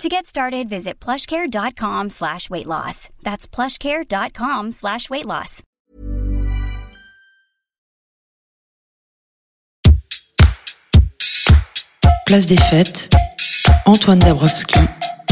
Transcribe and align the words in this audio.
To 0.00 0.08
get 0.08 0.26
started, 0.26 0.68
visit 0.68 0.98
plushcare.com 0.98 2.10
slash 2.10 2.50
weight 2.50 2.66
loss. 2.66 3.08
That's 3.22 3.46
plushcare.com 3.46 4.72
slash 4.72 5.08
weight 5.08 5.26
loss. 5.26 5.62
Place 12.26 12.46
des 12.46 12.56
fêtes, 12.56 13.10
Antoine 13.86 14.18
Dabrowski 14.18 14.80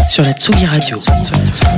sur 0.09 0.23
la 0.23 0.33
Tsugi 0.33 0.65
Radio. 0.67 0.99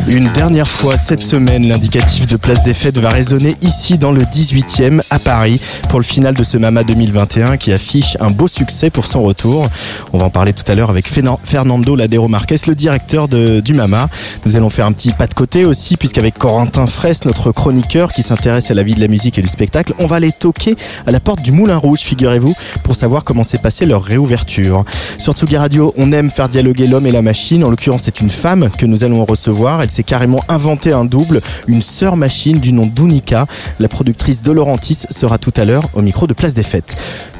Une 0.09 0.31
dernière 0.33 0.69
fois 0.69 0.97
cette 0.97 1.23
semaine, 1.23 1.69
l'indicatif 1.69 2.27
de 2.27 2.37
place 2.37 2.63
des 2.63 2.75
fêtes 2.75 2.99
va 2.99 3.11
résonner 3.11 3.57
ici 3.61 3.99
dans 3.99 4.13
le 4.13 4.23
18e 4.23 5.03
à 5.11 5.19
Paris 5.19 5.61
pour 5.89 5.99
le 5.99 6.05
final 6.05 6.35
de 6.35 6.43
ce 6.43 6.57
Mama 6.57 6.85
2021 6.85 7.57
qui 7.57 7.73
affiche 7.73 8.17
un 8.21 8.31
beau 8.31 8.49
succès 8.49 8.91
pour 8.91 9.07
son 9.07 9.23
retour. 9.23 9.69
On 10.13 10.19
va 10.19 10.27
en 10.27 10.31
parler 10.31 10.53
tout 10.53 10.71
à 10.71 10.75
l'heure 10.75 10.91
avec 10.91 11.09
Fernando 11.09 11.97
Ladero 11.97 12.29
Marquez, 12.29 12.57
le 12.67 12.75
directeur 12.75 13.29
du 13.29 13.75
Mama. 13.75 14.09
Nous 14.47 14.57
allons 14.57 14.71
faire 14.71 14.87
un 14.87 14.93
petit 14.93 15.13
pas 15.13 15.27
de 15.27 15.35
côté 15.35 15.65
aussi 15.65 15.97
puisqu'avec 15.97 16.39
Corentin 16.39 16.87
Fraisse, 16.87 17.25
notre 17.25 17.53
chroniqueur 17.53 18.13
qui 18.13 18.23
s'intéresse 18.23 18.71
à 18.71 18.75
la 18.75 18.83
vie 18.83 18.95
de 18.95 19.01
la 19.01 19.09
musique 19.09 19.39
et 19.39 19.43
du 19.43 19.49
spectacle, 19.49 19.95
on 19.99 20.07
va 20.07 20.17
aller 20.17 20.33
toquer 20.33 20.77
à 21.07 21.11
la 21.11 21.21
porte 21.21 21.43
du 21.43 21.53
Moulin 21.53 21.77
Rouge, 21.77 22.01
figurez-vous, 22.01 22.55
pour 22.83 22.97
savoir 22.97 23.25
comment 23.25 23.45
s'est 23.45 23.59
passée 23.59 23.87
leur 23.87 24.03
réouverture. 24.03 24.85
Sur 25.19 25.35
Tsugi 25.35 25.57
Radio, 25.57 25.95
on 25.97 26.13
aime 26.13 26.31
faire 26.31 26.49
dialoguer 26.49 26.87
l'homme 26.87 27.07
et 27.07 27.13
la 27.13 27.23
machine. 27.23 27.65
En 27.65 27.71
l'occurrence, 27.71 28.12
c'est 28.13 28.21
une 28.21 28.31
femme 28.31 28.71
que 28.77 28.85
nous 28.85 29.05
allons 29.05 29.25
recevoir. 29.25 29.83
Elle 29.83 29.91
s'est 29.91 30.03
carrément 30.03 30.45
inventé 30.49 30.93
un 30.93 31.05
double, 31.05 31.41
une 31.67 31.83
sœur 31.83 32.17
machine 32.17 32.59
du 32.59 32.73
nom 32.73 32.87
d'Unica. 32.87 33.47
La 33.79 33.89
productrice 33.89 34.43
de 34.43 34.53
Laurentis 34.53 35.07
sera 35.09 35.39
tout 35.39 35.53
à 35.57 35.65
l'heure 35.65 35.89
au 35.95 36.03
micro 36.03 36.27
de 36.27 36.35
Place 36.35 36.55
des 36.55 36.63
Fêtes 36.63 36.95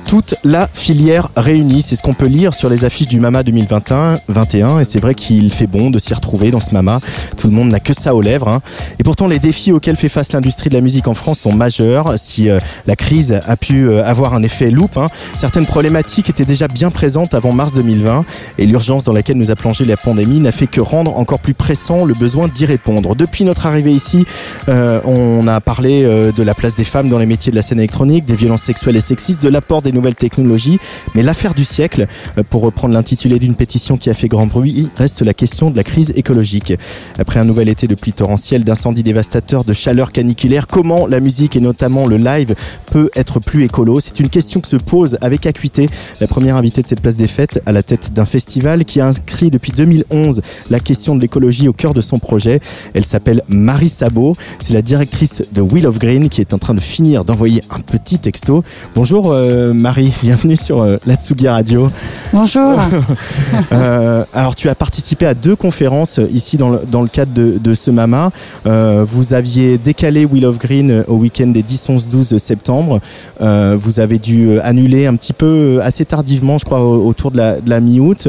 toute 0.07 0.35
la 0.45 0.69
filière 0.73 1.31
réunie. 1.37 1.83
C'est 1.83 1.97
ce 1.97 2.03
qu'on 2.03 2.15
peut 2.15 2.27
lire 2.27 2.55
sur 2.55 2.69
les 2.69 2.85
affiches 2.85 3.09
du 3.09 3.21
Mama 3.21 3.43
2021. 3.43 4.21
21, 4.29 4.81
et 4.81 4.85
c'est 4.85 5.01
vrai 5.01 5.15
qu'il 5.15 5.53
fait 5.53 5.67
bon 5.67 5.91
de 5.91 5.99
s'y 5.99 6.15
retrouver 6.15 6.51
dans 6.51 6.61
ce 6.61 6.73
Mama. 6.73 7.01
Tout 7.37 7.49
le 7.49 7.53
monde 7.53 7.69
n'a 7.69 7.81
que 7.81 7.95
ça 7.95 8.15
aux 8.15 8.23
lèvres. 8.23 8.49
Hein. 8.49 8.61
Et 8.99 9.05
pourtant, 9.05 9.27
les 9.27 9.39
défis 9.39 9.73
auxquels 9.73 9.97
fait 9.97 10.09
face 10.09 10.33
l'industrie 10.33 10.69
de 10.69 10.75
la 10.75 10.81
musique 10.81 11.09
en 11.09 11.15
France 11.15 11.41
sont 11.41 11.53
majeurs. 11.53 12.15
Si 12.17 12.49
euh, 12.49 12.59
la 12.87 12.97
crise 12.97 13.41
a 13.47 13.57
pu 13.57 13.89
euh, 13.89 14.05
avoir 14.05 14.35
un 14.35 14.43
effet 14.43 14.71
loupe, 14.71 14.97
hein, 14.97 15.09
certaines 15.35 15.67
problématiques 15.67 16.29
étaient 16.29 16.45
déjà 16.45 16.69
bien 16.69 16.91
présentes 16.91 17.35
avant 17.35 17.53
mars 17.53 17.73
2020. 17.75 18.25
Et 18.59 18.67
l'urgence 18.67 19.05
dans 19.05 19.13
laquelle 19.13 19.37
nous 19.37 19.51
a 19.51 19.57
plongé 19.57 19.85
la 19.85 19.97
pandémie 19.97 20.41
n'a 20.41 20.53
fait 20.53 20.67
que 20.67 20.81
rendre 20.81 21.17
encore 21.17 21.39
plus 21.39 21.55
pressant 21.55 22.05
le 22.05 22.15
besoin 22.15 22.49
d'y 22.49 22.67
répondre. 22.67 23.15
Depuis 23.15 23.45
notre 23.45 23.67
arrivée 23.67 23.93
ici, 23.93 24.25
euh, 24.69 25.01
on 25.05 25.47
a 25.47 25.61
parlé 25.61 26.03
de 26.03 26.43
la 26.43 26.55
place 26.55 26.75
des 26.75 26.85
femmes 26.85 27.09
dans 27.09 27.19
les 27.19 27.27
métiers 27.27 27.51
de 27.51 27.57
la 27.57 27.63
scène 27.63 27.79
électronique, 27.79 28.25
des 28.25 28.37
violences 28.37 28.63
sexuelles 28.63 28.97
et 28.97 29.01
sexistes, 29.01 29.43
de 29.43 29.49
l'apport 29.49 29.83
des 29.83 29.92
nouvelles 29.93 30.15
technologies. 30.15 30.79
Mais 31.15 31.23
l'affaire 31.23 31.55
du 31.55 31.65
siècle, 31.65 32.07
euh, 32.39 32.43
pour 32.49 32.63
reprendre 32.63 32.95
l'intitulé 32.95 33.39
d'une 33.39 33.55
pétition 33.55 33.97
qui 33.97 34.11
a 34.11 34.15
fait 34.15 34.29
grand 34.29 34.47
bruit, 34.47 34.89
reste 34.97 35.23
la 35.23 35.35
question 35.35 35.71
de 35.71 35.77
la 35.77 35.85
crise 35.85 36.13
écologique. 36.17 36.75
Après 37.19 37.41
un 37.41 37.45
nouvel 37.45 37.69
été 37.69 37.87
de 37.87 37.95
pluie 37.95 38.13
torrentielle, 38.13 38.65
d'incendies 38.65 39.03
dévastateurs, 39.03 39.65
de 39.65 39.73
chaleur 39.73 40.13
caniculaire, 40.13 40.67
comment 40.67 41.07
la 41.07 41.21
musique 41.21 41.57
et 41.57 41.61
notamment 41.61 42.07
le 42.07 42.17
live 42.17 42.55
peut 42.87 43.11
être 43.15 43.41
plus 43.41 43.65
écolo? 43.65 44.01
C'est 44.01 44.21
une 44.21 44.29
question 44.29 44.61
que 44.61 44.69
se 44.69 44.77
pose 44.77 45.19
avec 45.21 45.47
acuité 45.47 45.89
la 46.21 46.27
première 46.27 46.57
invitée 46.57 46.83
de 46.83 46.87
cette 46.87 47.01
place 47.01 47.17
des 47.17 47.27
fêtes 47.29 47.63
à 47.67 47.73
la 47.73 47.83
tête 47.83 48.13
d'un 48.13 48.25
festival 48.25 48.85
qui 48.85 49.01
a 49.01 49.07
inscrit 49.07 49.51
depuis 49.51 49.73
2011 49.73 50.41
la 50.71 50.81
question 50.81 51.15
de 51.15 51.21
l'écologie 51.21 51.69
au 51.69 51.73
cœur 51.73 51.95
de 51.95 52.01
son 52.01 52.19
projet. 52.19 52.61
Elle 52.95 53.05
s'appelle 53.05 53.43
Marie 53.49 53.89
Sabot. 53.89 54.37
C'est 54.59 54.75
la 54.75 54.83
directrice 54.83 55.43
de 55.53 55.61
Wheel 55.61 55.87
of 55.87 55.99
Green 55.99 56.29
qui 56.29 56.41
est 56.41 56.55
en 56.55 56.59
train 56.59 56.75
de 56.75 56.81
finir 56.81 57.25
d'envoyer 57.25 57.63
un 57.71 57.81
petit 57.81 58.19
texto. 58.19 58.65
Bonjour 58.95 59.33
euh, 59.33 59.73
Marie 59.83 60.13
bienvenue 60.23 60.57
sur 60.57 60.81
euh, 60.81 60.99
la 61.07 61.17
Tsugi 61.17 61.49
Radio. 61.49 61.89
Bonjour. 62.33 62.81
euh, 63.73 64.25
alors 64.33 64.55
tu 64.55 64.69
as 64.69 64.77
participé 64.77 65.27
à 65.27 65.35
deux 65.35 65.57
conférences 65.57 66.21
euh, 66.21 66.29
ici 66.33 66.57
dans 66.57 66.71
le, 66.71 66.81
dans 66.89 67.03
le 67.03 67.09
cadre 67.09 67.35
de, 67.35 67.59
de 67.59 67.75
ce 67.75 67.91
MAMA. 67.91 68.31
Euh, 68.65 69.05
vous 69.05 69.33
aviez 69.33 69.79
décalé 69.79 70.25
Wheel 70.25 70.47
of 70.47 70.59
Green 70.59 71.03
au 71.09 71.17
week-end 71.17 71.49
des 71.49 71.65
10, 71.65 71.89
11, 71.89 72.09
12 72.09 72.39
septembre. 72.39 73.01
Vous 73.41 73.99
avez 73.99 74.19
dû 74.19 74.61
annuler 74.61 75.07
un 75.07 75.17
petit 75.17 75.33
peu 75.33 75.81
assez 75.83 76.05
tardivement, 76.05 76.59
je 76.59 76.65
crois, 76.65 76.81
autour 76.81 77.33
de 77.33 77.39
la, 77.67 77.81
mi-août, 77.81 78.29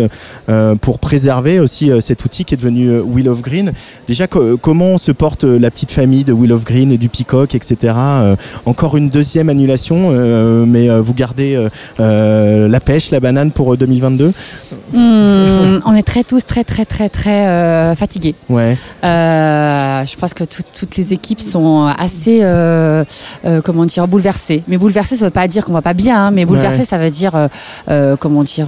pour 0.81 0.97
préserver 0.97 1.59
aussi 1.59 1.91
cet 2.01 2.25
outil 2.25 2.45
qui 2.45 2.55
est 2.55 2.57
devenu 2.57 2.99
Wheel 2.99 3.29
of 3.29 3.41
Green. 3.41 3.73
Déjà, 4.07 4.25
comment 4.27 4.97
se 4.97 5.11
porte 5.11 5.43
la 5.43 5.69
petite 5.69 5.91
famille 5.91 6.23
de 6.23 6.33
Wheel 6.33 6.51
of 6.51 6.63
Green, 6.63 6.97
du 6.97 7.09
Peacock, 7.09 7.53
etc. 7.53 7.93
encore 8.65 8.97
une 8.97 9.09
deuxième 9.09 9.49
annulation, 9.49 10.09
mais 10.65 10.89
vous 10.99 11.13
gardez 11.13 11.42
euh, 11.51 11.69
euh, 11.99 12.67
la 12.67 12.79
pêche, 12.79 13.11
la 13.11 13.19
banane 13.19 13.51
pour 13.51 13.75
2022 13.77 14.31
euh, 14.95 15.77
mmh, 15.77 15.81
On 15.85 15.95
est 15.95 16.03
très 16.03 16.23
tous 16.23 16.45
très 16.45 16.63
très 16.63 16.85
très 16.85 17.09
très 17.09 17.95
fatigués. 17.95 18.35
Ouais. 18.49 18.77
je 19.03 20.15
pense 20.17 20.33
que 20.33 20.43
toutes 20.43 20.97
les 20.97 21.13
équipes 21.13 21.41
sont 21.41 21.93
assez 21.97 22.41
comment 23.63 23.85
dire 23.85 24.07
bouleversées. 24.07 24.63
Mais 24.67 24.77
bouleversées, 24.77 25.15
ça 25.15 25.25
veut 25.25 25.31
pas 25.31 25.47
dire 25.47 25.65
qu'on 25.65 25.73
va 25.73 25.81
pas 25.81 25.93
bien, 25.93 26.25
hein, 26.25 26.31
mais 26.31 26.45
bouleversées, 26.45 26.79
ouais. 26.79 26.85
ça 26.85 26.97
veut 26.97 27.09
dire 27.09 27.49
comment 28.19 28.43
dire 28.43 28.67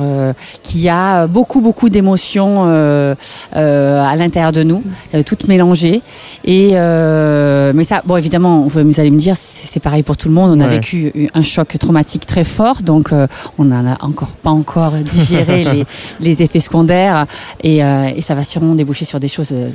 qu'il 0.63 0.81
y 0.81 0.89
a 0.89 1.27
beaucoup 1.27 1.61
beaucoup 1.61 1.89
d'émotions 1.89 2.63
à 2.63 4.15
l'intérieur 4.15 4.51
de 4.51 4.63
nous, 4.63 4.83
toutes 5.25 5.47
mélangées. 5.47 6.01
Et 6.43 6.71
mais 6.73 7.83
ça, 7.83 8.01
bon 8.05 8.17
évidemment, 8.17 8.67
vous 8.67 8.99
allez 8.99 9.11
me 9.11 9.19
dire, 9.19 9.35
c'est 9.37 9.79
pareil 9.79 10.03
pour 10.03 10.17
tout 10.17 10.27
le 10.27 10.33
monde. 10.33 10.51
On 10.55 10.59
a 10.59 10.67
vécu 10.67 11.29
un 11.33 11.43
choc 11.43 11.77
traumatique 11.79 12.25
très 12.25 12.43
fort 12.43 12.64
donc 12.83 13.11
euh, 13.11 13.27
on 13.57 13.65
n'en 13.65 13.85
a 13.85 14.03
encore 14.03 14.29
pas 14.29 14.49
encore 14.49 14.91
digéré 15.15 15.63
les, 15.63 15.85
les, 16.19 16.41
effets 16.41 16.59
secondaires 16.59 17.25
et, 17.63 17.83
euh, 17.83 18.09
et, 18.15 18.21
ça 18.21 18.35
va 18.35 18.43
sûrement 18.43 18.75
déboucher 18.75 19.05
sur 19.05 19.19
des 19.19 19.27
choses. 19.27 19.51
Euh, 19.51 19.69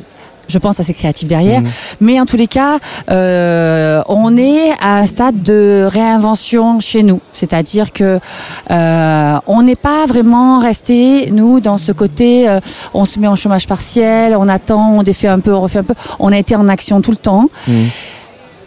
je 0.50 0.58
pense 0.58 0.80
assez 0.80 0.92
créatif 0.92 1.28
derrière. 1.28 1.62
Mmh. 1.62 1.68
Mais 2.00 2.20
en 2.20 2.26
tous 2.26 2.36
les 2.36 2.46
cas, 2.46 2.78
euh, 3.10 4.02
on 4.08 4.36
est 4.36 4.72
à 4.80 4.98
un 4.98 5.06
stade 5.06 5.42
de 5.42 5.88
réinvention 5.90 6.80
chez 6.80 7.02
nous. 7.02 7.20
C'est-à-dire 7.32 7.92
que 7.92 8.18
euh, 8.70 9.38
on 9.46 9.62
n'est 9.62 9.76
pas 9.76 10.06
vraiment 10.06 10.58
resté, 10.58 11.30
nous, 11.30 11.60
dans 11.60 11.78
ce 11.78 11.92
côté, 11.92 12.48
euh, 12.48 12.60
on 12.92 13.04
se 13.04 13.18
met 13.18 13.28
en 13.28 13.36
chômage 13.36 13.66
partiel, 13.66 14.36
on 14.36 14.48
attend, 14.48 14.92
on 14.92 15.02
défait 15.02 15.28
un 15.28 15.40
peu, 15.40 15.54
on 15.54 15.60
refait 15.60 15.78
un 15.78 15.84
peu. 15.84 15.94
On 16.18 16.32
a 16.32 16.38
été 16.38 16.56
en 16.56 16.68
action 16.68 17.00
tout 17.00 17.12
le 17.12 17.16
temps. 17.16 17.48
Mmh. 17.68 17.72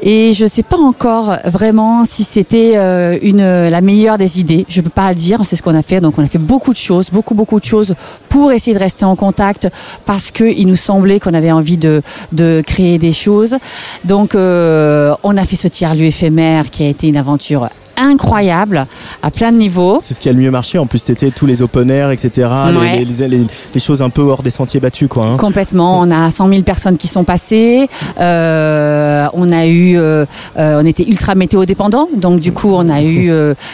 Et 0.06 0.34
je 0.34 0.44
ne 0.44 0.50
sais 0.50 0.64
pas 0.64 0.78
encore 0.78 1.38
vraiment 1.46 2.04
si 2.04 2.26
c'était 2.26 2.74
euh, 2.76 3.70
la 3.70 3.80
meilleure 3.80 4.18
des 4.18 4.38
idées. 4.42 4.66
Je 4.68 4.82
peux 4.82 4.90
pas 4.90 5.08
le 5.08 5.16
dire. 5.16 5.40
C'est 5.46 5.56
ce 5.56 5.64
qu'on 5.64 5.76
a 5.76 5.82
fait. 5.82 6.02
Donc 6.02 6.16
on 6.18 6.24
a 6.24 6.28
fait 6.28 6.38
beaucoup 6.38 6.74
de 6.74 6.78
choses, 6.78 7.10
beaucoup 7.10 7.36
beaucoup 7.36 7.58
de 7.58 7.66
choses 7.66 7.96
pour 8.28 8.52
essayer 8.52 8.74
de 8.74 8.80
rester 8.80 9.06
en 9.06 9.16
contact 9.16 9.70
parce 10.06 10.30
que 10.30 10.44
il 10.44 10.68
nous 10.68 10.76
semblait 10.76 11.22
qu'on 11.22 11.34
avait 11.34 11.54
envie 11.54 11.78
de 11.78 12.02
de 12.34 12.62
créer 12.68 12.98
des 12.98 13.14
choses. 13.14 13.56
Donc 14.04 14.36
euh, 14.36 15.16
on 15.24 15.38
a 15.38 15.46
fait 15.46 15.56
ce 15.56 15.70
tiers 15.70 15.96
lieu 15.96 16.04
éphémère 16.04 16.70
qui 16.70 16.84
a 16.84 16.90
été 16.90 17.08
une 17.08 17.18
aventure 17.18 17.70
incroyable 17.98 18.86
à 19.22 19.32
plein 19.32 19.52
de 19.52 19.58
niveaux. 19.58 20.00
C'est 20.02 20.14
ce 20.14 20.22
qui 20.22 20.30
a 20.30 20.34
le 20.34 20.40
mieux 20.40 20.52
marché. 20.52 20.78
En 20.78 20.86
plus, 20.86 21.00
c'était 21.00 21.32
tous 21.32 21.46
les 21.46 21.62
open 21.62 21.90
air, 21.90 22.12
etc. 22.12 22.50
Ouais. 22.78 23.00
Les, 23.00 23.06
les, 23.06 23.28
les, 23.28 23.48
les, 23.74 23.80
choses 23.80 24.02
un 24.02 24.10
peu 24.10 24.22
hors 24.22 24.44
des 24.44 24.50
sentiers 24.50 24.80
battus, 24.80 25.08
quoi. 25.08 25.26
Hein. 25.26 25.38
Complètement. 25.38 26.00
On 26.00 26.12
a 26.12 26.30
100 26.30 26.50
000 26.50 26.62
personnes 26.64 26.98
qui 26.98 27.08
sont 27.08 27.24
passées. 27.24 27.88
Euh, 28.20 29.28
on 29.34 29.52
a 29.52 29.66
eu, 29.68 29.98
euh, 29.98 30.26
euh, 30.58 30.82
on 30.82 30.86
était 30.86 31.04
ultra 31.04 31.36
météo 31.36 31.66
dépendant, 31.66 32.08
donc 32.16 32.40
du 32.40 32.52
coup, 32.52 32.74
on 32.74 32.90
a 32.90 33.02
eu 33.02 33.30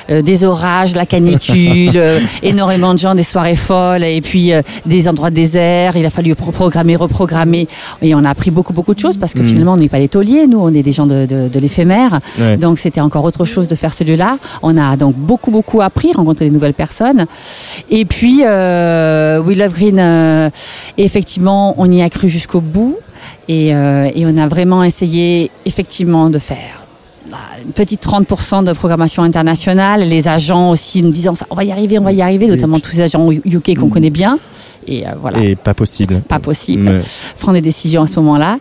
euh, 0.10 0.22
des 0.22 0.44
orages, 0.44 0.96
la 0.96 1.06
canicule, 1.06 1.92
euh, 1.96 2.20
énormément 2.44 2.94
de 2.94 3.00
gens, 3.00 3.16
des 3.16 3.24
soirées 3.24 3.56
folles, 3.56 4.04
et 4.04 4.22
puis 4.22 4.54
euh, 4.54 4.62
des 4.86 5.08
endroits 5.08 5.30
déserts. 5.30 5.96
Il 5.96 6.06
a 6.06 6.10
fallu 6.10 6.36
programmer, 6.36 6.96
reprogrammer, 6.96 7.68
et 8.02 8.16
on 8.16 8.24
a 8.24 8.30
appris 8.30 8.52
beaucoup, 8.52 8.74
beaucoup 8.74 8.94
de 8.94 9.00
choses 9.00 9.18
parce 9.18 9.34
que 9.34 9.40
mmh. 9.40 9.48
finalement, 9.48 9.74
on 9.74 9.78
n'est 9.78 9.90
pas 9.90 10.00
les 10.00 10.10
tauliers, 10.10 10.48
nous, 10.48 10.60
on 10.60 10.74
est 10.74 10.84
des 10.84 10.92
gens 10.92 11.06
de, 11.06 11.26
de, 11.26 11.48
de 11.48 11.60
l'éphémère. 11.60 12.20
Ouais. 12.40 12.58
Donc, 12.58 12.80
c'était 12.80 13.02
encore 13.02 13.24
autre 13.24 13.46
chose 13.46 13.68
de 13.68 13.76
faire 13.76 13.94
celui 13.94 14.09
là 14.16 14.38
On 14.62 14.78
a 14.78 14.98
donc 14.98 15.16
beaucoup 15.16 15.52
beaucoup 15.52 15.82
appris, 15.82 16.12
rencontré 16.14 16.46
des 16.46 16.52
nouvelles 16.52 16.74
personnes. 16.74 17.26
Et 17.90 18.06
puis 18.06 18.42
euh, 18.46 19.42
We 19.42 19.58
Love 19.58 19.74
Green, 19.74 20.00
euh, 20.00 20.50
effectivement, 20.98 21.76
on 21.78 21.92
y 21.92 22.02
a 22.02 22.10
cru 22.10 22.30
jusqu'au 22.30 22.62
bout 22.62 22.98
et, 23.48 23.76
euh, 23.76 24.10
et 24.14 24.26
on 24.26 24.38
a 24.38 24.48
vraiment 24.48 24.84
essayé 24.84 25.52
effectivement 25.66 26.30
de 26.30 26.40
faire 26.40 26.80
une 27.64 27.74
petite 27.74 28.06
30% 28.06 28.64
de 28.64 28.74
programmation 28.74 29.24
internationale, 29.24 30.02
les 30.02 30.28
agents 30.28 30.72
aussi 30.72 31.04
nous 31.04 31.12
disant 31.12 31.36
ça, 31.36 31.46
on 31.50 31.56
va 31.56 31.64
y 31.64 31.72
arriver, 31.72 32.00
on 32.00 32.04
va 32.04 32.12
y 32.12 32.22
arriver, 32.22 32.48
notamment 32.48 32.80
tous 32.80 32.92
ces 32.92 33.02
agents 33.02 33.30
UK 33.32 33.78
qu'on 33.78 33.88
mmh. 33.88 33.90
connaît 33.90 34.10
bien. 34.10 34.40
Et, 34.88 35.06
euh, 35.08 35.12
voilà. 35.22 35.40
et 35.40 35.56
pas 35.56 35.74
possible. 35.74 36.22
Pas 36.22 36.40
possible. 36.40 36.84
Mais... 36.84 37.00
Prendre 37.38 37.54
des 37.54 37.62
décisions 37.62 38.04
à 38.04 38.08
ce 38.08 38.20
moment-là. 38.20 38.58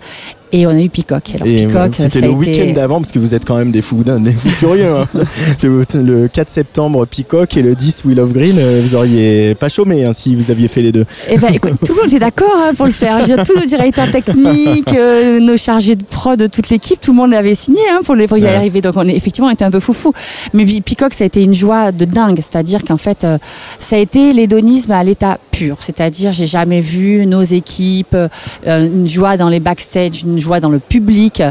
Et 0.53 0.67
on 0.67 0.71
a 0.71 0.81
eu 0.81 0.89
Peacock. 0.89 1.31
Alors, 1.35 1.47
Et, 1.47 1.67
Peacock, 1.67 1.95
C'était 1.95 2.21
le 2.23 2.29
été- 2.29 2.37
week-end 2.37 2.73
d'avant, 2.75 3.00
parce 3.00 3.12
que 3.12 3.19
vous 3.19 3.35
êtes 3.35 3.45
quand 3.45 3.56
même 3.56 3.71
des 3.71 3.83
fous, 3.83 4.03
des 4.05 4.33
fous 4.33 4.49
furieux. 4.49 4.87
hein. 4.97 5.06
le, 5.62 5.85
le 5.95 6.29
4 6.29 6.49
septembre, 6.49 7.05
Peacock 7.06 7.56
et 7.56 7.62
le 7.62 7.75
10, 7.75 8.05
Will 8.06 8.19
of 8.21 8.33
Green, 8.33 8.56
euh, 8.59 8.81
vous 8.85 8.95
auriez 8.95 9.55
pas 9.55 9.69
chômé 9.69 10.05
hein, 10.05 10.12
si 10.12 10.35
vous 10.35 10.50
aviez 10.50 10.69
fait 10.69 10.81
les 10.83 10.93
deux. 10.93 11.05
Eh 11.31 11.37
ben, 11.39 11.49
écoute, 11.53 11.75
tout 11.85 11.95
le 11.95 12.03
monde 12.03 12.12
est 12.15 12.19
d'accord 12.19 12.49
hein, 12.56 12.73
pour 12.75 12.87
le 12.87 12.93
faire. 12.93 13.25
Dire, 13.25 13.43
tous 13.45 13.59
nos 13.59 13.67
directeurs 13.67 14.11
techniques, 14.11 14.95
euh, 14.95 15.39
nos 15.41 15.56
chargés 15.56 15.97
de 15.97 16.03
prod 16.05 16.50
toute 16.50 16.71
l'équipe, 16.71 17.00
tout 17.00 17.12
le 17.12 17.17
monde 17.19 17.35
avait 17.35 17.55
signé 17.55 17.81
hein, 17.91 18.00
pour, 18.05 18.15
les, 18.15 18.27
pour 18.27 18.39
y 18.39 18.43
Ouais. 18.43 18.55
arriver. 18.55 18.81
Donc 18.81 18.95
on 18.97 19.06
est 19.06 19.15
effectivement 19.17 19.49
on 19.49 19.53
était 19.53 19.65
un 19.65 19.71
peu 19.71 19.81
foufou. 19.81 20.12
Mais 20.55 20.65
Peacock, 20.65 21.12
ça 21.12 21.25
a 21.25 21.27
été 21.27 21.43
une 21.43 21.55
joie 21.55 21.93
de 21.93 22.05
dingue. 22.06 22.37
C'est-à-dire 22.39 22.83
qu'en 22.85 22.97
fait, 22.97 23.25
euh, 23.25 23.37
ça 23.81 23.97
a 23.97 23.99
été 23.99 24.33
l'hédonisme 24.33 24.93
à 24.93 25.05
l'état 25.05 25.39
pur. 25.50 25.77
C'est-à-dire, 25.81 26.33
j'ai 26.33 26.47
jamais 26.47 26.81
vu 26.81 27.27
nos 27.27 27.43
équipes, 27.43 28.15
euh, 28.15 28.29
une 28.67 29.06
joie 29.06 29.37
dans 29.37 29.49
les 29.49 29.61
backstage, 29.61 30.23
une 30.23 30.38
joie 30.40 30.61
dans 30.61 30.70
le 30.70 30.79
public. 30.79 31.43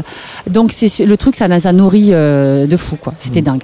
Donc 0.48 0.72
c'est 0.72 1.04
le 1.04 1.16
truc, 1.16 1.36
ça 1.36 1.48
nous 1.48 1.66
a 1.66 1.72
nourri 1.72 2.08
euh, 2.10 2.66
de 2.66 2.76
fou, 2.76 2.96
quoi. 2.96 3.14
C'était 3.18 3.42
dingue. 3.42 3.62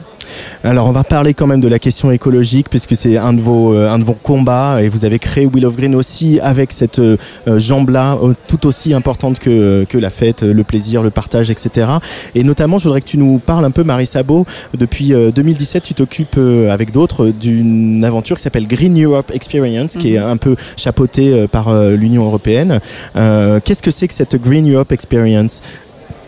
Alors 0.62 0.88
on 0.88 0.92
va 0.92 1.04
parler 1.04 1.34
quand 1.34 1.46
même 1.46 1.60
de 1.60 1.68
la 1.68 1.78
question 1.78 2.10
écologique 2.10 2.68
puisque 2.70 2.96
c'est 2.96 3.16
un 3.16 3.32
de 3.32 3.40
vos 3.40 3.74
euh, 3.74 3.90
un 3.90 3.98
de 3.98 4.04
vos 4.04 4.14
combats 4.14 4.82
et 4.82 4.88
vous 4.88 5.04
avez 5.04 5.18
créé 5.18 5.46
Will 5.46 5.66
of 5.66 5.76
Green 5.76 5.94
aussi 5.94 6.40
avec 6.42 6.72
cette 6.72 6.98
euh, 6.98 7.16
euh, 7.48 7.58
jambe-là 7.58 8.18
euh, 8.22 8.34
tout 8.48 8.66
aussi 8.66 8.94
importante 8.94 9.38
que 9.38 9.84
que 9.88 9.98
la 9.98 10.10
fête, 10.10 10.42
le 10.42 10.64
plaisir, 10.64 11.02
le 11.02 11.10
partage, 11.10 11.50
etc. 11.50 11.88
Et 12.34 12.44
notamment, 12.44 12.78
je 12.78 12.84
voudrais 12.84 13.00
que 13.00 13.06
tu 13.06 13.18
nous 13.18 13.38
parles 13.38 13.64
un 13.64 13.70
peu, 13.70 13.84
Marie 13.84 14.06
Sabot. 14.06 14.46
Depuis 14.76 15.12
euh, 15.12 15.30
2017, 15.30 15.82
tu 15.82 15.94
t'occupes 15.94 16.38
avec 16.70 16.90
d'autres 16.90 17.28
d'une 17.28 18.04
aventure 18.04 18.36
qui 18.36 18.42
s'appelle 18.42 18.66
Green 18.66 19.02
Europe 19.02 19.30
Experience, 19.32 19.96
qui 19.96 20.14
est 20.14 20.18
un 20.18 20.36
peu 20.36 20.56
chapeautée 20.76 21.46
par 21.48 21.72
l'Union 21.90 22.24
européenne. 22.24 22.80
Qu'est-ce 23.14 23.82
que 23.82 23.90
c'est 23.90 24.08
que 24.08 24.14
cette 24.14 24.36
Green 24.40 24.70
Europe 24.72 24.92
Experience? 24.92 25.60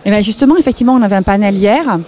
Eh 0.09 0.11
ben 0.11 0.23
justement, 0.23 0.57
effectivement, 0.57 0.95
on 0.95 1.03
avait 1.03 1.17
un 1.17 1.23
panel 1.23 1.57
hier 1.57 1.99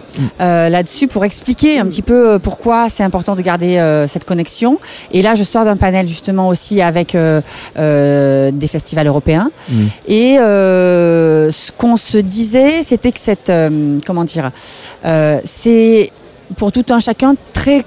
euh, 0.41 0.69
là-dessus 0.69 1.09
pour 1.09 1.25
expliquer 1.25 1.81
un 1.81 1.87
petit 1.87 2.03
peu 2.03 2.31
euh, 2.31 2.39
pourquoi 2.39 2.89
c'est 2.89 3.03
important 3.03 3.35
de 3.35 3.43
garder 3.43 3.77
euh, 3.77 4.07
cette 4.07 4.25
connexion. 4.25 4.79
Et 5.11 5.21
là, 5.21 5.35
je 5.35 5.43
sors 5.43 5.65
d'un 5.65 5.77
panel 5.77 6.07
justement 6.07 6.47
aussi 6.47 6.81
avec 6.81 7.17
euh, 7.17 7.41
euh, 7.77 8.53
des 8.53 8.69
festivals 8.69 9.09
européens. 9.09 9.51
Mm. 9.69 9.87
Et 10.07 10.39
euh, 10.39 11.51
ce 11.51 11.73
qu'on 11.73 11.97
se 11.97 12.19
disait, 12.19 12.85
c'était 12.85 13.11
que 13.11 13.19
cette, 13.19 13.51
euh, 13.51 13.99
comment 14.07 14.23
dire, 14.23 14.53
euh, 15.05 15.41
c'est 15.45 16.13
pour 16.57 16.71
tout 16.71 16.87
un 16.91 17.01
chacun 17.01 17.35
très 17.53 17.85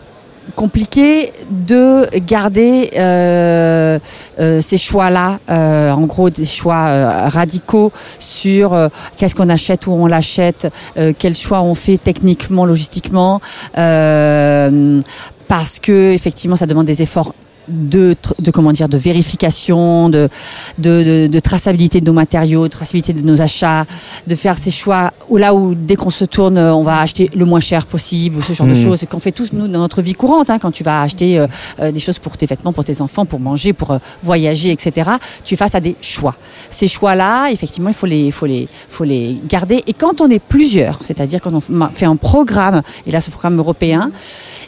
compliqué 0.51 1.33
de 1.49 2.07
garder 2.19 2.91
euh, 2.95 3.99
euh, 4.39 4.61
ces 4.61 4.77
choix-là, 4.77 5.39
euh, 5.49 5.91
en 5.91 6.05
gros 6.05 6.29
des 6.29 6.45
choix 6.45 7.29
radicaux 7.29 7.91
sur 8.19 8.89
qu'est-ce 9.17 9.35
qu'on 9.35 9.49
achète, 9.49 9.87
où 9.87 9.91
on 9.91 10.07
l'achète, 10.07 10.71
euh, 10.97 11.13
quel 11.17 11.35
choix 11.35 11.61
on 11.61 11.75
fait 11.75 11.97
techniquement, 11.97 12.65
logistiquement, 12.65 13.41
parce 13.73 15.79
que 15.81 16.13
effectivement 16.13 16.55
ça 16.55 16.65
demande 16.65 16.85
des 16.85 17.01
efforts 17.01 17.33
de, 17.67 18.15
comment 18.51 18.71
dire 18.71 18.89
de 18.89 18.97
vérification 18.97 20.09
de, 20.09 20.29
de, 20.77 21.39
traçabilité 21.39 22.01
de 22.01 22.05
nos 22.05 22.13
matériaux 22.13 22.63
de 22.63 22.67
traçabilité 22.69 23.13
de 23.13 23.21
nos 23.21 23.41
achats 23.41 23.85
de 24.27 24.35
faire 24.35 24.57
ces 24.57 24.71
choix 24.71 25.11
où 25.29 25.37
là 25.37 25.53
où 25.53 25.75
dès 25.75 25.95
qu'on 25.95 26.09
se 26.09 26.25
tourne 26.25 26.57
euh, 26.57 26.73
on 26.73 26.83
va 26.83 26.99
acheter 26.99 27.29
le 27.35 27.45
moins 27.45 27.59
cher 27.59 27.85
possible 27.85 28.37
ou 28.37 28.41
ce 28.41 28.53
genre 28.53 28.67
de 28.67 28.73
Mhm. 28.73 28.83
choses. 28.83 29.05
Qu'on 29.09 29.19
fait 29.19 29.31
tous 29.31 29.49
nous 29.53 29.67
dans 29.67 29.79
notre 29.79 30.01
vie 30.01 30.13
courante 30.13 30.49
hein, 30.49 30.59
quand 30.59 30.71
tu 30.71 30.83
vas 30.83 31.01
acheter 31.01 31.39
euh, 31.39 31.47
euh, 31.79 31.91
des 31.91 31.99
choses 31.99 32.19
pour 32.19 32.37
tes 32.37 32.45
vêtements 32.45 32.73
pour 32.73 32.83
tes 32.83 33.01
enfants 33.01 33.25
pour 33.25 33.39
manger 33.39 33.73
pour 33.73 33.91
euh, 33.91 33.97
voyager 34.23 34.71
etc 34.71 35.11
tu 35.43 35.53
es 35.53 35.57
face 35.57 35.75
à 35.75 35.79
des 35.79 35.95
choix. 36.01 36.35
Ces 36.69 36.87
choix 36.87 37.15
là 37.15 37.49
effectivement 37.51 37.89
il 37.89 37.95
faut 37.95 38.05
les 38.07 38.31
faut 38.31 38.45
les 38.45 38.67
faut 38.89 39.03
les 39.03 39.37
garder. 39.47 39.83
Et 39.87 39.93
quand 39.93 40.21
on 40.21 40.29
est 40.29 40.39
plusieurs 40.39 40.99
c'est-à-dire 41.03 41.39
quand 41.41 41.53
on 41.53 41.61
fait 41.93 42.05
un 42.05 42.15
programme 42.15 42.81
et 43.05 43.11
là 43.11 43.21
ce 43.21 43.29
programme 43.29 43.57
européen 43.57 44.11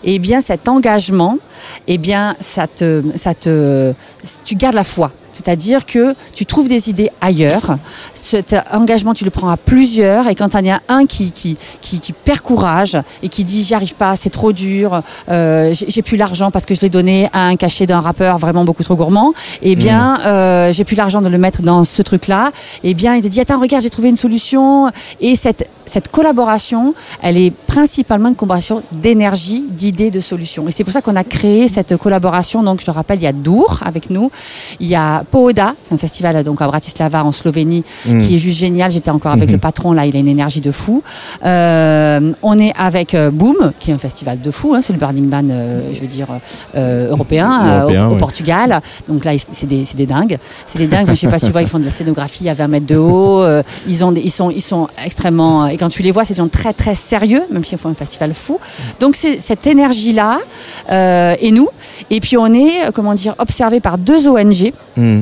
eh 0.04 0.20
bien 0.20 0.42
cet 0.42 0.68
engagement 0.68 1.38
eh 1.88 1.98
bien 1.98 2.36
ça 2.40 2.68
te 2.68 2.93
ça 3.16 3.34
te 3.34 3.94
tu 4.44 4.56
gardes 4.56 4.76
la 4.76 4.84
foi 4.84 5.12
c'est-à-dire 5.34 5.86
que 5.86 6.16
tu 6.34 6.46
trouves 6.46 6.68
des 6.68 6.90
idées 6.90 7.10
ailleurs. 7.22 7.78
Cet 8.14 8.56
engagement, 8.72 9.14
tu 9.14 9.26
le 9.26 9.32
prends 9.32 9.50
à 9.50 9.58
plusieurs. 9.58 10.28
Et 10.28 10.36
quand 10.36 10.54
il 10.60 10.66
y 10.66 10.72
a 10.72 10.82
un 10.88 11.06
qui, 11.06 11.32
qui, 11.32 11.58
qui, 11.82 12.00
qui 12.00 12.14
perd 12.14 12.42
courage 12.42 12.98
et 13.22 13.30
qui 13.30 13.44
dit 13.44 13.64
j'y 13.64 13.74
arrive 13.74 13.96
pas, 13.96 14.16
c'est 14.16 14.30
trop 14.30 14.54
dur, 14.54 15.02
euh, 15.30 15.74
j'ai 15.74 16.02
plus 16.02 16.18
l'argent 16.18 16.52
parce 16.52 16.66
que 16.66 16.74
je 16.74 16.82
l'ai 16.82 16.90
donné 16.90 17.30
à 17.34 17.48
un 17.48 17.56
cachet 17.56 17.86
d'un 17.86 18.02
rappeur 18.02 18.38
vraiment 18.38 18.66
beaucoup 18.66 18.84
trop 18.84 18.96
gourmand, 18.96 19.34
eh 19.62 19.76
bien, 19.76 20.20
euh, 20.26 20.74
j'ai 20.74 20.84
plus 20.84 20.96
l'argent 20.96 21.22
de 21.22 21.30
le 21.30 21.38
mettre 21.38 21.62
dans 21.62 21.84
ce 21.84 22.02
truc-là. 22.02 22.52
Eh 22.84 22.94
bien, 22.94 23.16
il 23.16 23.22
te 23.22 23.28
dit 23.28 23.40
attends, 23.40 23.60
regarde, 23.60 23.84
j'ai 23.84 23.90
trouvé 23.90 24.10
une 24.10 24.16
solution. 24.16 24.90
Et 25.20 25.36
cette, 25.36 25.68
cette 25.86 26.10
collaboration, 26.10 26.94
elle 27.22 27.38
est 27.38 27.52
principalement 27.52 28.30
une 28.30 28.36
collaboration 28.36 28.84
d'énergie, 28.92 29.64
d'idées, 29.68 30.12
de 30.12 30.20
solutions. 30.20 30.68
Et 30.68 30.72
c'est 30.72 30.84
pour 30.84 30.94
ça 30.94 31.02
qu'on 31.02 31.16
a 31.16 31.24
créé 31.24 31.68
cette 31.68 31.98
collaboration. 31.98 32.64
Donc, 32.64 32.80
je 32.80 32.86
te 32.86 32.92
rappelle, 32.92 33.20
il 33.20 33.24
y 33.24 33.28
a 33.28 33.34
Dour 33.34 33.80
avec 33.84 34.10
nous, 34.10 34.32
il 34.80 34.88
y 34.88 34.96
a 34.96 35.23
Pohoda, 35.24 35.76
c'est 35.84 35.94
un 35.94 35.98
festival 35.98 36.44
donc 36.44 36.62
à 36.62 36.68
Bratislava 36.68 37.24
en 37.24 37.32
Slovénie 37.32 37.84
Mm. 38.06 38.20
qui 38.22 38.36
est 38.36 38.38
juste 38.40 38.58
génial. 38.58 38.92
J'étais 38.92 39.10
encore 39.12 39.32
avec 39.32 39.48
Mhm. 39.50 39.54
le 39.54 39.58
patron 39.60 39.92
là, 39.94 40.06
il 40.06 40.16
a 40.16 40.20
une 40.20 40.28
énergie 40.28 40.62
de 40.62 40.72
fou. 40.72 41.02
Euh, 41.44 42.32
on 42.42 42.60
est 42.60 42.74
avec 42.78 43.14
euh, 43.14 43.32
Boom, 43.32 43.72
qui 43.80 43.92
est 43.92 43.94
un 43.94 43.98
festival 43.98 44.40
de 44.42 44.52
fou. 44.52 44.74
Hein, 44.74 44.80
c'est 44.82 44.94
le 44.94 45.00
Burning 45.00 45.28
Man, 45.30 45.50
euh, 45.52 45.82
je 45.94 46.00
veux 46.02 46.08
dire 46.08 46.28
européen, 47.10 47.80
Européen, 47.82 48.08
au. 48.10 48.16
Portugal. 48.16 48.82
Donc 49.08 49.26
là, 49.26 49.32
c'est 49.52 49.66
des, 49.66 49.86
c'est 49.86 49.98
des 49.98 50.06
dingues. 50.06 50.38
C'est 50.66 50.80
des 50.80 50.88
dingues. 50.88 51.08
Je 51.10 51.16
sais 51.16 51.28
pas 51.28 51.40
si 51.40 51.46
tu 51.48 51.52
vois, 51.52 51.62
ils 51.62 51.68
font 51.68 51.80
de 51.80 51.86
la 51.86 51.92
scénographie 51.92 52.48
à 52.50 52.54
20 52.54 52.68
mètres 52.68 52.86
de 52.86 52.96
haut. 52.98 53.44
ils 53.88 54.04
ont, 54.04 54.12
des- 54.12 54.22
ils 54.22 54.32
sont, 54.32 54.50
ils 54.50 54.62
sont 54.62 54.88
extrêmement. 55.06 55.68
Et 55.68 55.78
quand 55.78 55.90
tu 55.90 56.04
les 56.04 56.12
vois, 56.12 56.24
c'est 56.24 56.34
des 56.34 56.38
gens 56.40 56.48
très 56.48 56.74
très 56.74 56.96
sérieux, 56.96 57.44
même 57.52 57.64
s'ils 57.64 57.78
font 57.78 57.90
un 57.90 57.94
festival 57.94 58.34
fou. 58.34 58.60
Donc 59.00 59.16
c'est 59.16 59.40
cette 59.40 59.66
énergie 59.68 60.14
là 60.14 60.38
et 61.40 61.52
nous. 61.52 61.70
Et 62.10 62.20
puis 62.20 62.38
on 62.38 62.48
est, 62.54 62.92
comment 62.94 63.14
dire, 63.14 63.36
observé 63.40 63.80
par 63.80 63.98
deux 63.98 64.28
ONG. 64.28 64.74
Mm. 64.98 65.13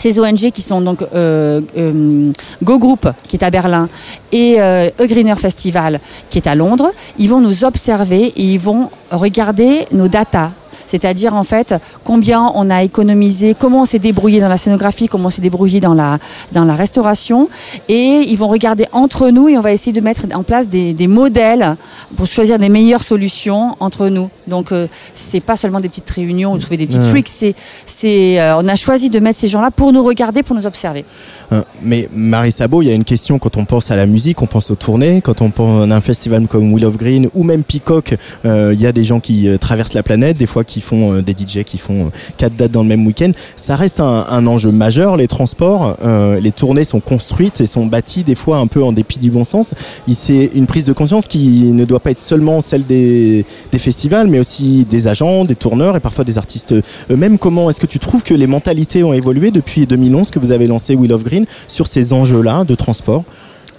Ces 0.00 0.18
ONG 0.18 0.50
qui 0.50 0.62
sont 0.62 0.80
donc 0.80 1.02
euh, 1.02 1.60
euh, 1.76 2.32
Go 2.62 2.78
Group 2.78 3.06
qui 3.28 3.36
est 3.36 3.44
à 3.44 3.50
Berlin 3.50 3.86
et 4.32 4.56
euh, 4.58 4.88
Festival 5.36 6.00
qui 6.30 6.38
est 6.38 6.46
à 6.46 6.54
Londres, 6.54 6.90
ils 7.18 7.28
vont 7.28 7.40
nous 7.40 7.64
observer 7.64 8.32
et 8.34 8.42
ils 8.42 8.58
vont 8.58 8.88
regarder 9.10 9.86
nos 9.92 10.08
datas. 10.08 10.52
C'est-à-dire 10.86 11.34
en 11.34 11.44
fait 11.44 11.74
combien 12.02 12.50
on 12.54 12.70
a 12.70 12.82
économisé, 12.82 13.54
comment 13.54 13.82
on 13.82 13.84
s'est 13.84 13.98
débrouillé 13.98 14.40
dans 14.40 14.48
la 14.48 14.56
scénographie, 14.56 15.06
comment 15.06 15.26
on 15.26 15.30
s'est 15.30 15.42
débrouillé 15.42 15.80
dans 15.80 15.94
la 15.94 16.18
dans 16.52 16.64
la 16.64 16.74
restauration, 16.74 17.50
et 17.88 18.24
ils 18.26 18.36
vont 18.36 18.48
regarder 18.48 18.86
entre 18.92 19.28
nous 19.28 19.50
et 19.50 19.58
on 19.58 19.60
va 19.60 19.72
essayer 19.72 19.92
de 19.92 20.00
mettre 20.00 20.22
en 20.34 20.42
place 20.42 20.66
des, 20.66 20.94
des 20.94 21.08
modèles 21.08 21.76
pour 22.16 22.26
choisir 22.26 22.56
les 22.56 22.70
meilleures 22.70 23.02
solutions 23.02 23.76
entre 23.80 24.08
nous. 24.08 24.30
Donc 24.50 24.72
euh, 24.72 24.86
c'est 25.14 25.40
pas 25.40 25.56
seulement 25.56 25.80
des 25.80 25.88
petites 25.88 26.10
réunions 26.10 26.52
ou 26.52 26.58
trouver 26.58 26.76
des 26.76 26.86
petits 26.86 26.98
Ouais. 26.98 27.10
tricks, 27.10 27.28
c'est 27.28 27.54
c'est 27.86 28.38
euh, 28.40 28.56
on 28.58 28.68
a 28.68 28.76
choisi 28.76 29.08
de 29.08 29.18
mettre 29.20 29.38
ces 29.38 29.48
gens-là 29.48 29.70
pour 29.70 29.92
nous 29.92 30.04
regarder, 30.04 30.42
pour 30.42 30.54
nous 30.56 30.66
observer. 30.66 31.04
Euh, 31.52 31.62
Mais 31.82 32.08
Marie 32.12 32.52
Sabot, 32.52 32.82
il 32.82 32.88
y 32.88 32.90
a 32.90 32.94
une 32.94 33.04
question 33.04 33.38
quand 33.38 33.56
on 33.56 33.64
pense 33.64 33.90
à 33.90 33.96
la 33.96 34.06
musique, 34.06 34.42
on 34.42 34.46
pense 34.46 34.70
aux 34.70 34.74
tournées, 34.74 35.20
quand 35.22 35.40
on 35.40 35.50
pense 35.50 35.90
à 35.90 35.94
un 35.94 36.00
festival 36.00 36.46
comme 36.46 36.72
Will 36.72 36.84
of 36.84 36.96
Green 36.96 37.28
ou 37.34 37.42
même 37.44 37.62
Peacock, 37.64 38.16
euh, 38.44 38.72
il 38.74 38.80
y 38.80 38.86
a 38.86 38.92
des 38.92 39.04
gens 39.04 39.20
qui 39.20 39.48
traversent 39.60 39.94
la 39.94 40.02
planète, 40.02 40.36
des 40.36 40.46
fois 40.46 40.64
qui 40.64 40.80
font 40.80 41.14
euh, 41.14 41.22
des 41.22 41.32
DJ 41.32 41.64
qui 41.64 41.78
font 41.78 42.06
euh, 42.06 42.10
quatre 42.36 42.54
dates 42.56 42.70
dans 42.72 42.82
le 42.82 42.88
même 42.88 43.06
week-end. 43.06 43.30
Ça 43.56 43.76
reste 43.76 44.00
un, 44.00 44.26
un 44.28 44.46
enjeu 44.46 44.70
majeur, 44.70 45.16
les 45.16 45.28
transports. 45.28 45.96
Les 46.40 46.50
tournées 46.50 46.84
sont 46.84 47.00
construites 47.00 47.60
et 47.60 47.66
sont 47.66 47.86
bâties 47.86 48.24
des 48.24 48.34
fois 48.34 48.58
un 48.58 48.66
peu 48.66 48.82
en 48.82 48.92
dépit 48.92 49.18
du 49.18 49.30
bon 49.30 49.44
sens. 49.44 49.74
C'est 50.12 50.50
une 50.54 50.66
prise 50.66 50.84
de 50.86 50.92
conscience 50.92 51.26
qui 51.26 51.70
ne 51.72 51.84
doit 51.84 52.00
pas 52.00 52.10
être 52.10 52.20
seulement 52.20 52.60
celle 52.60 52.84
des, 52.86 53.44
des 53.72 53.78
festivals, 53.78 54.26
mais 54.28 54.39
aussi 54.40 54.84
des 54.84 55.06
agents, 55.06 55.44
des 55.44 55.54
tourneurs 55.54 55.96
et 55.96 56.00
parfois 56.00 56.24
des 56.24 56.38
artistes 56.38 56.74
eux-mêmes. 57.10 57.38
Comment 57.38 57.70
est-ce 57.70 57.80
que 57.80 57.86
tu 57.86 57.98
trouves 57.98 58.22
que 58.22 58.34
les 58.34 58.46
mentalités 58.46 59.04
ont 59.04 59.12
évolué 59.12 59.50
depuis 59.50 59.86
2011 59.86 60.30
que 60.30 60.38
vous 60.38 60.52
avez 60.52 60.66
lancé 60.66 60.94
Will 60.94 61.12
of 61.12 61.22
Green 61.22 61.46
sur 61.68 61.86
ces 61.86 62.12
enjeux-là 62.12 62.64
de 62.64 62.74
transport? 62.74 63.24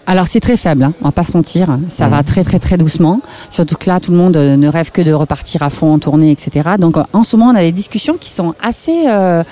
Alors 0.07 0.27
c'est 0.27 0.39
très 0.39 0.57
faible, 0.57 0.83
hein, 0.83 0.93
on 1.01 1.05
va 1.05 1.11
pas 1.11 1.23
se 1.23 1.31
mentir. 1.33 1.77
Ça 1.87 2.09
va 2.09 2.23
très 2.23 2.43
très 2.43 2.59
très 2.59 2.75
doucement. 2.75 3.21
Surtout 3.49 3.75
que 3.75 3.87
là, 3.87 3.99
tout 3.99 4.11
le 4.11 4.17
monde 4.17 4.35
euh, 4.35 4.57
ne 4.57 4.67
rêve 4.67 4.91
que 4.91 5.01
de 5.01 5.13
repartir 5.13 5.61
à 5.61 5.69
fond 5.69 5.93
en 5.93 5.99
tournée, 5.99 6.31
etc. 6.31 6.71
Donc 6.79 6.97
en 7.13 7.23
ce 7.23 7.35
moment, 7.35 7.51
on 7.51 7.55
a 7.55 7.61
des 7.61 7.71
discussions 7.71 8.17
qui 8.17 8.29
sont 8.29 8.55
assez 8.61 9.03
euh, 9.07 9.43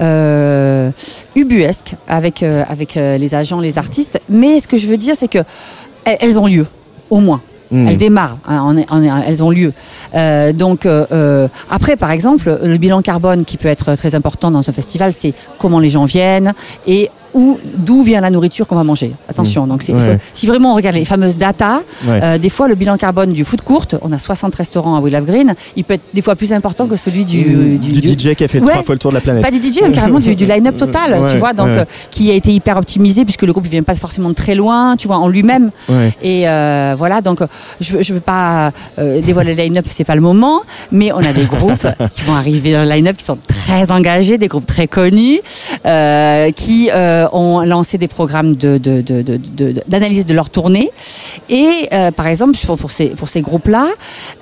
euh, 0.00 0.90
ubuesques 1.34 1.96
avec 2.06 2.42
euh, 2.42 2.64
avec 2.68 2.94
les 2.94 3.34
agents, 3.34 3.60
les 3.60 3.78
artistes. 3.78 4.20
Mais 4.28 4.60
ce 4.60 4.68
que 4.68 4.76
je 4.76 4.86
veux 4.86 4.96
dire, 4.96 5.16
c'est 5.18 5.28
que 5.28 5.44
elles, 6.04 6.18
elles 6.20 6.38
ont 6.38 6.46
lieu, 6.46 6.66
au 7.10 7.18
moins. 7.18 7.40
Hmm. 7.70 7.88
Elles 7.88 7.96
démarrent, 7.96 8.38
hein, 8.46 8.76
elles 9.26 9.42
ont 9.42 9.50
lieu. 9.50 9.72
Euh, 10.14 10.52
donc 10.52 10.86
euh, 10.86 11.04
euh, 11.10 11.48
après, 11.70 11.96
par 11.96 12.12
exemple, 12.12 12.60
le 12.62 12.76
bilan 12.76 13.02
carbone 13.02 13.44
qui 13.44 13.56
peut 13.56 13.68
être 13.68 13.94
très 13.96 14.14
important 14.14 14.50
dans 14.50 14.62
ce 14.62 14.70
festival, 14.70 15.12
c'est 15.12 15.34
comment 15.58 15.80
les 15.80 15.88
gens 15.88 16.04
viennent 16.04 16.54
et 16.86 17.10
où 17.36 17.58
d'où 17.76 18.02
vient 18.02 18.20
la 18.20 18.30
nourriture 18.30 18.66
qu'on 18.66 18.76
va 18.76 18.84
manger. 18.84 19.12
Attention, 19.28 19.66
donc 19.66 19.84
il 19.88 19.94
faut- 19.94 20.00
Ouais. 20.00 20.18
si 20.32 20.46
vraiment 20.46 20.72
on 20.72 20.76
regarde 20.76 20.96
les 20.96 21.04
fameuses 21.04 21.36
data, 21.36 21.80
Ouais. 22.06 22.20
euh, 22.22 22.38
des 22.38 22.48
fois 22.50 22.66
le 22.68 22.74
bilan 22.74 22.96
carbone 22.96 23.32
du 23.32 23.44
food 23.44 23.60
court, 23.62 23.86
on 24.02 24.10
a 24.12 24.18
60 24.18 24.54
restaurants 24.54 24.96
à 24.96 25.00
Willow 25.00 25.20
Green, 25.24 25.54
il 25.76 25.84
peut 25.84 25.94
être 25.94 26.02
des 26.14 26.22
fois 26.22 26.34
plus 26.34 26.52
important 26.52 26.86
que 26.86 26.96
celui 26.96 27.24
du, 27.24 27.44
Mmh. 27.44 27.78
du- 27.78 28.00
DJ 28.16 28.34
qui 28.34 28.44
a 28.44 28.48
fait 28.48 28.60
Ouais. 28.60 28.70
trois 28.70 28.82
fois 28.82 28.94
le 28.94 28.98
tour 28.98 29.10
de 29.10 29.16
la 29.16 29.20
planète. 29.20 29.42
pas 29.42 29.50
du 29.50 29.58
DJ, 29.60 29.80
mais 29.82 29.92
carrément 29.92 30.18
du, 30.20 30.34
du 30.34 30.46
line-up 30.46 30.76
total, 30.76 31.20
tu 31.30 31.36
vois, 31.38 31.52
donc 31.52 31.68
euh, 31.68 31.84
qui 32.10 32.30
a 32.30 32.34
été 32.34 32.50
hyper 32.52 32.76
optimisé 32.78 33.24
puisque 33.24 33.42
le 33.42 33.52
groupe 33.52 33.66
il 33.66 33.70
vient 33.70 33.82
pas 33.82 33.94
forcément 33.94 34.30
de 34.30 34.34
très 34.34 34.54
loin, 34.54 34.96
tu 34.96 35.06
vois, 35.06 35.18
en 35.18 35.28
lui-même. 35.28 35.70
Et 36.22 36.48
euh, 36.48 36.94
voilà, 36.96 37.20
donc 37.20 37.40
je 37.80 37.96
je 38.00 38.14
veux 38.14 38.20
pas 38.20 38.72
dévoiler 38.98 39.54
le 39.54 39.62
line-up, 39.62 39.86
c'est 39.90 40.04
pas 40.04 40.14
le 40.14 40.20
moment, 40.20 40.60
mais 40.92 41.12
on 41.12 41.18
a 41.18 41.32
des 41.32 41.44
groupes 41.44 41.86
qui 42.14 42.22
vont 42.22 42.34
arriver 42.34 42.72
dans 42.72 42.82
le 42.82 42.88
line-up 42.88 43.16
qui 43.16 43.24
sont 43.24 43.38
très 43.46 43.90
engagés, 43.90 44.38
des 44.38 44.48
groupes 44.48 44.66
très 44.66 44.86
connus, 44.86 45.40
qui 46.54 46.90
ont 47.32 47.60
lancé 47.60 47.98
des 47.98 48.08
programmes 48.08 48.54
d'analyse 48.56 50.26
de 50.26 50.34
leur 50.34 50.50
tournée. 50.50 50.90
Et 51.48 51.88
euh, 51.92 52.10
par 52.10 52.26
exemple, 52.26 52.56
pour, 52.76 52.90
ces, 52.90 53.40
groupes-là, 53.40 53.86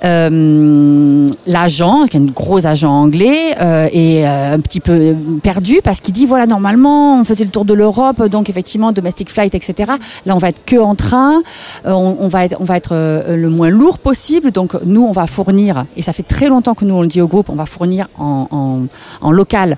euh, 0.03 1.27
l'agent, 1.45 2.05
qui 2.05 2.17
est 2.17 2.19
un 2.19 2.25
gros 2.25 2.65
agent 2.65 2.91
anglais, 2.91 3.55
euh, 3.59 3.87
est 3.91 4.25
euh, 4.25 4.53
un 4.53 4.59
petit 4.59 4.79
peu 4.79 5.15
perdu 5.43 5.79
parce 5.83 5.99
qu'il 5.99 6.13
dit 6.13 6.25
voilà, 6.25 6.45
normalement, 6.45 7.19
on 7.19 7.23
faisait 7.23 7.43
le 7.43 7.49
tour 7.49 7.65
de 7.65 7.73
l'Europe, 7.73 8.23
donc 8.27 8.49
effectivement, 8.49 8.91
domestic 8.91 9.29
flight, 9.29 9.53
etc. 9.55 9.93
Là, 10.25 10.35
on 10.35 10.39
va 10.39 10.49
être 10.49 10.63
que 10.65 10.77
en 10.77 10.95
train, 10.95 11.41
euh, 11.85 11.91
on, 11.91 12.27
va 12.27 12.45
être, 12.45 12.91
euh, 12.91 13.35
le 13.35 13.49
moins 13.49 13.69
lourd 13.69 13.99
possible. 13.99 14.51
Donc, 14.51 14.73
nous, 14.85 15.03
on 15.03 15.11
va 15.11 15.27
fournir, 15.27 15.85
et 15.95 16.01
ça 16.01 16.13
fait 16.13 16.23
très 16.23 16.47
longtemps 16.49 16.73
que 16.73 16.85
nous, 16.85 16.95
on 16.95 17.01
le 17.01 17.07
dit 17.07 17.21
au 17.21 17.27
groupe, 17.27 17.49
on 17.49 17.55
va 17.55 17.65
fournir 17.65 18.07
en 18.17 18.87
local 19.31 19.77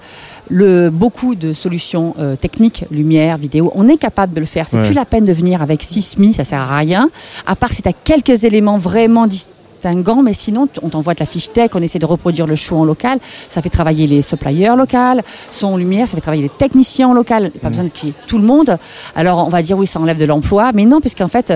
le, 0.49 0.89
beaucoup 0.89 1.35
de 1.35 1.53
solutions 1.53 2.15
euh, 2.19 2.35
techniques, 2.35 2.85
lumière, 2.91 3.37
vidéo. 3.37 3.71
On 3.75 3.87
est 3.87 3.97
capable 3.97 4.33
de 4.33 4.39
le 4.39 4.45
faire. 4.45 4.67
C'est 4.67 4.77
Ouais. 4.77 4.85
plus 4.85 4.93
la 4.93 5.05
peine 5.05 5.25
de 5.25 5.33
venir 5.33 5.61
avec 5.61 5.83
Sismi, 5.83 6.33
ça 6.33 6.43
sert 6.43 6.61
à 6.61 6.77
rien. 6.77 7.09
À 7.45 7.55
part 7.55 7.73
si 7.73 7.81
tu 7.81 7.89
as 7.89 7.93
quelques 7.93 8.43
éléments 8.43 8.77
vraiment 8.77 9.27
distinguants, 9.27 10.23
mais 10.23 10.33
sinon, 10.33 10.67
on 10.81 10.89
t'envoie 10.89 11.13
de 11.13 11.19
la 11.19 11.25
fiche 11.25 11.51
tech, 11.51 11.71
on 11.75 11.81
essaie 11.81 11.99
de 11.99 12.05
reproduire 12.05 12.47
le 12.47 12.55
show 12.55 12.77
en 12.77 12.83
local. 12.85 13.19
Ça 13.49 13.61
fait 13.61 13.69
travailler 13.69 14.07
les 14.07 14.21
suppliers 14.21 14.73
locaux, 14.75 15.21
son 15.51 15.77
lumière, 15.77 16.07
ça 16.07 16.15
fait 16.15 16.21
travailler 16.21 16.43
les 16.43 16.49
techniciens 16.49 17.09
en 17.09 17.13
local. 17.13 17.51
Pas 17.61 17.69
besoin 17.69 17.85
de 17.85 17.91
tout 18.25 18.37
le 18.37 18.43
monde. 18.43 18.77
Alors, 19.15 19.45
on 19.45 19.49
va 19.49 19.61
dire 19.61 19.77
oui, 19.77 19.85
ça 19.87 19.99
enlève 19.99 20.17
de 20.17 20.25
l'emploi, 20.25 20.71
mais 20.73 20.85
non, 20.85 20.99
puisqu'en 20.99 21.27
fait, 21.27 21.53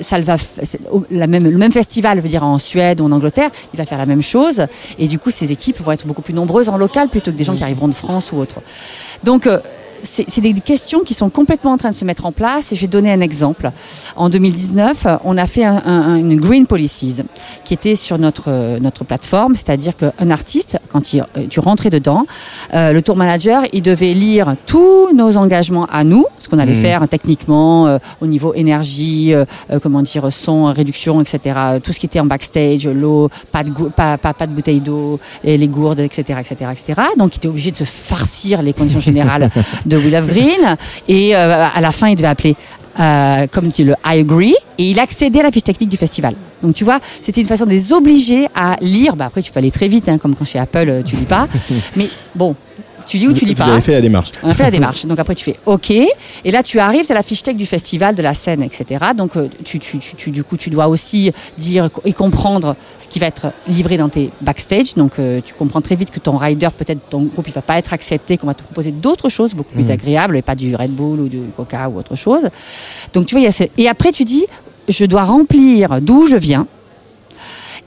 ça 0.00 0.18
le 0.18 0.24
va, 0.24 0.36
la 1.10 1.26
même, 1.26 1.48
le 1.48 1.58
même 1.58 1.72
festival, 1.72 2.20
veut 2.20 2.28
dire 2.28 2.44
en 2.44 2.58
Suède 2.58 3.00
ou 3.00 3.04
en 3.04 3.12
Angleterre, 3.12 3.50
il 3.72 3.76
va 3.78 3.86
faire 3.86 3.98
la 3.98 4.06
même 4.06 4.22
chose. 4.22 4.66
Et 4.98 5.06
du 5.06 5.18
coup, 5.18 5.30
ces 5.30 5.52
équipes 5.52 5.80
vont 5.80 5.92
être 5.92 6.06
beaucoup 6.06 6.22
plus 6.22 6.34
nombreuses 6.34 6.68
en 6.68 6.76
local 6.76 7.08
plutôt 7.08 7.30
que 7.30 7.36
des 7.36 7.44
gens 7.44 7.54
qui 7.54 7.62
arriveront 7.62 7.88
de 7.88 7.94
France 7.94 8.32
ou 8.32 8.36
autre. 8.38 8.56
Donc, 9.24 9.46
euh, 9.46 9.58
c'est 10.02 10.40
des 10.40 10.54
questions 10.54 11.00
qui 11.00 11.12
sont 11.12 11.28
complètement 11.28 11.72
en 11.72 11.76
train 11.76 11.90
de 11.90 11.94
se 11.94 12.06
mettre 12.06 12.24
en 12.24 12.32
place 12.32 12.72
et 12.72 12.74
je 12.76 12.80
vais 12.80 12.86
donner 12.86 13.12
un 13.12 13.20
exemple. 13.20 13.70
En 14.16 14.30
2019, 14.30 15.06
on 15.24 15.36
a 15.36 15.46
fait 15.46 15.62
un- 15.64 15.82
un- 15.84 16.16
une 16.16 16.40
Green 16.40 16.66
Policies 16.66 17.16
qui 17.66 17.74
était 17.74 17.94
sur 17.96 18.18
notre, 18.18 18.44
euh, 18.48 18.78
notre 18.80 19.04
plateforme, 19.04 19.54
c'est-à-dire 19.54 19.92
qu'un 19.94 20.30
artiste, 20.30 20.78
quand 20.88 21.12
il- 21.12 21.20
euh, 21.36 21.44
tu 21.50 21.60
rentrais 21.60 21.90
dedans, 21.90 22.24
euh, 22.72 22.92
le 22.92 23.02
tour 23.02 23.14
manager, 23.14 23.64
il 23.74 23.82
devait 23.82 24.14
lire 24.14 24.54
tous 24.64 25.12
nos 25.14 25.36
engagements 25.36 25.84
à 25.92 26.02
nous, 26.02 26.24
qu'on 26.50 26.58
allait 26.58 26.74
Mhm. 26.74 26.82
faire 26.82 27.08
techniquement 27.08 27.86
euh, 27.86 27.98
au 28.20 28.26
niveau 28.26 28.52
énergie, 28.54 29.32
euh, 29.32 29.44
euh, 29.70 29.78
comment 29.82 30.02
dire, 30.02 30.30
son, 30.32 30.64
réduction, 30.64 31.20
etc. 31.20 31.56
Tout 31.82 31.92
ce 31.92 31.98
qui 32.00 32.06
était 32.06 32.20
en 32.20 32.26
backstage, 32.26 32.86
l'eau, 32.86 33.30
pas 33.52 33.64
de, 33.64 33.70
pas, 33.70 34.18
pas, 34.18 34.34
pas 34.34 34.46
de 34.46 34.52
bouteille 34.52 34.80
d'eau, 34.80 35.18
et 35.44 35.56
les 35.56 35.68
gourdes, 35.68 36.00
etc., 36.00 36.40
etc., 36.40 36.70
etc. 36.72 37.00
Donc, 37.18 37.34
il 37.34 37.38
était 37.38 37.48
obligé 37.48 37.70
de 37.70 37.76
se 37.76 37.84
farcir 37.84 38.62
les 38.62 38.72
conditions 38.72 39.00
générales 39.00 39.50
de 39.86 39.96
Will 39.96 40.14
of 40.16 40.26
Green. 40.26 40.76
Et 41.08 41.34
euh, 41.36 41.66
à 41.74 41.80
la 41.80 41.92
fin, 41.92 42.08
il 42.08 42.16
devait 42.16 42.28
appeler, 42.28 42.56
euh, 42.98 43.46
comme 43.50 43.70
tu 43.72 43.84
le 43.84 43.94
I 44.04 44.20
agree. 44.20 44.54
Et 44.78 44.90
il 44.90 44.98
accédait 44.98 45.40
à 45.40 45.44
la 45.44 45.50
fiche 45.52 45.64
technique 45.64 45.90
du 45.90 45.96
festival. 45.96 46.34
Donc, 46.62 46.74
tu 46.74 46.84
vois, 46.84 46.98
c'était 47.20 47.40
une 47.40 47.46
façon 47.46 47.64
de 47.64 47.70
les 47.70 47.92
obliger 47.92 48.46
à 48.54 48.76
lire. 48.80 49.16
Bah, 49.16 49.26
après, 49.26 49.42
tu 49.42 49.52
peux 49.52 49.58
aller 49.58 49.70
très 49.70 49.88
vite, 49.88 50.08
hein, 50.08 50.18
comme 50.18 50.34
quand 50.34 50.44
chez 50.44 50.58
Apple, 50.58 51.02
tu 51.06 51.16
lis 51.16 51.24
pas. 51.24 51.46
Mais 51.96 52.08
bon, 52.34 52.54
tu 53.10 53.18
lis 53.18 53.26
ou 53.28 53.32
tu 53.32 53.44
lis 53.44 53.54
Vous 53.54 53.64
pas. 53.64 53.72
avez 53.72 53.80
fait 53.80 53.92
la 53.92 54.00
démarche. 54.00 54.30
On 54.42 54.48
a 54.50 54.54
fait 54.54 54.62
la 54.62 54.70
démarche. 54.78 55.04
Donc 55.04 55.18
après, 55.18 55.34
tu 55.34 55.44
fais 55.44 55.56
OK. 55.66 55.90
Et 55.90 56.50
là, 56.52 56.62
tu 56.62 56.78
arrives, 56.78 57.04
c'est 57.04 57.14
la 57.14 57.22
fiche 57.24 57.42
tech 57.42 57.56
du 57.56 57.66
festival, 57.66 58.14
de 58.14 58.22
la 58.22 58.34
scène, 58.34 58.62
etc. 58.62 58.84
Donc, 59.16 59.36
euh, 59.36 59.48
tu, 59.64 59.78
tu, 59.80 59.98
tu, 59.98 60.14
tu- 60.14 60.30
du 60.30 60.44
coup, 60.44 60.56
tu 60.56 60.70
dois 60.70 60.86
aussi 60.86 61.32
dire 61.58 61.90
et 62.04 62.12
comprendre 62.12 62.76
ce 62.98 63.08
qui 63.08 63.18
va 63.18 63.26
être 63.26 63.52
livré 63.68 63.96
dans 63.96 64.08
tes 64.08 64.30
backstage. 64.40 64.94
Donc, 64.94 65.12
euh, 65.18 65.40
tu 65.44 65.54
comprends 65.54 65.80
très 65.80 65.96
vite 65.96 66.10
que 66.12 66.20
ton 66.20 66.36
rider, 66.36 66.68
peut-être 66.76 67.00
ton 67.10 67.22
groupe, 67.24 67.48
il 67.48 67.52
va 67.52 67.62
pas 67.62 67.78
être 67.78 67.92
accepté, 67.92 68.38
qu'on 68.38 68.46
va 68.46 68.54
te 68.54 68.62
proposer 68.62 68.92
d'autres 68.92 69.28
choses 69.28 69.54
beaucoup 69.54 69.72
plus 69.74 69.90
agréables 69.90 70.36
et 70.36 70.42
pas 70.42 70.54
du 70.54 70.76
Red 70.76 70.92
Bull 70.92 71.18
ou 71.20 71.28
du 71.28 71.40
Coca 71.56 71.88
ou 71.88 71.98
autre 71.98 72.14
chose. 72.16 72.48
Donc, 73.12 73.26
tu 73.26 73.34
vois, 73.34 73.40
il 73.40 73.44
y 73.44 73.48
a 73.48 73.52
ce... 73.52 73.64
Et 73.76 73.88
après, 73.88 74.12
tu 74.12 74.24
dis, 74.24 74.46
je 74.88 75.04
dois 75.04 75.24
remplir 75.24 76.00
d'où 76.00 76.28
je 76.28 76.36
viens. 76.36 76.66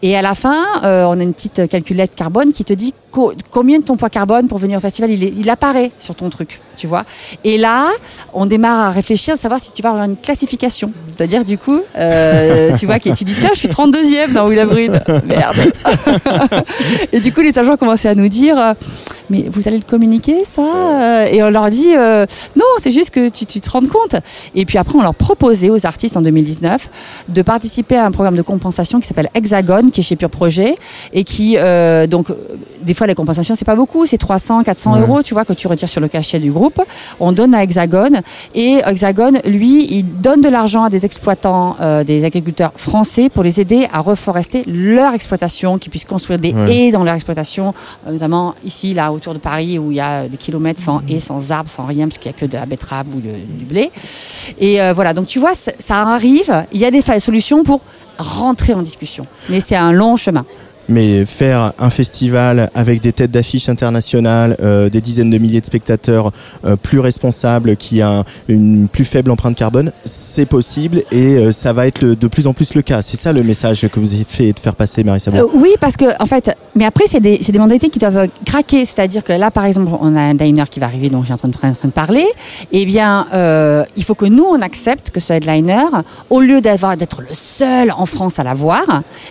Et 0.01 0.17
à 0.17 0.21
la 0.21 0.35
fin, 0.35 0.65
euh, 0.83 1.05
on 1.05 1.17
a 1.19 1.23
une 1.23 1.33
petite 1.33 1.67
calculette 1.69 2.13
carbone 2.15 2.51
qui 2.51 2.65
te 2.65 2.73
dit 2.73 2.93
co- 3.13 3.33
combien 3.51 3.79
de 3.79 3.83
ton 3.85 3.95
poids 3.95 4.09
carbone 4.09 4.47
pour 4.47 4.57
venir 4.57 4.77
au 4.79 4.81
festival, 4.81 5.09
il, 5.11 5.23
est- 5.23 5.33
il 5.37 5.49
apparaît 5.49 5.91
sur 5.99 6.15
ton 6.15 6.29
truc, 6.29 6.59
tu 6.75 6.87
vois. 6.87 7.03
Et 7.45 7.57
là, 7.57 7.87
on 8.33 8.45
démarre 8.45 8.87
à 8.87 8.89
réfléchir, 8.91 9.35
à 9.35 9.37
savoir 9.37 9.59
si 9.61 9.71
tu 9.71 9.81
vas 9.81 9.89
avoir 9.89 10.03
une 10.05 10.17
classification. 10.17 10.91
C'est-à-dire, 11.15 11.45
du 11.45 11.57
coup, 11.57 11.79
euh, 11.95 12.75
tu 12.79 12.85
vois, 12.87 12.99
tu 12.99 13.11
dis, 13.23 13.35
tiens, 13.37 13.51
je 13.53 13.59
suis 13.59 13.67
32e 13.69 14.33
dans 14.33 14.47
Will. 14.47 14.99
Merde. 15.25 15.71
Et 17.11 17.19
du 17.19 17.31
coup, 17.31 17.41
les 17.41 17.57
agents 17.57 17.77
commençaient 17.77 18.09
à 18.09 18.15
nous 18.15 18.27
dire, 18.27 18.57
euh, 18.57 18.73
mais 19.29 19.45
vous 19.49 19.67
allez 19.67 19.77
le 19.77 19.83
communiquer, 19.83 20.43
ça 20.43 21.27
Et 21.31 21.41
on 21.43 21.49
leur 21.49 21.69
dit, 21.69 21.95
euh, 21.95 22.25
non, 22.55 22.65
c'est 22.79 22.91
juste 22.91 23.11
que 23.11 23.29
tu, 23.29 23.45
tu 23.45 23.61
te 23.61 23.69
rends 23.69 23.81
compte. 23.81 24.15
Et 24.55 24.65
puis 24.65 24.77
après, 24.77 24.97
on 24.97 25.01
leur 25.01 25.15
proposait 25.15 25.69
aux 25.69 25.85
artistes 25.85 26.17
en 26.17 26.21
2019 26.21 26.89
de 27.29 27.41
participer 27.41 27.95
à 27.95 28.05
un 28.05 28.11
programme 28.11 28.35
de 28.35 28.41
compensation 28.41 28.99
qui 28.99 29.07
s'appelle 29.07 29.29
Hexagone, 29.33 29.91
qui 29.91 30.01
est 30.01 30.03
chez 30.03 30.15
Pure 30.15 30.29
Projet, 30.29 30.75
et 31.13 31.23
qui, 31.23 31.57
euh, 31.57 32.07
donc, 32.07 32.27
des 32.81 32.93
fois, 32.93 33.02
les 33.07 33.15
compensations, 33.15 33.55
c'est 33.55 33.65
pas 33.65 33.75
beaucoup, 33.75 34.05
c'est 34.05 34.17
300, 34.17 34.63
400 34.63 34.93
Ouais. 34.93 34.99
euros, 35.01 35.21
tu 35.23 35.33
vois, 35.33 35.45
que 35.45 35.53
tu 35.53 35.67
retires 35.67 35.89
sur 35.89 36.01
le 36.01 36.07
cachet 36.07 36.39
du 36.39 36.51
groupe. 36.51 36.81
On 37.19 37.31
donne 37.31 37.53
à 37.55 37.63
Hexagone, 37.63 38.21
et 38.55 38.81
Hexagone, 38.85 39.39
lui, 39.45 39.87
il 39.91 40.21
donne 40.21 40.41
de 40.41 40.49
l'argent 40.49 40.83
à 40.83 40.89
des 40.89 41.05
exploitants, 41.05 41.75
euh, 41.81 42.03
des 42.03 42.23
agriculteurs 42.25 42.73
français 42.75 43.29
pour 43.29 43.43
les 43.43 43.59
aider 43.59 43.87
à 43.91 43.99
reforester 44.01 44.63
leur 44.67 45.13
exploitation, 45.13 45.77
qu'ils 45.77 45.89
puissent 45.91 46.05
construire 46.05 46.39
des 46.39 46.53
Ouais. 46.53 46.75
haies 46.87 46.91
dans 46.91 47.03
leur 47.03 47.15
exploitation, 47.15 47.73
euh, 48.07 48.11
notamment 48.11 48.55
ici, 48.63 48.93
là, 48.93 49.11
autour 49.11 49.33
de 49.33 49.39
Paris, 49.39 49.77
où 49.79 49.91
il 49.91 49.97
y 49.97 50.01
a 50.01 50.27
des 50.27 50.37
kilomètres 50.37 50.79
sans 50.81 51.01
haies, 51.09 51.19
sans 51.19 51.51
arbres, 51.51 51.69
sans 51.69 51.85
rien, 51.85 52.07
parce 52.07 52.17
qu'il 52.17 52.31
n'y 52.31 52.35
a 52.37 52.39
que 52.39 52.45
de 52.45 52.57
la 52.57 52.65
betterave 52.65 53.07
ou 53.15 53.19
de- 53.19 53.57
du 53.59 53.65
blé. 53.65 53.91
Et 54.59 54.81
euh, 54.81 54.93
voilà, 54.93 55.13
donc 55.13 55.27
tu 55.27 55.39
vois, 55.39 55.53
ça, 55.55 56.01
arrive, 56.01 56.65
il 56.71 56.79
y 56.79 56.85
a 56.85 56.91
des 56.91 57.01
solutions 57.19 57.63
pour 57.63 57.81
rentrer 58.17 58.73
en 58.73 58.81
discussion. 58.81 59.25
Mais 59.49 59.59
c'est 59.59 59.75
un 59.75 59.91
long 59.91 60.15
chemin. 60.17 60.45
Mais 60.89 61.25
faire 61.25 61.73
un 61.79 61.89
festival 61.89 62.69
avec 62.75 63.01
des 63.01 63.13
têtes 63.13 63.31
d'affiche 63.31 63.69
internationales, 63.69 64.57
euh, 64.61 64.89
des 64.89 64.99
dizaines 65.01 65.29
de 65.29 65.37
milliers 65.37 65.61
de 65.61 65.65
spectateurs 65.65 66.31
euh, 66.65 66.75
plus 66.75 66.99
responsables, 66.99 67.77
qui 67.77 68.01
a 68.01 68.09
un- 68.19 68.23
une 68.49 68.87
plus 68.89 69.05
faible 69.05 69.31
empreinte 69.31 69.55
carbone, 69.55 69.91
c'est 70.03 70.45
possible 70.45 71.03
et 71.11 71.35
euh, 71.37 71.51
ça 71.51 71.71
va 71.73 71.87
être 71.87 72.01
le- 72.01 72.15
de 72.15 72.27
plus 72.27 72.47
en 72.47 72.53
plus 72.53 72.73
le 72.75 72.81
cas. 72.81 73.01
C'est 73.01 73.17
ça 73.17 73.31
le 73.31 73.43
message 73.43 73.87
que 73.87 73.99
vous 73.99 74.13
avez 74.13 74.23
fait 74.25 74.51
de 74.51 74.59
faire 74.59 74.75
passer, 74.75 75.03
Marie 75.03 75.19
Sabot. 75.19 75.37
Euh, 75.37 75.47
oui, 75.53 75.69
parce 75.79 75.95
que 75.95 76.05
en 76.21 76.25
fait, 76.25 76.55
mais 76.75 76.85
après 76.85 77.05
c'est 77.07 77.19
des, 77.21 77.39
c'est 77.41 77.51
des 77.51 77.59
modalités 77.59 77.89
qui 77.89 77.99
doivent 77.99 78.27
craquer, 78.45 78.85
c'est-à-dire 78.85 79.23
que 79.23 79.33
là, 79.33 79.51
par 79.51 79.65
exemple, 79.65 79.91
on 80.01 80.15
a 80.15 80.21
un 80.21 80.33
diner 80.33 80.65
qui 80.69 80.79
va 80.79 80.87
arriver, 80.87 81.09
dont 81.09 81.23
j'ai 81.23 81.33
en 81.33 81.37
train 81.37 81.47
de, 81.49 81.55
en 81.55 81.73
train 81.73 81.87
de 81.87 81.93
parler. 81.93 82.25
Eh 82.71 82.85
bien, 82.85 83.27
euh, 83.33 83.83
il 83.95 84.03
faut 84.03 84.15
que 84.15 84.25
nous 84.25 84.43
on 84.45 84.61
accepte 84.61 85.11
que 85.11 85.19
ce 85.19 85.33
headliner, 85.33 85.85
au 86.29 86.41
lieu 86.41 86.59
d'avoir 86.61 86.97
d'être 86.97 87.21
le 87.21 87.27
seul 87.33 87.91
en 87.95 88.05
France 88.05 88.39
à 88.39 88.43
l'avoir, 88.43 88.83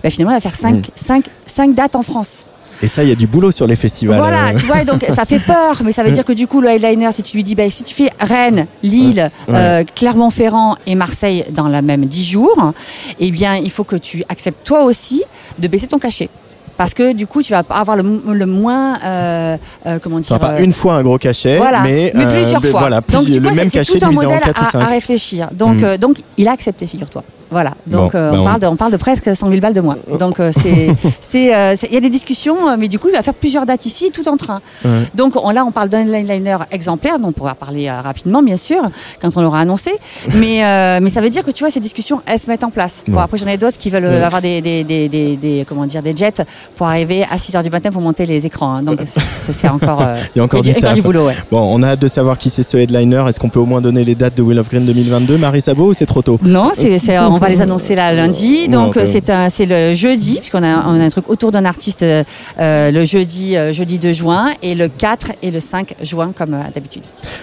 ben, 0.02 0.10
finalement, 0.10 0.32
il 0.32 0.36
va 0.36 0.40
faire 0.40 0.54
cinq, 0.56 0.72
Mm. 0.88 0.90
cinq, 0.96 1.24
cinq 1.46 1.74
dates 1.74 1.96
en 1.96 2.02
France. 2.02 2.44
Et 2.84 2.88
ça, 2.88 3.04
il 3.04 3.08
y 3.08 3.12
a 3.12 3.14
du 3.14 3.28
boulot 3.28 3.52
sur 3.52 3.66
les 3.68 3.76
festivals. 3.76 4.18
Voilà, 4.18 4.48
euh. 4.48 4.54
tu 4.56 4.66
vois, 4.66 4.82
donc 4.82 5.04
ça 5.14 5.24
fait 5.24 5.38
peur, 5.38 5.82
mais 5.84 5.92
ça 5.92 6.02
veut 6.02 6.10
dire 6.10 6.24
que 6.24 6.32
du 6.32 6.48
coup, 6.48 6.60
le 6.60 6.68
headliner, 6.68 7.12
si 7.12 7.22
tu 7.22 7.36
lui 7.36 7.44
dis, 7.44 7.54
ben, 7.54 7.70
si 7.70 7.84
tu 7.84 7.94
fais 7.94 8.10
Rennes, 8.18 8.66
Lille, 8.82 9.30
Ouais. 9.46 9.54
euh, 9.56 9.84
Clermont-Ferrand 9.94 10.76
et 10.86 10.96
Marseille 10.96 11.44
dans 11.52 11.68
la 11.68 11.80
même 11.80 12.06
10 12.06 12.24
jours, 12.24 12.72
eh 13.20 13.30
bien, 13.30 13.54
il 13.54 13.70
faut 13.70 13.84
que 13.84 13.94
tu 13.94 14.24
acceptes 14.28 14.66
toi 14.66 14.82
aussi 14.82 15.22
de 15.60 15.68
baisser 15.68 15.86
ton 15.86 15.98
cachet. 16.00 16.28
Parce 16.76 16.92
que 16.94 17.12
du 17.12 17.28
coup, 17.28 17.40
tu 17.42 17.52
vas 17.52 17.62
avoir 17.70 17.96
le, 17.96 18.02
mo- 18.02 18.32
le 18.32 18.46
moins, 18.46 18.98
euh, 19.04 19.56
comment 20.02 20.18
dire, 20.18 20.40
pas 20.40 20.60
une 20.60 20.72
fois 20.72 20.94
un 20.94 21.02
gros 21.04 21.18
cachet, 21.18 21.58
voilà, 21.58 21.82
mais, 21.82 22.10
mais, 22.16 22.26
plusieurs 22.26 22.64
fois. 22.64 22.80
Voilà, 22.80 23.00
plus- 23.02 23.14
donc, 23.14 23.26
tu 23.26 23.32
le 23.34 23.40
vois, 23.42 23.52
même 23.52 23.70
cachet 23.70 23.96
tout 23.98 24.04
un 24.04 24.10
modèle 24.10 24.40
4 24.40 24.60
ou 24.60 24.64
à, 24.64 24.70
5. 24.70 24.80
à 24.80 24.86
réfléchir. 24.86 25.50
Donc, 25.52 25.76
Mm. 25.82 25.98
donc, 25.98 26.16
il 26.36 26.48
a 26.48 26.52
accepté, 26.52 26.88
figure-toi. 26.88 27.22
Voilà. 27.52 27.74
Donc 27.86 28.12
Bon, 28.12 28.18
euh, 28.18 28.30
bah, 28.32 28.38
on, 28.40 28.44
parle 28.44 28.60
de, 28.60 28.66
on 28.66 28.76
parle 28.76 28.92
de 28.92 28.96
presque 28.96 29.34
100 29.36 29.48
000 29.48 29.60
balles 29.60 29.74
de 29.74 29.80
moins. 29.80 29.96
Donc 30.18 30.40
euh, 30.40 30.50
c'est, 30.62 30.88
c'est, 31.20 31.54
euh, 31.54 31.76
il 31.88 31.94
y 31.94 31.96
a 31.96 32.00
des 32.00 32.10
discussions, 32.10 32.68
euh, 32.68 32.76
mais 32.78 32.88
du 32.88 32.98
coup 32.98 33.08
il 33.08 33.14
va 33.14 33.22
faire 33.22 33.34
plusieurs 33.34 33.66
dates 33.66 33.86
ici, 33.86 34.10
tout 34.12 34.28
en 34.28 34.36
train. 34.36 34.60
Ouais. 34.84 34.90
Donc 35.14 35.34
on, 35.36 35.50
là 35.50 35.64
on 35.64 35.70
parle 35.70 35.88
d'un 35.88 36.02
liner 36.04 36.56
exemplaire, 36.70 37.18
dont 37.18 37.28
on 37.28 37.32
pourra 37.32 37.54
parler 37.54 37.88
euh, 37.88 38.00
rapidement 38.00 38.42
bien 38.42 38.56
sûr 38.56 38.82
quand 39.20 39.36
on 39.36 39.42
l'aura 39.42 39.60
annoncé. 39.60 39.90
Mais 40.34 40.64
euh, 40.64 40.98
mais 41.02 41.10
ça 41.10 41.20
veut 41.20 41.30
dire 41.30 41.44
que 41.44 41.50
tu 41.50 41.62
vois 41.64 41.70
ces 41.70 41.80
discussions 41.80 42.20
elles 42.26 42.38
se 42.38 42.48
mettent 42.48 42.64
en 42.64 42.70
place. 42.70 43.04
Bon 43.08 43.18
après 43.20 43.36
j'en 43.38 43.46
ai 43.46 43.58
d'autres 43.58 43.78
qui 43.78 43.90
veulent 43.90 44.04
euh, 44.04 44.24
avoir 44.26 44.40
des, 44.42 44.60
des, 44.60 44.82
des, 44.84 45.08
des, 45.08 45.64
comment 45.68 45.86
dire 45.86 46.02
des 46.02 46.16
jets 46.16 46.42
pour 46.76 46.86
arriver 46.86 47.24
à 47.30 47.38
6 47.38 47.56
heures 47.56 47.62
du 47.62 47.70
matin 47.70 47.90
pour 47.90 48.00
monter 48.02 48.26
les 48.26 48.44
écrans. 48.46 48.74
hein. 48.76 48.82
Donc 48.82 49.00
c'est, 49.06 49.52
c'est 49.52 49.68
encore 49.68 50.02
euh, 50.02 50.14
Il 50.34 50.38
y 50.38 50.40
a 50.40 50.44
encore 50.44 50.62
du, 50.62 50.72
boulot. 51.02 51.28
Bon, 51.50 51.60
on 51.60 51.82
a 51.82 51.88
hâte 51.90 52.00
de 52.00 52.08
savoir 52.08 52.38
qui 52.38 52.50
c'est 52.50 52.62
ce 52.62 52.76
headliner. 52.76 53.24
Est-ce 53.28 53.38
qu'on 53.40 53.48
peut 53.48 53.60
au 53.60 53.66
moins 53.66 53.80
donner 53.80 54.04
les 54.04 54.14
dates 54.14 54.36
de 54.36 54.42
Will 54.42 54.58
of 54.58 54.68
Green 54.68 54.84
2022 54.86 55.36
Marie 55.38 55.60
Sabot 55.60 55.88
ou 55.90 55.94
c'est 55.94 56.06
trop 56.06 56.22
tôt? 56.22 56.38
Non, 56.42 56.70
c'est, 56.74 56.98
c'est- 56.98 57.18
on 57.18 57.38
va 57.42 57.48
les 57.48 57.60
annoncer 57.60 57.94
là 57.94 58.12
lundi. 58.12 58.68
Donc 58.68 58.96
Ouais, 58.96 59.50
c'est 59.50 59.66
le 59.66 59.92
jeudi 59.92 60.38
puisqu'on 60.38 60.62
a, 60.62 60.86
on 60.88 61.00
a 61.00 61.04
un 61.04 61.10
truc 61.10 61.28
autour 61.28 61.52
d'un 61.52 61.64
artiste 61.64 62.02
euh, 62.02 62.90
le 62.90 63.04
jeudi, 63.04 63.56
euh, 63.56 63.72
jeudi 63.72 63.98
2 63.98 64.12
juin 64.12 64.46
et 64.62 64.74
le 64.74 64.88
4 64.88 65.32
et 65.42 65.50
le 65.50 65.60
5 65.60 65.94
juin 66.02 66.32
comme 66.36 66.54
euh, 66.54 66.62
d'habitude. 66.74 67.02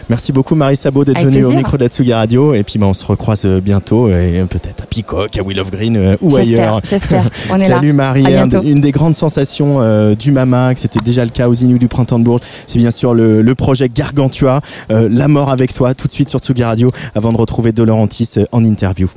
Merci 0.09 0.31
beaucoup 0.31 0.55
Marie 0.55 0.75
Sabot 0.75 1.03
d'être 1.03 1.21
venue 1.21 1.43
au 1.45 1.51
micro 1.51 1.77
de 1.77 1.83
la 1.83 1.89
Tsugi 1.89 2.13
Radio 2.13 2.53
et 2.53 2.63
puis 2.63 2.79
bah, 2.79 2.87
on 2.87 2.93
se 2.93 3.05
recroise 3.05 3.45
bientôt 3.45 4.09
et 4.09 4.43
peut-être 4.49 4.83
à 4.83 4.85
Peacock, 4.85 5.37
à 5.37 5.43
Will 5.43 5.59
of 5.59 5.71
Green 5.71 6.17
ou 6.21 6.35
ailleurs. 6.35 6.81
J'espère, 6.83 7.23
j'espère. 7.23 7.29
On 7.51 7.59
est 7.59 7.67
là. 7.67 7.75
Salut 7.75 7.93
Marie, 7.93 8.25
Un 8.25 8.49
une 8.61 8.81
des 8.81 8.91
grandes 8.91 9.15
sensations 9.15 10.13
du 10.15 10.31
Mama, 10.31 10.73
que 10.73 10.79
c'était 10.79 10.99
déjà 10.99 11.23
le 11.25 11.31
cas 11.31 11.47
aux 11.47 11.53
Inuits 11.53 11.79
du 11.79 11.87
Printemps 11.87 12.19
de 12.19 12.23
Bourges, 12.23 12.41
c'est 12.67 12.79
bien 12.79 12.91
sûr 12.91 13.13
le, 13.13 13.41
le 13.41 13.55
projet 13.55 13.89
Gargantua, 13.89 14.61
La 14.89 15.27
mort 15.27 15.49
avec 15.49 15.73
toi, 15.73 15.93
tout 15.93 16.07
de 16.07 16.13
suite 16.13 16.29
sur 16.29 16.39
Tsugi 16.39 16.63
Radio, 16.63 16.91
avant 17.15 17.31
de 17.31 17.37
retrouver 17.37 17.71
De 17.71 17.83
Laurentiis 17.83 18.35
en 18.51 18.63
interview. 18.63 19.09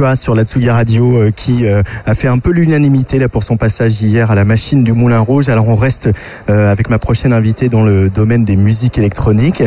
Sur 0.00 0.34
la 0.34 0.44
Tsugi 0.44 0.70
Radio 0.70 1.18
euh, 1.18 1.30
qui 1.30 1.66
euh, 1.66 1.82
a 2.06 2.14
fait 2.14 2.26
un 2.26 2.38
peu 2.38 2.52
l'unanimité 2.52 3.18
là 3.18 3.28
pour 3.28 3.44
son 3.44 3.58
passage 3.58 4.00
hier 4.00 4.30
à 4.30 4.34
la 4.34 4.46
machine 4.46 4.82
du 4.82 4.94
Moulin 4.94 5.20
Rouge. 5.20 5.50
Alors 5.50 5.68
on 5.68 5.74
reste 5.74 6.08
euh, 6.48 6.72
avec 6.72 6.88
ma 6.88 6.98
prochaine 6.98 7.34
invitée 7.34 7.68
dans 7.68 7.84
le 7.84 8.08
domaine 8.08 8.46
des 8.46 8.56
musiques 8.56 8.96
électroniques, 8.96 9.62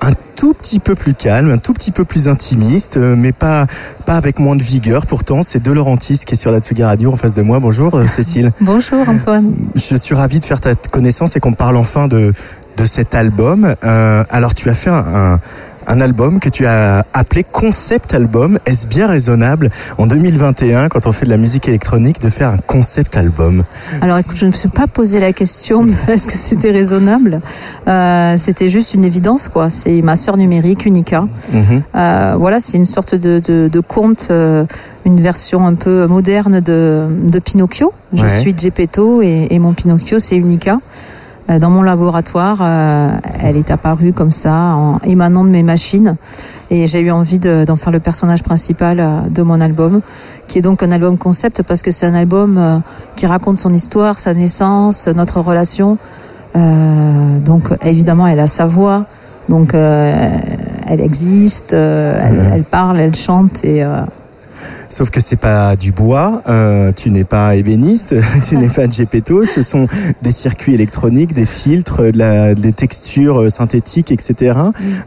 un 0.00 0.10
tout 0.34 0.54
petit 0.54 0.80
peu 0.80 0.96
plus 0.96 1.14
calme, 1.14 1.50
un 1.50 1.58
tout 1.58 1.72
petit 1.72 1.92
peu 1.92 2.04
plus 2.04 2.26
intimiste, 2.26 2.96
mais 2.96 3.30
pas 3.30 3.66
pas 4.06 4.16
avec 4.16 4.40
moins 4.40 4.56
de 4.56 4.62
vigueur. 4.62 5.06
Pourtant, 5.06 5.42
c'est 5.42 5.62
De 5.62 5.70
Laurentiis 5.70 6.18
qui 6.26 6.34
est 6.34 6.36
sur 6.36 6.50
la 6.50 6.58
Tsugi 6.58 6.82
Radio 6.82 7.12
en 7.12 7.16
face 7.16 7.34
de 7.34 7.42
moi. 7.42 7.60
Bonjour 7.60 8.02
Cécile. 8.08 8.50
Bonjour 8.60 9.08
Antoine. 9.08 9.52
Je 9.76 9.94
suis 9.94 10.16
ravi 10.16 10.40
de 10.40 10.44
faire 10.44 10.58
ta 10.58 10.74
connaissance 10.74 11.36
et 11.36 11.40
qu'on 11.40 11.52
parle 11.52 11.76
enfin 11.76 12.08
de 12.08 12.32
de 12.76 12.86
cet 12.86 13.14
album. 13.14 13.72
Alors 13.82 14.52
tu 14.52 14.68
as 14.68 14.74
fait 14.74 14.90
un, 14.90 14.96
un 14.96 15.40
un 15.86 16.00
album 16.00 16.40
que 16.40 16.48
tu 16.48 16.66
as 16.66 17.04
appelé 17.12 17.44
concept 17.44 18.14
album. 18.14 18.58
Est-ce 18.66 18.86
bien 18.86 19.06
raisonnable 19.06 19.70
en 19.98 20.06
2021, 20.06 20.88
quand 20.88 21.06
on 21.06 21.12
fait 21.12 21.24
de 21.26 21.30
la 21.30 21.36
musique 21.36 21.68
électronique, 21.68 22.20
de 22.20 22.30
faire 22.30 22.50
un 22.50 22.56
concept 22.58 23.16
album? 23.16 23.64
Alors 24.00 24.18
écoute, 24.18 24.36
je 24.36 24.44
ne 24.46 24.50
me 24.50 24.56
suis 24.56 24.68
pas 24.68 24.86
posé 24.86 25.20
la 25.20 25.32
question 25.32 25.84
de 25.84 25.92
est-ce 26.08 26.26
que 26.26 26.32
c'était 26.32 26.70
raisonnable. 26.70 27.40
Euh, 27.88 28.36
c'était 28.38 28.68
juste 28.68 28.94
une 28.94 29.04
évidence, 29.04 29.48
quoi. 29.48 29.68
C'est 29.70 30.02
ma 30.02 30.16
sœur 30.16 30.36
numérique, 30.36 30.86
Unica. 30.86 31.26
Mhm. 31.52 31.82
Euh, 31.94 32.34
voilà, 32.38 32.58
c'est 32.60 32.76
une 32.78 32.86
sorte 32.86 33.14
de, 33.14 33.40
de, 33.44 33.68
de 33.72 33.80
conte, 33.80 34.28
euh, 34.30 34.64
une 35.04 35.20
version 35.20 35.66
un 35.66 35.74
peu 35.74 36.06
moderne 36.06 36.60
de, 36.60 37.04
de 37.22 37.38
Pinocchio. 37.38 37.92
Je 38.12 38.22
Ouais. 38.22 38.28
suis 38.28 38.54
Geppetto 38.56 39.22
et, 39.22 39.48
et 39.50 39.58
mon 39.58 39.72
Pinocchio, 39.72 40.18
c'est 40.18 40.36
Unica. 40.36 40.78
Euh, 41.48 41.58
Dans 41.58 41.70
mon 41.70 41.82
laboratoire, 41.82 42.58
euh, 42.60 43.10
elle 43.40 43.56
est 43.56 43.70
apparue 43.70 44.12
comme 44.12 44.32
ça, 44.32 44.52
en 44.74 44.98
émanant 45.04 45.44
de 45.44 45.50
mes 45.50 45.62
machines. 45.62 46.16
Et 46.70 46.86
j'ai 46.88 47.00
eu 47.00 47.10
envie 47.12 47.38
de- 47.38 47.64
d'en 47.64 47.76
faire 47.76 47.92
le 47.92 48.00
personnage 48.00 48.42
principal 48.42 48.98
euh, 48.98 49.20
de 49.30 49.42
mon 49.42 49.60
album, 49.60 50.00
qui 50.48 50.58
est 50.58 50.62
donc 50.62 50.82
un 50.82 50.90
album 50.90 51.16
concept 51.18 51.62
parce 51.62 51.82
que 51.82 51.90
c'est 51.92 52.06
un 52.06 52.14
album 52.14 52.82
qui 53.14 53.26
raconte 53.26 53.58
son 53.58 53.72
histoire, 53.72 54.18
sa 54.18 54.34
naissance, 54.34 55.06
notre 55.08 55.40
relation. 55.40 55.98
Euh, 56.56 57.38
donc 57.38 57.68
évidemment, 57.84 58.26
elle 58.26 58.40
a 58.40 58.46
sa 58.48 58.66
voix, 58.66 59.04
donc 59.48 59.74
euh, 59.74 60.28
elle 60.88 61.00
existe, 61.00 61.72
euh, 61.74 62.18
elle, 62.20 62.50
elle 62.54 62.64
parle, 62.64 62.98
elle 62.98 63.14
chante 63.14 63.64
et 63.64 63.84
euh, 63.84 64.00
Sauf 64.88 65.10
que 65.10 65.20
c'est 65.20 65.36
pas 65.36 65.74
du 65.74 65.90
bois, 65.90 66.42
euh, 66.48 66.92
tu 66.94 67.10
n'es 67.10 67.24
pas 67.24 67.56
ébéniste, 67.56 68.14
tu 68.48 68.56
n'es 68.56 68.68
pas 68.68 68.88
Gepetto, 68.88 69.44
ce 69.44 69.62
sont 69.62 69.88
des 70.22 70.30
circuits 70.30 70.74
électroniques, 70.74 71.32
des 71.32 71.44
filtres, 71.44 72.02
de 72.12 72.16
la- 72.16 72.54
des 72.54 72.72
textures 72.72 73.42
euh, 73.42 73.48
synthétiques, 73.48 74.12
etc. 74.12 74.54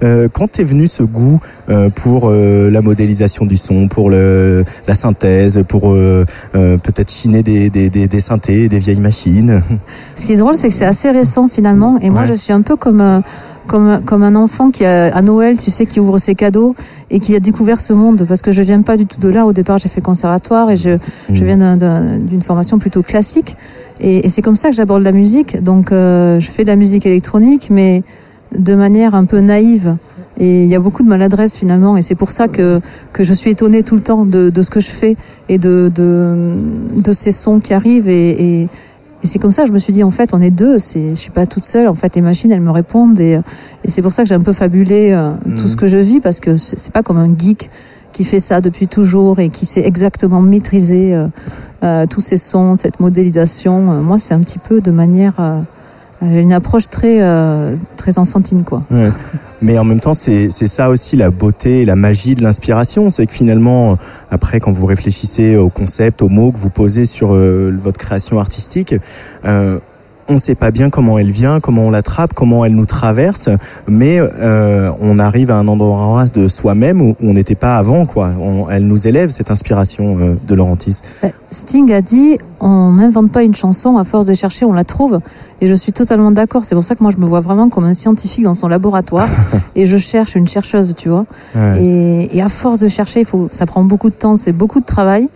Euh, 0.03 0.27
quand 0.31 0.59
est 0.59 0.63
venu 0.65 0.87
ce 0.87 1.03
goût 1.03 1.39
euh, 1.69 1.89
pour 1.89 2.29
euh, 2.29 2.69
la 2.69 2.81
modélisation 2.81 3.45
du 3.45 3.55
son, 3.57 3.87
pour 3.87 4.09
le, 4.09 4.65
la 4.87 4.93
synthèse, 4.95 5.63
pour 5.67 5.93
euh, 5.93 6.25
peut-être 6.53 7.09
chiner 7.11 7.41
des, 7.41 7.69
des, 7.69 7.89
des, 7.89 8.07
des 8.07 8.19
synthés, 8.19 8.67
des 8.67 8.79
vieilles 8.79 8.99
machines? 8.99 9.61
Ce 10.15 10.25
qui 10.25 10.33
est 10.33 10.37
drôle, 10.37 10.55
c'est 10.55 10.67
que 10.67 10.73
c'est 10.73 10.85
assez 10.85 11.09
récent 11.11 11.47
finalement. 11.47 11.97
Et 12.01 12.09
moi, 12.09 12.25
je 12.25 12.33
suis 12.33 12.51
un 12.53 12.61
peu 12.61 12.75
comme, 12.75 13.21
comme, 13.67 14.01
comme 14.03 14.23
un 14.23 14.35
enfant 14.35 14.71
qui, 14.71 14.83
a, 14.83 15.15
à 15.15 15.21
Noël, 15.21 15.57
tu 15.57 15.71
sais, 15.71 15.85
qui 15.85 15.99
ouvre 15.99 16.17
ses 16.17 16.35
cadeaux 16.35 16.75
et 17.11 17.19
qui 17.19 17.35
a 17.35 17.39
découvert 17.39 17.79
ce 17.79 17.93
monde. 17.93 18.25
Parce 18.27 18.41
que 18.41 18.51
je 18.51 18.61
viens 18.61 18.81
pas 18.81 18.97
du 18.97 19.05
tout 19.05 19.19
de 19.19 19.29
là. 19.29 19.45
Au 19.45 19.53
départ, 19.53 19.68
j'ai 19.77 19.89
fait 19.89 20.01
le 20.01 20.05
conservatoire 20.05 20.69
et 20.69 20.75
je, 20.77 20.97
je 21.31 21.41
Mm. 21.41 21.45
viens 21.45 21.57
d'un- 21.57 21.77
d'un- 21.77 22.17
d'une 22.17 22.41
formation 22.41 22.79
plutôt 22.79 23.01
classique. 23.03 23.55
Et, 24.01 24.25
et 24.25 24.29
c'est 24.29 24.41
comme 24.41 24.55
ça 24.55 24.69
que 24.69 24.75
j'aborde 24.75 25.03
la 25.03 25.11
musique. 25.11 25.61
Donc, 25.63 25.91
euh, 25.91 26.39
je 26.39 26.49
fais 26.49 26.63
de 26.63 26.67
la 26.69 26.75
musique 26.77 27.05
électronique, 27.05 27.67
mais 27.69 28.01
de 28.57 28.73
manière 28.75 29.13
un 29.15 29.25
peu 29.25 29.39
naïve. 29.39 29.95
Et 30.41 30.63
il 30.63 30.69
y 30.69 30.75
a 30.75 30.79
beaucoup 30.79 31.03
de 31.03 31.09
maladresse 31.09 31.57
finalement. 31.57 31.97
Et 31.97 32.01
c'est 32.01 32.15
pour 32.15 32.31
ça 32.31 32.47
que, 32.47 32.79
que 33.11 33.25
je 33.25 33.33
suis 33.33 33.51
étonnée 33.51 33.83
tout 33.83 33.95
le 33.95 34.01
temps 34.01 34.23
de, 34.25 34.49
de 34.49 34.61
ce 34.61 34.69
que 34.69 34.79
je 34.79 34.89
fais 34.89 35.17
et 35.49 35.57
de, 35.57 35.91
de, 35.93 36.55
de 36.95 37.11
ces 37.13 37.31
sons 37.31 37.59
qui 37.59 37.73
arrivent. 37.73 38.07
Et, 38.07 38.29
et, 38.61 38.61
et 39.21 39.27
c'est 39.27 39.37
comme 39.37 39.51
ça 39.51 39.63
que 39.63 39.67
je 39.67 39.73
me 39.73 39.77
suis 39.79 39.91
dit, 39.91 40.01
en 40.01 40.11
fait, 40.11 40.29
on 40.33 40.41
est 40.41 40.49
deux. 40.49 40.79
C'est, 40.79 41.09
je 41.09 41.15
suis 41.15 41.31
pas 41.31 41.45
toute 41.45 41.65
seule. 41.65 41.89
En 41.89 41.93
fait, 41.93 42.15
les 42.15 42.21
machines, 42.21 42.53
elles 42.53 42.61
me 42.61 42.71
répondent. 42.71 43.19
Et, 43.19 43.33
et 43.83 43.89
c'est 43.89 44.01
pour 44.01 44.13
ça 44.13 44.23
que 44.23 44.29
j'ai 44.29 44.35
un 44.35 44.39
peu 44.39 44.53
fabulé 44.53 45.11
euh, 45.11 45.31
tout 45.43 45.49
Mhm. 45.63 45.67
ce 45.67 45.75
que 45.75 45.87
je 45.87 45.97
vis, 45.97 46.21
parce 46.21 46.39
que 46.39 46.55
c'est 46.55 46.93
pas 46.93 47.03
comme 47.03 47.17
un 47.17 47.29
geek 47.37 47.69
qui 48.11 48.23
fait 48.23 48.39
ça 48.39 48.61
depuis 48.61 48.87
toujours 48.87 49.39
et 49.39 49.49
qui 49.49 49.65
sait 49.65 49.85
exactement 49.85 50.41
maîtriser 50.41 51.13
euh, 51.13 51.25
euh, 51.83 52.05
tous 52.07 52.21
ces 52.21 52.37
sons, 52.37 52.75
cette 52.75 52.99
modélisation. 52.99 53.91
Euh, 53.91 54.01
moi, 54.01 54.17
c'est 54.17 54.33
un 54.33 54.39
petit 54.39 54.59
peu 54.59 54.81
de 54.81 54.91
manière, 54.91 55.33
une 56.21 56.51
approche 56.51 56.89
très, 56.89 57.21
très 57.95 58.17
enfantine, 58.17 58.63
quoi. 58.63 58.83
Mais 59.61 59.77
en 59.77 59.83
même 59.83 59.99
temps, 59.99 60.13
c'est 60.13 60.49
ça 60.49 60.89
aussi 60.89 61.15
la 61.15 61.31
beauté 61.31 61.85
la 61.85 61.95
magie 61.95 62.35
de 62.35 62.43
l'inspiration. 62.43 63.09
C'est 63.09 63.25
que 63.25 63.33
finalement, 63.33 63.97
après, 64.31 64.59
quand 64.59 64.71
vous 64.71 64.85
réfléchissez 64.85 65.55
au 65.55 65.69
concept, 65.69 66.21
aux 66.21 66.29
mots 66.29 66.51
que 66.51 66.57
vous 66.57 66.69
posez 66.69 67.05
sur 67.05 67.29
votre 67.29 67.99
création 67.99 68.39
artistique, 68.39 68.95
on 70.29 70.33
ne 70.33 70.39
sait 70.39 70.55
pas 70.55 70.69
bien 70.71 70.89
comment 70.89 71.17
elle 71.17 71.31
vient, 71.31 71.59
comment 71.59 71.83
on 71.83 71.89
l'attrape, 71.91 72.33
comment 72.33 72.63
elle 72.63 72.75
nous 72.75 72.85
traverse, 72.85 73.49
mais 73.87 74.19
euh, 74.19 74.91
on 75.01 75.17
arrive 75.17 75.49
à 75.49 75.57
un 75.57 75.67
endroit 75.67 76.25
de 76.25 76.47
soi-même 76.47 77.01
où 77.01 77.15
on 77.21 77.33
n'était 77.33 77.55
pas 77.55 77.77
avant. 77.77 78.05
quoi. 78.05 78.29
On- 78.39 78.69
elle 78.69 78.85
nous 78.85 79.07
élève, 79.07 79.29
cette 79.31 79.49
inspiration 79.51 80.17
euh, 80.19 80.35
de 80.47 80.53
Laurentis. 80.55 80.99
Euh, 81.23 81.29
Sting 81.49 81.91
a 81.91 82.01
dit 82.01 82.37
on 82.59 82.91
n'invente 82.91 83.31
pas 83.31 83.43
une 83.43 83.55
chanson, 83.55 83.97
à 83.97 84.03
force 84.03 84.25
de 84.27 84.33
chercher, 84.33 84.65
on 84.65 84.73
la 84.73 84.83
trouve. 84.83 85.19
Et 85.61 85.67
je 85.67 85.73
suis 85.73 85.91
totalement 85.93 86.31
d'accord. 86.31 86.63
C'est 86.63 86.75
pour 86.75 86.83
ça 86.83 86.93
que 86.95 87.01
moi, 87.03 87.11
je 87.11 87.17
me 87.17 87.25
vois 87.25 87.39
vraiment 87.41 87.69
comme 87.69 87.85
un 87.85 87.93
scientifique 87.93 88.43
dans 88.43 88.53
son 88.53 88.67
laboratoire 88.67 89.27
et 89.75 89.85
je 89.87 89.97
cherche 89.97 90.35
une 90.35 90.47
chercheuse, 90.47 90.93
tu 90.95 91.09
vois. 91.09 91.25
Ouais. 91.55 91.81
Et, 91.83 92.37
et 92.37 92.41
à 92.41 92.49
force 92.49 92.79
de 92.79 92.87
chercher, 92.87 93.21
il 93.21 93.25
faut, 93.25 93.47
ça 93.51 93.65
prend 93.65 93.83
beaucoup 93.83 94.09
de 94.09 94.15
temps, 94.15 94.35
c'est 94.37 94.51
beaucoup 94.53 94.79
de 94.79 94.85
travail. 94.85 95.27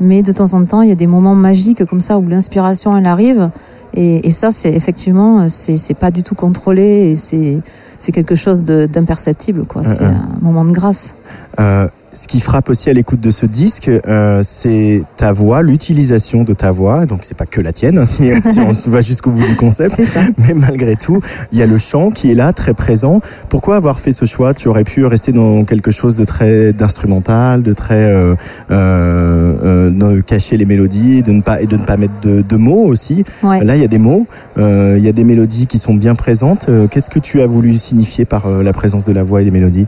Mais 0.00 0.22
de 0.22 0.32
temps 0.32 0.52
en 0.54 0.64
temps, 0.64 0.82
il 0.82 0.88
y 0.88 0.92
a 0.92 0.96
des 0.96 1.06
moments 1.06 1.34
magiques 1.34 1.84
comme 1.86 2.00
ça 2.00 2.18
où 2.18 2.26
l'inspiration, 2.28 2.96
elle 2.96 3.06
arrive. 3.06 3.50
Et, 3.94 4.26
et 4.26 4.30
ça, 4.30 4.50
c'est 4.52 4.72
effectivement, 4.72 5.48
c'est 5.48 5.76
c'est 5.76 5.94
pas 5.94 6.10
du 6.10 6.22
tout 6.22 6.34
contrôlé 6.34 7.10
et 7.10 7.14
c'est 7.14 7.58
c'est 7.98 8.12
quelque 8.12 8.34
chose 8.34 8.64
d'imperceptible, 8.64 9.64
quoi. 9.66 9.84
C'est 9.84 10.04
Ouais, 10.04 10.10
ouais. 10.10 10.16
un 10.16 10.38
moment 10.40 10.64
de 10.64 10.72
grâce. 10.72 11.14
Euh, 11.60 11.86
ce 12.12 12.28
qui 12.28 12.40
frappe 12.40 12.68
aussi 12.68 12.90
à 12.90 12.92
l'écoute 12.92 13.20
de 13.20 13.30
ce 13.30 13.46
disque, 13.46 13.88
euh, 13.88 14.40
c'est 14.42 15.02
ta 15.16 15.32
voix, 15.32 15.62
l'utilisation 15.62 16.44
de 16.44 16.52
ta 16.52 16.70
voix. 16.70 17.06
Donc 17.06 17.20
c'est 17.22 17.36
pas 17.36 17.46
que 17.46 17.60
la 17.60 17.72
tienne, 17.72 17.98
hein, 17.98 18.04
si, 18.06 18.30
si 18.44 18.60
on 18.60 18.90
va 18.90 19.00
jusqu'au 19.00 19.30
bout 19.30 19.46
du 19.46 19.56
concept. 19.56 20.00
Mais 20.38 20.54
malgré 20.54 20.96
tout, 20.96 21.20
il 21.52 21.58
y 21.58 21.62
a 21.62 21.66
le 21.66 21.78
chant 21.78 22.10
qui 22.10 22.30
est 22.30 22.34
là, 22.34 22.52
très 22.52 22.74
présent. 22.74 23.20
Pourquoi 23.48 23.76
avoir 23.76 23.98
fait 23.98 24.12
ce 24.12 24.24
choix? 24.24 24.54
Tu 24.54 24.68
aurais 24.68 24.84
pu 24.84 25.04
rester 25.06 25.32
dans 25.32 25.64
quelque 25.64 25.90
chose 25.90 26.16
de 26.16 26.24
très 26.24 26.72
d'instrumental, 26.72 27.62
de 27.62 27.72
très 27.72 28.04
euh, 28.04 28.34
euh, 28.70 29.54
euh, 29.64 29.90
de 29.90 30.20
cacher 30.20 30.56
les 30.56 30.66
mélodies, 30.66 31.22
de 31.22 31.32
ne 31.32 31.40
pas 31.40 31.62
et 31.62 31.66
de 31.66 31.76
ne 31.76 31.84
pas 31.84 31.96
mettre 31.96 32.20
de, 32.22 32.42
de 32.42 32.56
mots 32.56 32.84
aussi. 32.84 33.24
Ouais. 33.42 33.64
Là, 33.64 33.76
il 33.76 33.80
y 33.82 33.84
a 33.84 33.88
des 33.88 33.98
mots, 33.98 34.26
euh, 34.58 34.96
il 34.98 35.04
y 35.04 35.08
a 35.08 35.12
des 35.12 35.24
mélodies 35.24 35.66
qui 35.66 35.78
sont 35.78 35.94
bien 35.94 36.14
présentes. 36.14 36.66
Euh, 36.68 36.86
Qu'est-ce 36.88 37.10
que 37.10 37.18
tu 37.18 37.40
as 37.40 37.46
voulu 37.46 37.78
signifier 37.78 38.24
par 38.24 38.48
la 38.48 38.72
présence 38.72 39.04
de 39.04 39.12
la 39.12 39.22
voix 39.22 39.42
et 39.42 39.44
des 39.44 39.50
mélodies? 39.50 39.86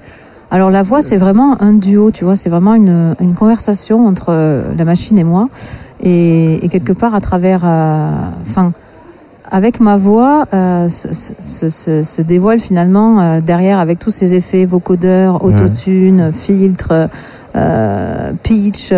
Alors 0.55 0.71
la 0.71 0.85
voix, 0.85 1.03
c'est 1.03 1.17
vraiment 1.17 1.61
un 1.61 1.73
duo, 1.73 2.13
tu 2.13 2.25
vois, 2.25 2.37
c'est 2.37 2.49
vraiment 2.49 2.75
une, 2.75 3.17
une 3.21 3.35
conversation 3.35 4.07
entre 4.07 4.27
euh, 4.29 4.63
la 4.79 4.85
machine 4.85 5.19
et 5.19 5.25
moi. 5.25 5.49
Et, 6.01 6.65
et 6.65 6.69
quelque 6.69 6.93
part, 6.93 7.13
à 7.13 7.21
travers, 7.21 7.63
euh, 7.65 8.11
enfin, 8.41 8.71
avec 9.51 9.81
ma 9.81 9.97
voix, 9.97 10.45
euh, 10.55 10.89
se, 10.89 11.09
se- 11.13 11.69
se- 11.69 12.05
se 12.05 12.23
dévoile 12.23 12.61
finalement 12.61 13.21
euh, 13.21 13.41
derrière 13.41 13.81
avec 13.81 13.99
tous 13.99 14.13
ces 14.13 14.35
effets 14.35 14.65
vocodeurs, 14.65 15.43
autotune, 15.45 16.31
filtres, 16.33 17.09
euh, 17.57 18.33
pitch, 18.45 18.93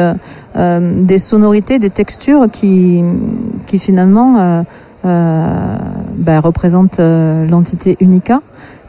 des 0.54 1.18
sonorités, 1.18 1.78
des 1.78 1.88
textures 1.90 2.48
qui, 2.52 3.02
qui 3.66 3.78
finalement 3.78 4.62
euh, 5.06 5.76
ben, 6.18 6.38
représentent 6.40 7.00
euh, 7.00 7.46
l'entité 7.48 7.96
Unica. 8.00 8.40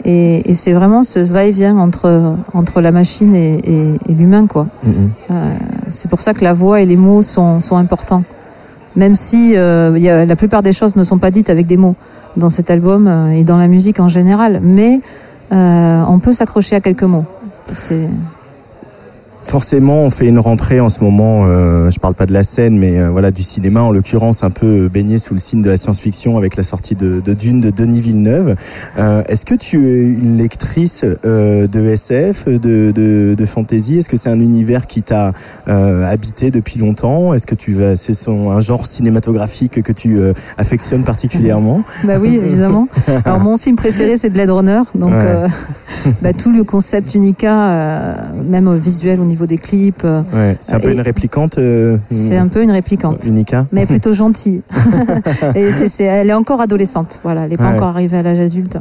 Et, 0.08 0.50
et 0.50 0.54
c'est 0.54 0.72
vraiment 0.72 1.04
ce 1.04 1.20
va-et-vient 1.20 1.78
entre, 1.78 2.34
entre 2.54 2.80
la 2.80 2.93
machine 2.93 3.36
et, 3.36 3.56
et, 3.56 3.93
et 4.10 4.13
l'humain, 4.13 4.48
quoi. 4.48 4.67
Mhm. 4.84 5.10
Euh, 5.32 5.54
c'est 5.89 6.10
pour 6.10 6.22
ça 6.22 6.34
que 6.34 6.46
la 6.46 6.54
voix 6.54 6.82
et 6.82 6.86
les 6.86 6.96
mots 6.96 7.22
sont, 7.22 7.60
sont 7.60 7.76
importants. 7.76 8.24
Même 8.96 9.15
si 9.15 9.58
euh, 9.58 9.91
il 9.98 10.02
y 10.02 10.10
a, 10.10 10.26
la 10.26 10.36
plupart 10.38 10.63
des 10.63 10.72
choses 10.72 10.96
ne 10.96 11.04
sont 11.04 11.17
pas 11.17 11.30
dites 11.30 11.50
avec 11.50 11.67
des 11.67 11.76
mots 11.76 11.96
dans 12.38 12.50
cet 12.50 12.72
album 12.72 13.08
euh, 13.08 13.32
et 13.32 13.43
dans 13.43 13.58
la 13.58 13.67
musique 13.67 14.00
en 14.00 14.08
général, 14.08 14.60
mais 14.63 15.02
on 15.52 16.20
peut 16.20 16.34
s'accrocher 16.34 16.76
à 16.76 16.82
quelques 16.82 17.04
mots. 17.04 17.26
C'est 17.74 18.10
Forcément, 19.48 20.00
on 20.00 20.10
fait 20.10 20.28
une 20.28 20.40
rentrée 20.40 20.82
en 20.82 20.90
ce 20.90 21.02
moment. 21.02 21.46
Euh, 21.46 21.90
je 21.90 22.00
parle 22.00 22.16
pas 22.16 22.26
de 22.26 22.34
la 22.34 22.44
scène, 22.44 22.78
mais 22.78 23.00
euh, 23.00 23.10
voilà 23.10 23.32
du 23.32 23.42
cinéma 23.44 23.82
en 23.82 23.92
l'occurrence, 23.94 24.44
un 24.44 24.50
peu 24.50 24.90
baigné 24.90 25.18
sous 25.20 25.34
le 25.34 25.40
signe 25.40 25.62
de 25.62 25.70
la 25.70 25.78
science-fiction 25.78 26.38
avec 26.38 26.58
la 26.58 26.64
sortie 26.64 26.96
de, 26.96 27.22
de 27.24 27.34
Dune 27.34 27.62
de 27.62 27.70
Denis 27.70 28.02
Villeneuve. 28.02 28.56
Euh, 29.00 29.24
Est-ce 29.30 29.46
que 29.46 29.56
tu 29.56 29.88
es 29.90 30.04
une 30.04 30.36
lectrice 30.38 31.06
euh, 31.24 31.66
de 31.66 31.80
SF, 31.86 32.50
de, 32.50 32.92
de, 32.94 33.36
de 33.38 33.46
fantasy? 33.46 34.00
Est-ce 34.00 34.10
que 34.10 34.18
c'est 34.18 34.30
un 34.30 34.42
univers 34.42 34.86
qui 34.86 35.02
t'a 35.02 35.32
euh, 35.70 36.04
habité 36.06 36.52
depuis 36.52 36.80
longtemps? 36.80 37.34
Est-ce 37.34 37.48
que 37.48 37.56
tu 37.56 37.74
vas, 37.74 37.96
c'est 37.96 38.12
un 38.30 38.60
genre 38.60 38.86
cinématographique 38.86 39.82
que 39.82 39.94
tu 39.94 40.18
euh, 40.20 40.34
affectionnes 40.58 41.06
particulièrement? 41.06 41.84
Bah 42.04 42.16
oui, 42.20 42.36
évidemment. 42.46 42.90
Alors 43.26 43.40
mon 43.40 43.58
film 43.58 43.78
préféré 43.78 44.18
c'est 44.18 44.30
Blade 44.30 44.50
Runner, 44.52 44.82
donc 44.94 45.12
Ouais. 45.12 45.22
euh, 45.24 45.48
bah, 46.22 46.34
tout 46.34 46.52
le 46.52 46.66
concept 46.66 47.16
Unica, 47.16 48.18
même 48.46 48.68
au 48.68 48.74
visuel 48.76 49.22
au 49.22 49.26
niveau 49.26 49.37
des 49.45 49.58
clips, 49.58 50.02
euh, 50.04 50.21
Ouais, 50.34 50.58
c'est 50.60 50.73
un 50.73 50.80
peu 50.80 50.89
Et- 50.89 50.93
une 50.93 51.02
réplicante. 51.02 51.58
euh, 51.58 51.97
c'est 52.10 52.38
un 52.38 52.47
peu 52.47 52.63
une 52.63 52.71
réplicante. 52.71 53.23
Unica. 53.26 53.65
mais 53.71 53.86
plutôt 53.86 54.13
gentille. 54.13 54.62
et 55.56 55.71
c'est, 55.71 55.89
c'est- 55.89 56.04
elle 56.06 56.30
est 56.30 56.34
encore 56.34 56.62
adolescente, 56.62 57.19
voilà, 57.23 57.43
elle 57.43 57.52
n'est 57.52 57.58
pas 57.58 57.69
Ouais. 57.69 57.76
encore 57.76 57.89
arrivée 57.89 58.17
à 58.17 58.23
l'âge 58.23 58.39
adulte. 58.39 58.78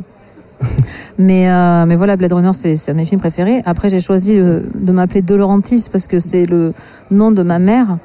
Mais, 1.18 1.50
euh, 1.50 1.84
mais 1.86 1.96
voilà, 1.96 2.16
Blade 2.16 2.32
Runner, 2.32 2.50
c'est, 2.54 2.76
un 2.88 2.92
de 2.92 2.96
mes 2.96 3.04
films 3.04 3.20
préférés. 3.20 3.60
Après, 3.66 3.90
j'ai 3.90 4.00
choisi 4.00 4.38
euh, 4.38 4.60
de 4.74 4.90
m'appeler 4.92 5.20
De 5.20 5.34
Laurentiis 5.34 5.84
parce 5.92 6.06
que 6.06 6.18
c'est 6.18 6.46
le 6.46 6.72
nom 7.10 7.30
de 7.30 7.42
ma 7.42 7.58
mère. 7.58 7.98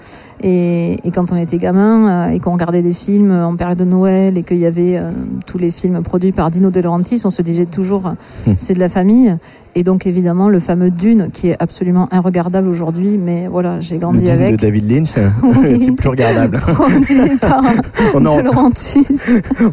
Et, 0.43 0.93
et 1.07 1.11
quand 1.11 1.31
on 1.31 1.35
était 1.35 1.57
gamin 1.57 2.29
euh, 2.29 2.31
et 2.31 2.39
qu'on 2.39 2.53
regardait 2.53 2.81
des 2.81 2.93
films 2.93 3.31
en 3.31 3.55
période 3.55 3.77
de 3.77 3.85
Noël 3.85 4.37
et 4.37 4.43
qu'il 4.43 4.57
y 4.57 4.65
avait 4.65 4.97
euh, 4.97 5.11
tous 5.45 5.57
les 5.57 5.71
films 5.71 6.01
produits 6.01 6.31
par 6.31 6.49
Dino 6.49 6.71
De 6.71 6.79
Laurentiis, 6.79 7.21
on 7.25 7.29
se 7.29 7.41
disait 7.41 7.65
toujours 7.65 8.13
Hum. 8.47 8.55
c'est 8.57 8.73
de 8.73 8.79
la 8.79 8.89
famille. 8.89 9.35
Et 9.73 9.83
donc 9.83 10.05
évidemment 10.05 10.49
le 10.49 10.59
fameux 10.59 10.89
Dune 10.89 11.29
qui 11.31 11.47
est 11.49 11.55
absolument 11.59 12.09
irregardable 12.11 12.67
aujourd'hui, 12.67 13.17
mais 13.17 13.47
voilà 13.47 13.79
j'ai 13.79 13.95
Le 13.95 14.01
grandi 14.01 14.25
de 14.25 14.29
avec. 14.29 14.59
David 14.59 14.89
Lynch, 14.91 15.09
Oui. 15.43 15.79
c'est 15.81 15.91
plus 15.93 16.09
regardable. 16.09 16.59
Produit 16.59 17.37
par 17.39 17.61
On 18.13 18.25
a, 18.25 18.37
De 18.37 18.41
Laurentiis. 18.41 19.05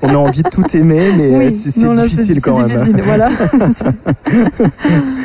on 0.02 0.09
a 0.09 0.14
envie 0.16 0.42
de 0.44 0.48
tout 0.50 0.64
aimer, 0.76 1.00
mais 1.16 1.37
Oui, 1.37 1.50
c'est 1.50 1.90
difficile 1.94 2.40
quand 2.40 2.59
même. 2.59 2.68
difficile, 2.68 3.00
voilà. 3.02 3.28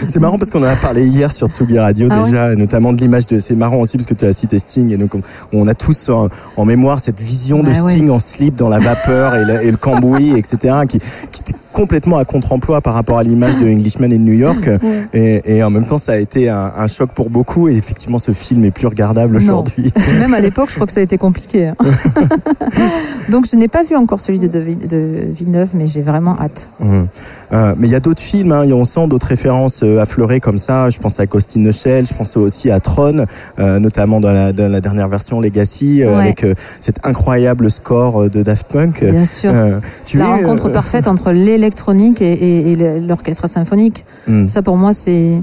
C'est 0.08 0.20
marrant 0.20 0.38
parce 0.38 0.50
qu'on 0.50 0.62
en 0.62 0.68
a 0.68 0.76
parlé 0.76 1.06
hier 1.06 1.32
sur 1.32 1.48
Tsugi 1.50 1.78
Radio 1.78 2.08
Ah 2.12 2.24
déjà, 2.24 2.56
notamment 2.56 2.94
de 2.94 3.00
l'image 3.00 3.28
de. 3.28 3.38
C'est 3.40 3.56
marrant 3.56 3.78
aussi 3.80 3.98
parce 3.98 4.08
que 4.08 4.14
tu 4.14 4.26
as 4.26 4.34
cité 4.34 4.58
Sting 4.60 4.92
et 4.92 4.98
donc 4.98 5.14
on, 5.16 5.22
on 5.54 5.68
a 5.68 5.74
tous 5.74 6.10
en, 6.10 6.30
en 6.58 6.66
mémoire 6.66 7.00
cette 7.00 7.22
vision 7.22 7.64
de 7.64 7.70
Bah 7.70 7.74
Sting 7.74 8.10
en 8.10 8.20
slip 8.20 8.56
dans 8.56 8.70
la 8.70 8.80
vapeur 8.80 9.36
et 9.36 9.46
le, 9.46 9.64
et 9.64 9.72
le 9.72 9.78
cambouis, 9.78 10.38
etc. 10.38 10.76
qui, 10.88 11.00
qui 11.32 11.42
était 11.42 11.56
complètement 11.74 12.18
à 12.18 12.24
contre-emploi 12.26 12.80
par 12.82 12.94
rapport 12.94 13.18
à 13.18 13.24
l'image 13.24 13.58
de 13.58 13.68
Englishman 13.70 14.06
et 14.12 14.18
de 14.18 14.24
New 14.24 14.34
York. 14.34 14.70
Et, 15.16 15.58
et 15.58 15.64
en 15.64 15.70
même 15.70 15.86
temps, 15.86 15.98
ça 16.00 16.14
a 16.14 16.18
été 16.18 16.50
un, 16.50 16.72
un 16.76 16.88
choc 16.88 17.12
pour 17.14 17.30
beaucoup. 17.30 17.68
Et 17.68 17.76
effectivement, 17.76 18.18
ce 18.20 18.32
film 18.32 18.64
est 18.66 18.72
plus 18.72 18.88
regardable 18.88 19.36
aujourd'hui. 19.36 19.92
Même 20.20 20.34
à 20.34 20.40
l'époque, 20.48 20.70
je 20.70 20.76
crois 20.76 20.88
que 20.88 20.94
ça 20.94 21.02
a 21.02 21.04
été 21.04 21.18
compliqué. 21.20 21.68
hein. 21.68 21.76
Donc, 23.30 23.46
je 23.50 23.56
n'ai 23.56 23.68
pas 23.68 23.84
vu 23.84 23.96
encore 23.96 24.20
celui 24.20 24.40
de, 24.40 24.48
de, 24.48 24.60
Vill- 24.60 24.88
de 24.88 25.10
Villeneuve, 25.34 25.70
mais 25.76 25.88
j'ai 25.88 26.02
vraiment 26.02 26.36
hâte. 26.40 26.70
Hum. 26.82 27.08
Euh, 27.54 27.76
mais 27.78 27.88
il 27.88 27.92
y 27.92 27.96
a 27.96 28.00
d'autres 28.00 28.22
films, 28.22 28.52
hein, 28.52 28.64
et 28.64 28.74
on 28.74 28.84
sent 28.84 29.08
d'autres 29.08 29.28
références 29.28 29.82
euh, 29.84 30.00
affleurées 30.02 30.40
comme 30.40 30.58
ça. 30.58 30.90
Je 30.90 30.98
pense 30.98 31.20
à 31.20 31.26
Ghost 31.28 31.56
in 31.56 31.64
the 31.70 31.72
Shell, 31.72 32.06
je 32.08 32.14
pense 32.14 32.36
aussi 32.38 32.72
à 32.72 32.80
Tron, 32.80 33.26
euh, 33.60 33.80
notamment 33.80 34.20
dans 34.20 34.32
la, 34.32 34.52
dans 34.54 34.72
la 34.72 34.82
dernière 34.82 35.08
version 35.08 35.40
Legacy, 35.40 36.02
euh, 36.04 36.14
Ouais. 36.18 36.24
avec 36.24 36.44
euh, 36.44 36.54
cet 36.80 37.06
incroyable 37.06 37.70
score 37.72 38.24
euh, 38.24 38.30
de 38.30 38.42
Daft 38.44 38.72
Punk. 38.72 39.04
Bien 39.04 39.26
sûr. 39.26 39.52
Euh, 39.54 39.80
tu 40.06 40.18
La 40.18 40.26
es, 40.26 40.28
rencontre 40.44 40.68
euh, 40.68 40.74
parfaite 40.74 41.08
entre 41.08 41.32
l'électronique 41.64 42.22
et, 42.22 42.34
et- 42.34 42.72
et 42.72 42.76
le- 42.76 43.00
l'orchestre 43.00 43.48
symphonique. 43.48 44.04
hum. 44.28 44.48
Ça, 44.48 44.62
pour 44.62 44.78
moi, 44.78 44.94
c'est 44.94 45.42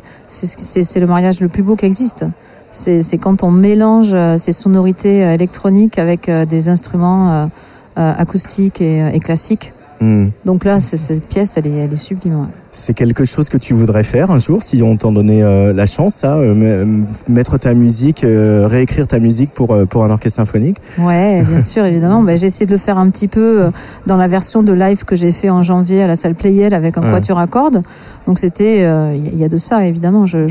le 1.00 1.06
mariage 1.06 1.40
le 1.40 1.48
plus 1.48 1.62
beau 1.62 1.76
qui 1.76 1.86
existe. 1.86 2.24
C'est 2.70 3.18
quand 3.18 3.42
on 3.42 3.50
mélange 3.50 4.12
euh, 4.14 4.38
ces 4.38 4.52
sonorités 4.52 5.24
euh, 5.24 5.32
électroniques 5.34 5.98
avec 5.98 6.28
euh, 6.28 6.44
des 6.46 6.68
instruments 6.68 7.48
acoustiques 7.96 8.80
et, 8.80 9.10
et 9.12 9.20
classiques. 9.20 9.72
Hum. 10.02 10.30
Donc 10.46 10.64
là, 10.64 10.80
cette 10.80 11.26
pièce, 11.28 11.56
elle 11.58 11.66
est, 11.66 11.76
elle 11.76 11.92
est 11.92 11.96
sublime. 11.96 12.40
ouais. 12.40 12.46
C'est 12.72 12.94
quelque 12.94 13.24
chose 13.24 13.48
que 13.48 13.58
tu 13.58 13.74
voudrais 13.74 14.04
faire 14.04 14.30
un 14.30 14.38
jour 14.38 14.62
si 14.62 14.80
on 14.82 14.96
t'en 14.96 15.10
donnait 15.12 15.42
euh, 15.42 15.72
la 15.72 15.86
chance, 15.86 16.14
ça, 16.14 16.36
euh, 16.36 16.86
mettre 17.28 17.58
ta 17.58 17.74
musique, 17.74 18.22
euh, 18.24 18.66
réécrire 18.68 19.06
ta 19.08 19.18
musique 19.18 19.50
pour 19.52 19.76
pour 19.88 20.04
un 20.04 20.10
orchestre 20.10 20.36
symphonique? 20.36 20.78
Ouais, 20.98 21.42
bien 21.46 21.60
sûr, 21.60 21.84
évidemment. 21.84 22.22
Ben, 22.22 22.38
j'ai 22.38 22.46
essayé 22.46 22.66
de 22.66 22.70
le 22.70 22.78
faire 22.78 22.96
un 22.96 23.10
petit 23.10 23.28
peu 23.28 23.70
dans 24.06 24.16
la 24.16 24.28
version 24.28 24.62
de 24.62 24.72
live 24.72 25.04
que 25.04 25.16
j'ai 25.16 25.32
fait 25.32 25.50
en 25.50 25.62
janvier 25.62 26.02
à 26.02 26.06
la 26.06 26.16
salle 26.16 26.34
Playel 26.34 26.72
avec 26.74 26.96
un 26.96 27.02
Ouais. 27.02 27.10
quatuor 27.10 27.38
à 27.38 27.46
cordes. 27.46 27.82
Donc 28.26 28.38
c'était, 28.38 28.78
il 29.16 29.36
y 29.36 29.44
a- 29.44 29.48
de 29.48 29.56
ça, 29.56 29.84
évidemment. 29.84 30.24
Je, 30.26 30.48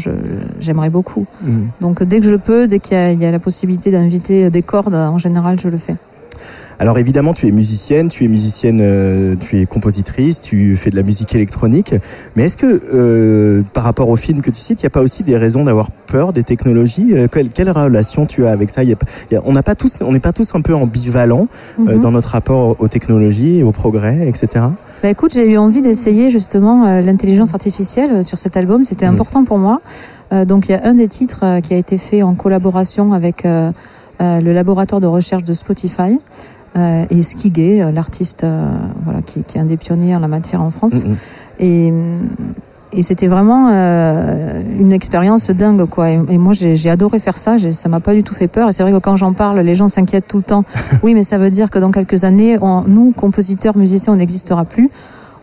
j'aimerais 0.60 0.90
beaucoup. 0.90 1.26
Hum. 1.44 1.70
Donc 1.82 2.04
dès 2.04 2.20
que 2.20 2.28
je 2.30 2.36
peux, 2.36 2.68
dès 2.68 2.80
qu'il 2.80 2.98
y 3.22 3.26
a 3.26 3.32
la 3.32 3.40
possibilité 3.40 3.92
d'inviter 3.92 4.50
des 4.50 4.62
cordes, 4.62 4.94
en 4.94 5.18
général, 5.18 5.58
je 5.60 5.70
le 5.70 5.78
fais. 5.78 5.96
Alors 6.82 6.98
évidemment, 6.98 7.34
tu 7.34 7.46
es 7.46 7.52
musicienne, 7.52 8.08
tu 8.08 8.24
es 8.24 8.30
musicienne, 8.30 8.80
euh, 8.82 9.36
tu 9.38 9.60
es 9.60 9.66
compositrice, 9.66 10.40
tu 10.40 10.78
fais 10.78 10.90
de 10.90 10.96
la 10.96 11.04
musique 11.04 11.36
électronique. 11.36 11.94
Mais 12.38 12.44
est-ce 12.44 12.56
que 12.56 12.82
euh, 12.94 13.64
par 13.74 13.84
rapport 13.84 14.08
au 14.08 14.16
film 14.16 14.42
que 14.42 14.50
tu 14.50 14.62
cites, 14.62 14.82
il 14.82 14.86
n'y 14.86 14.88
a 14.88 14.90
pas 14.90 15.02
aussi 15.02 15.24
des 15.24 15.36
raisons 15.36 15.66
d'avoir 15.66 15.92
peur 15.92 16.32
des 16.32 16.44
technologies 16.44 17.08
Euh, 17.12 17.28
quelle, 17.30 17.50
quelle 17.50 17.70
relation 17.70 18.26
tu 18.26 18.48
as 18.48 18.52
avec 18.52 18.70
ça? 18.70 18.86
Y 18.86 18.94
a 18.94 18.96
y 19.32 19.38
On 19.44 19.52
n'a 19.52 19.62
pas 19.62 19.76
tous, 19.76 20.00
on 20.02 20.14
n'est 20.14 20.22
pas 20.22 20.32
tous 20.32 20.56
un 20.56 20.62
peu 20.62 20.74
ambivalents 20.74 21.50
euh, 21.80 21.96
Mhm. 21.96 22.00
dans 22.00 22.12
notre 22.12 22.30
rapport 22.30 22.78
aux 22.80 22.88
technologies, 22.88 23.62
au 23.62 23.74
progrès, 23.74 24.26
etc. 24.30 24.66
Bah 25.04 25.10
écoute, 25.10 25.34
j'ai 25.34 25.50
eu 25.52 25.58
envie 25.58 25.82
d'essayer 25.82 26.30
justement 26.30 26.86
euh, 26.86 27.02
l'intelligence 27.02 27.54
artificielle 27.54 28.24
sur 28.24 28.38
cet 28.38 28.56
album. 28.56 28.86
C'était 28.86 29.06
important 29.06 29.44
pour 29.44 29.58
moi. 29.58 29.82
Euh, 30.32 30.46
donc 30.46 30.70
il 30.70 30.72
y 30.72 30.76
a 30.76 30.82
un 30.86 30.94
des 30.94 31.10
titres 31.10 31.42
euh, 31.44 31.60
qui 31.62 31.74
a 31.74 31.78
été 31.78 31.98
fait 31.98 32.22
en 32.24 32.36
collaboration 32.36 33.12
avec 33.12 33.44
le 34.22 34.54
laboratoire 34.54 35.00
de 35.00 35.08
recherche 35.08 35.44
de 35.46 35.54
Spotify. 35.54 36.20
Euh, 36.76 37.06
et 37.10 37.22
Skigé, 37.22 37.82
euh, 37.84 37.92
l'artiste 37.92 38.44
euh, 38.44 38.70
voilà, 39.04 39.22
qui, 39.22 39.44
qui 39.44 39.58
est 39.58 39.62
un 39.62 39.66
des 39.66 39.78
pionniers 39.78 40.16
en 40.16 40.20
la 40.20 40.28
matière 40.28 40.62
en 40.62 40.70
France. 40.72 41.04
Et, 41.60 41.92
et 42.92 43.02
c'était 43.04 43.28
vraiment 43.28 43.70
euh, 43.72 44.62
une 44.80 44.92
expérience 44.92 45.50
dingue, 45.52 45.86
quoi. 45.86 46.10
Et, 46.12 46.20
et 46.30 46.38
moi, 46.38 46.54
j'ai 46.54 46.90
adoré 46.90 47.20
faire 47.20 47.38
ça. 47.38 47.58
Ça 47.72 47.90
m'a 47.90 48.00
pas 48.00 48.14
du 48.14 48.24
tout 48.24 48.34
fait 48.34 48.48
peur. 48.48 48.70
Et 48.70 48.74
c'est 48.74 48.84
vrai 48.84 48.92
que 48.92 48.98
quand 48.98 49.16
j'en 49.16 49.34
parle, 49.34 49.60
les 49.60 49.76
gens 49.76 49.88
s'inquiètent 49.90 50.28
tout 50.28 50.38
le 50.38 50.44
temps. 50.44 50.64
Oui, 51.04 51.14
mais 51.14 51.24
ça 51.24 51.38
veut 51.38 51.50
dire 51.52 51.70
que 51.70 51.80
dans 51.80 51.92
quelques 51.92 52.24
années, 52.24 52.58
on- 52.62 52.84
nous, 52.88 53.12
compositeurs, 53.12 53.78
musiciens, 53.78 54.14
on 54.14 54.18
n'existera 54.18 54.66
plus. 54.66 54.90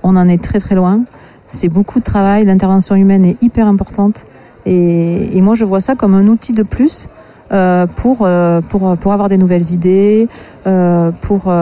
On 0.02 0.16
en 0.16 0.28
est 0.28 0.42
très 0.42 0.58
très 0.60 0.74
loin. 0.74 1.00
C'est 1.46 1.68
beaucoup 1.68 1.98
de 2.00 2.04
travail. 2.04 2.44
L'intervention 2.44 2.94
humaine 2.96 3.24
est 3.24 3.40
hyper 3.42 3.66
importante. 3.68 4.26
Et, 4.64 5.36
et 5.36 5.40
moi, 5.42 5.54
je 5.54 5.64
vois 5.64 5.78
ça 5.80 5.94
comme 5.94 6.14
un 6.14 6.26
outil 6.26 6.52
de 6.52 6.64
plus. 6.64 7.08
Euh, 7.52 7.86
pour, 7.86 8.18
euh, 8.22 8.60
pour, 8.60 8.96
pour 8.96 9.12
avoir 9.12 9.28
des 9.28 9.38
nouvelles 9.38 9.70
idées, 9.72 10.28
euh, 10.66 11.10
pour, 11.22 11.52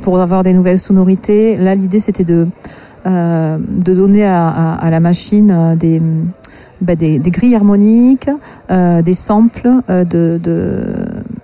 pour 0.00 0.20
avoir 0.20 0.42
des 0.42 0.52
nouvelles 0.52 0.78
sonorités. 0.78 1.56
Là, 1.56 1.74
l'idée, 1.74 2.00
c'était 2.00 2.24
de, 2.24 2.46
de 3.06 3.94
donner 3.94 4.24
à, 4.24 4.48
à, 4.48 4.74
à 4.86 4.90
la 4.90 5.00
machine 5.00 5.76
des, 5.76 6.00
bah, 6.80 6.94
des, 6.94 7.18
des 7.18 7.30
grilles 7.30 7.56
harmoniques, 7.56 8.28
des 8.70 9.14
samples, 9.14 9.70
de, 9.88 10.38
de, 10.42 10.78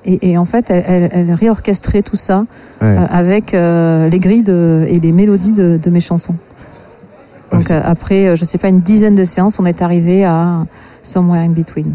et, 0.05 0.31
et 0.31 0.38
en 0.38 0.44
fait, 0.44 0.70
elle, 0.70 0.85
elle, 0.87 1.11
elle 1.12 1.33
réorchestrait 1.35 2.03
tout 2.03 2.16
ça 2.16 2.44
Ouais. 2.81 2.96
avec 3.11 3.53
les 3.53 4.18
grilles 4.20 4.44
de, 4.44 4.85
et 4.88 5.01
les 5.01 5.11
mélodies 5.11 5.53
de, 5.53 5.81
de 5.83 5.90
mes 5.90 5.98
chansons. 6.01 6.37
Donc 7.51 7.70
après, 7.70 8.37
je 8.37 8.44
sais 8.44 8.59
pas, 8.59 8.68
une 8.68 8.81
dizaine 8.81 9.14
de 9.16 9.24
séances, 9.24 9.59
on 9.59 9.64
est 9.64 9.83
arrivé 9.83 10.24
à 10.24 10.64
Somewhere 11.03 11.40
in 11.40 11.48
Between. 11.51 11.92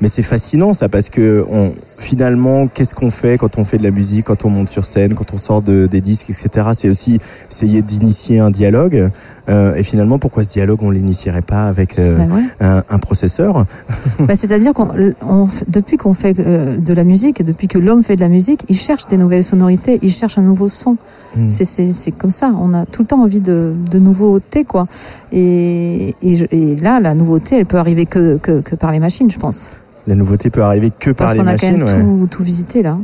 Mais 0.00 0.08
c'est 0.08 0.22
fascinant 0.22 0.74
ça 0.74 0.88
parce 0.88 1.10
que 1.10 1.44
on, 1.48 1.72
finalement, 2.02 2.66
qu'est-ce 2.66 2.94
qu'on 2.94 3.10
fait 3.10 3.38
quand 3.38 3.58
on 3.58 3.64
fait 3.64 3.78
de 3.78 3.82
la 3.84 3.90
musique, 3.90 4.26
quand 4.26 4.44
on 4.44 4.50
monte 4.50 4.68
sur 4.68 4.84
scène, 4.84 5.14
quand 5.14 5.32
on 5.32 5.36
sort 5.36 5.62
de, 5.62 5.86
des 5.86 6.00
disques, 6.00 6.30
etc. 6.30 6.68
C'est 6.72 6.88
aussi 6.88 7.18
essayer 7.50 7.80
d'initier 7.82 8.40
un 8.40 8.50
dialogue. 8.50 9.10
Euh, 9.48 9.74
et 9.74 9.82
finalement, 9.82 10.20
pourquoi 10.20 10.44
ce 10.44 10.48
dialogue 10.50 10.78
on 10.82 10.90
l'initierait 10.90 11.42
pas 11.42 11.66
avec 11.66 11.98
euh, 11.98 12.16
Ben 12.16 12.30
ouais. 12.30 12.42
un, 12.60 12.82
un 12.88 12.98
processeur? 12.98 13.66
Bah, 14.20 14.34
C'est-à-dire 14.36 14.72
qu'on, 14.72 14.88
on- 15.28 15.48
depuis 15.68 15.96
qu'on 15.96 16.12
fait 16.14 16.38
euh, 16.38 16.76
de 16.76 16.92
la 16.92 17.02
musique, 17.02 17.44
depuis 17.44 17.66
que 17.66 17.78
l'homme 17.78 18.02
fait 18.04 18.14
de 18.14 18.20
la 18.20 18.28
musique, 18.28 18.64
il 18.68 18.76
cherche 18.76 19.06
des 19.08 19.16
nouvelles 19.16 19.42
sonorités, 19.42 19.98
il 20.02 20.10
cherche 20.12 20.38
un 20.38 20.42
nouveau 20.42 20.68
son. 20.68 20.96
Mm. 21.36 21.50
C'est, 21.50 21.64
c'est, 21.64 21.92
c'est 21.92 22.12
comme 22.12 22.30
ça. 22.30 22.52
On 22.56 22.72
a 22.74 22.86
tout 22.86 23.02
le 23.02 23.08
temps 23.08 23.22
envie 23.22 23.40
de, 23.40 23.72
de 23.90 23.98
nouveautés, 23.98 24.64
quoi. 24.64 24.86
Et, 25.32 26.14
et, 26.22 26.36
je- 26.36 26.46
et 26.52 26.76
là, 26.76 27.00
la 27.00 27.14
nouveauté, 27.14 27.56
elle 27.58 27.66
peut 27.66 27.78
arriver 27.78 28.06
que, 28.06 28.36
que, 28.38 28.60
que 28.60 28.76
par 28.76 28.92
les 28.92 29.00
machines, 29.00 29.30
je 29.30 29.38
pense. 29.38 29.70
La 30.06 30.14
nouveauté 30.14 30.50
peut 30.50 30.62
arriver 30.62 30.90
que 30.96 31.10
par 31.10 31.26
Parce 31.28 31.32
les 31.34 31.38
qu'on 31.40 31.46
a 31.46 31.52
machines. 31.52 31.78
quand 31.80 31.86
ouais. 31.86 31.96
même 31.98 32.20
tout, 32.20 32.26
tout 32.38 32.42
visité 32.42 32.82
là. 32.82 32.96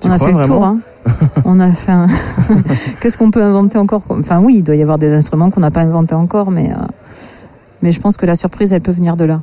Tu 0.00 0.08
on 0.08 0.10
a 0.10 0.18
fait 0.18 0.32
le 0.32 0.44
tour. 0.46 0.64
Hein. 0.64 0.78
on 1.44 1.58
a 1.60 1.72
fait. 1.72 1.92
un- 1.92 2.06
Qu'est-ce 3.00 3.16
qu'on 3.16 3.30
peut 3.30 3.42
inventer 3.42 3.78
encore 3.78 4.02
Enfin 4.10 4.40
oui, 4.40 4.56
il 4.58 4.62
doit 4.62 4.74
y 4.76 4.82
avoir 4.82 4.98
des 4.98 5.12
instruments 5.12 5.50
qu'on 5.50 5.60
n'a 5.60 5.70
pas 5.70 5.80
inventés 5.80 6.14
encore, 6.14 6.50
mais 6.50 6.70
euh, 6.70 6.76
mais 7.82 7.92
je 7.92 8.00
pense 8.00 8.16
que 8.16 8.26
la 8.26 8.36
surprise, 8.36 8.72
elle 8.72 8.80
peut 8.82 8.92
venir 8.92 9.16
de 9.16 9.24
là. 9.24 9.40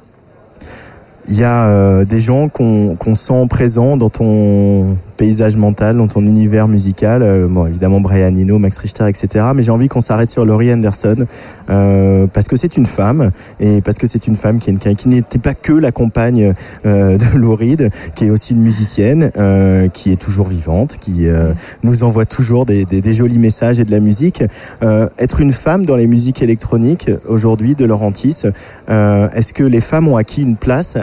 Il 1.28 1.36
y 1.38 1.44
a 1.44 1.66
euh, 1.66 2.06
des 2.06 2.20
gens 2.20 2.50
qu'on 2.50 2.96
qu'on 2.96 3.16
sent 3.16 3.48
présents 3.50 3.98
dans 3.98 4.10
ton 4.10 4.98
paysage 5.22 5.56
mental, 5.56 5.98
dans 5.98 6.08
ton 6.08 6.22
univers 6.22 6.68
musical. 6.68 7.22
Euh, 7.22 7.48
bon, 7.48 7.68
évidemment, 7.68 8.02
Brian 8.02 8.34
Eno, 8.36 8.58
Max 8.58 8.80
Richter, 8.80 9.08
etc. 9.08 9.46
Mais 9.56 9.62
j'ai 9.62 9.70
envie 9.70 9.88
qu'on 9.88 10.02
s'arrête 10.02 10.32
sur 10.32 10.46
Laurie 10.46 10.74
Anderson 10.74 11.28
euh, 11.70 12.26
parce 12.34 12.48
que 12.48 12.58
c'est 12.58 12.76
une 12.76 12.88
femme 12.88 13.30
et 13.60 13.82
parce 13.82 14.00
que 14.00 14.08
c'est 14.08 14.26
une 14.26 14.36
femme 14.36 14.58
qui, 14.58 14.76
qui 14.76 15.10
n'était 15.10 15.38
pas 15.38 15.54
que 15.54 15.74
la 15.74 15.92
compagne 15.92 16.56
euh, 16.88 17.20
de 17.20 17.46
Reed, 17.62 17.92
qui 18.16 18.26
est 18.26 18.30
aussi 18.32 18.54
une 18.54 18.64
musicienne, 18.64 19.30
euh, 19.38 19.90
qui 19.90 20.12
est 20.12 20.16
toujours 20.16 20.48
vivante, 20.48 20.98
qui 21.00 21.28
euh, 21.28 21.54
nous 21.84 22.02
envoie 22.02 22.26
toujours 22.26 22.66
des, 22.66 22.84
des, 22.86 23.02
des 23.02 23.14
jolis 23.14 23.38
messages 23.38 23.80
et 23.80 23.84
de 23.84 23.92
la 23.92 24.00
musique. 24.00 24.44
Euh, 24.82 25.08
être 25.20 25.40
une 25.40 25.52
femme 25.52 25.86
dans 25.86 25.98
les 25.98 26.08
musiques 26.08 26.42
électroniques 26.42 27.12
aujourd'hui 27.28 27.76
de 27.76 27.86
Laurentis, 27.86 28.42
est-ce 28.88 29.54
que 29.54 29.64
les 29.64 29.82
femmes 29.82 30.08
ont 30.08 30.18
acquis 30.18 30.42
une 30.42 30.56
place 30.56 30.98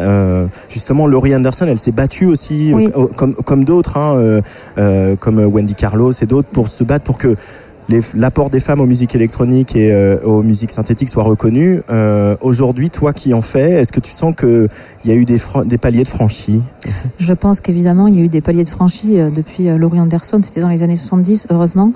Justement, 0.68 1.06
Laurie 1.06 1.36
Anderson, 1.36 1.66
elle 1.68 1.78
s'est 1.78 1.92
battue 1.92 2.26
aussi, 2.26 2.72
Oui. 2.74 2.90
comme, 3.16 3.34
comme 3.34 3.64
d'autres, 3.64 3.96
hein, 3.96 4.07
euh, 4.16 4.40
euh, 4.78 5.16
comme 5.16 5.38
Wendy 5.38 5.74
Carlos 5.74 6.12
et 6.12 6.26
d'autres, 6.26 6.48
pour 6.48 6.68
se 6.68 6.84
battre 6.84 7.04
pour 7.04 7.18
que 7.18 7.36
l'apport 8.14 8.50
des 8.50 8.60
femmes 8.60 8.80
aux 8.80 8.86
musiques 8.86 9.14
électroniques 9.14 9.74
et 9.74 9.90
euh, 9.92 10.18
aux 10.22 10.42
musiques 10.42 10.70
synthétiques 10.70 11.08
soit 11.08 11.22
reconnu. 11.22 11.80
Aujourd'hui, 12.42 12.90
toi 12.90 13.12
qui 13.12 13.32
en 13.32 13.40
fais, 13.40 13.72
est-ce 13.72 13.92
que 13.92 14.00
tu 14.00 14.10
sens 14.10 14.34
qu'il 14.36 14.68
y 15.04 15.10
a 15.10 15.14
eu 15.14 15.24
des, 15.24 15.38
des 15.64 15.78
paliers 15.78 16.02
de 16.02 16.08
franchis 16.08 16.62
Je 17.18 17.32
pense 17.32 17.60
qu'évidemment, 17.60 18.06
il 18.06 18.16
y 18.16 18.20
a 18.20 18.24
eu 18.24 18.28
des 18.28 18.42
paliers 18.42 18.64
de 18.64 18.68
franchis 18.68 19.16
depuis 19.34 19.64
Laurie 19.76 20.00
Anderson. 20.00 20.40
C'était 20.42 20.60
dans 20.60 20.68
les 20.68 20.82
années 20.82 20.96
70, 20.96 21.46
heureusement. 21.50 21.92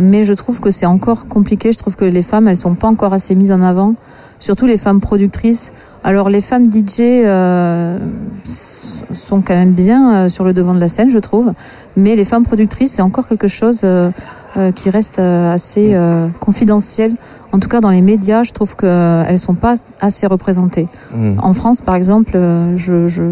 Mais 0.00 0.24
je 0.24 0.32
trouve 0.32 0.60
que 0.60 0.70
c'est 0.70 0.86
encore 0.86 1.26
compliqué. 1.26 1.72
Je 1.72 1.78
trouve 1.78 1.94
que 1.94 2.04
les 2.06 2.22
femmes, 2.22 2.48
elles 2.48 2.56
sont 2.56 2.74
pas 2.74 2.88
encore 2.88 3.12
assez 3.12 3.34
mises 3.34 3.52
en 3.52 3.62
avant. 3.62 3.94
Surtout 4.38 4.66
les 4.66 4.78
femmes 4.78 5.00
productrices. 5.00 5.72
Alors 6.02 6.30
les 6.30 6.40
femmes 6.40 6.72
DJ 6.72 7.00
euh, 7.00 7.98
sont 8.44 9.42
quand 9.42 9.54
même 9.54 9.72
bien 9.72 10.14
euh, 10.14 10.28
sur 10.28 10.44
le 10.44 10.52
devant 10.52 10.74
de 10.74 10.80
la 10.80 10.88
scène, 10.88 11.10
je 11.10 11.18
trouve. 11.18 11.52
Mais 11.96 12.16
les 12.16 12.24
femmes 12.24 12.44
productrices, 12.44 12.92
c'est 12.92 13.02
encore 13.02 13.28
quelque 13.28 13.48
chose 13.48 13.80
euh, 13.84 14.10
euh, 14.56 14.72
qui 14.72 14.90
reste 14.90 15.18
euh, 15.18 15.52
assez 15.52 15.94
euh, 15.94 16.26
confidentiel. 16.40 17.12
En 17.52 17.58
tout 17.58 17.68
cas, 17.68 17.80
dans 17.80 17.90
les 17.90 18.00
médias, 18.02 18.42
je 18.42 18.52
trouve 18.52 18.76
qu'elles 18.76 19.38
sont 19.38 19.54
pas 19.54 19.74
assez 20.00 20.26
représentées. 20.26 20.88
Mm. 21.14 21.38
En 21.42 21.52
France, 21.52 21.80
par 21.80 21.94
exemple, 21.94 22.32
euh, 22.34 22.76
je, 22.76 23.08
je 23.08 23.22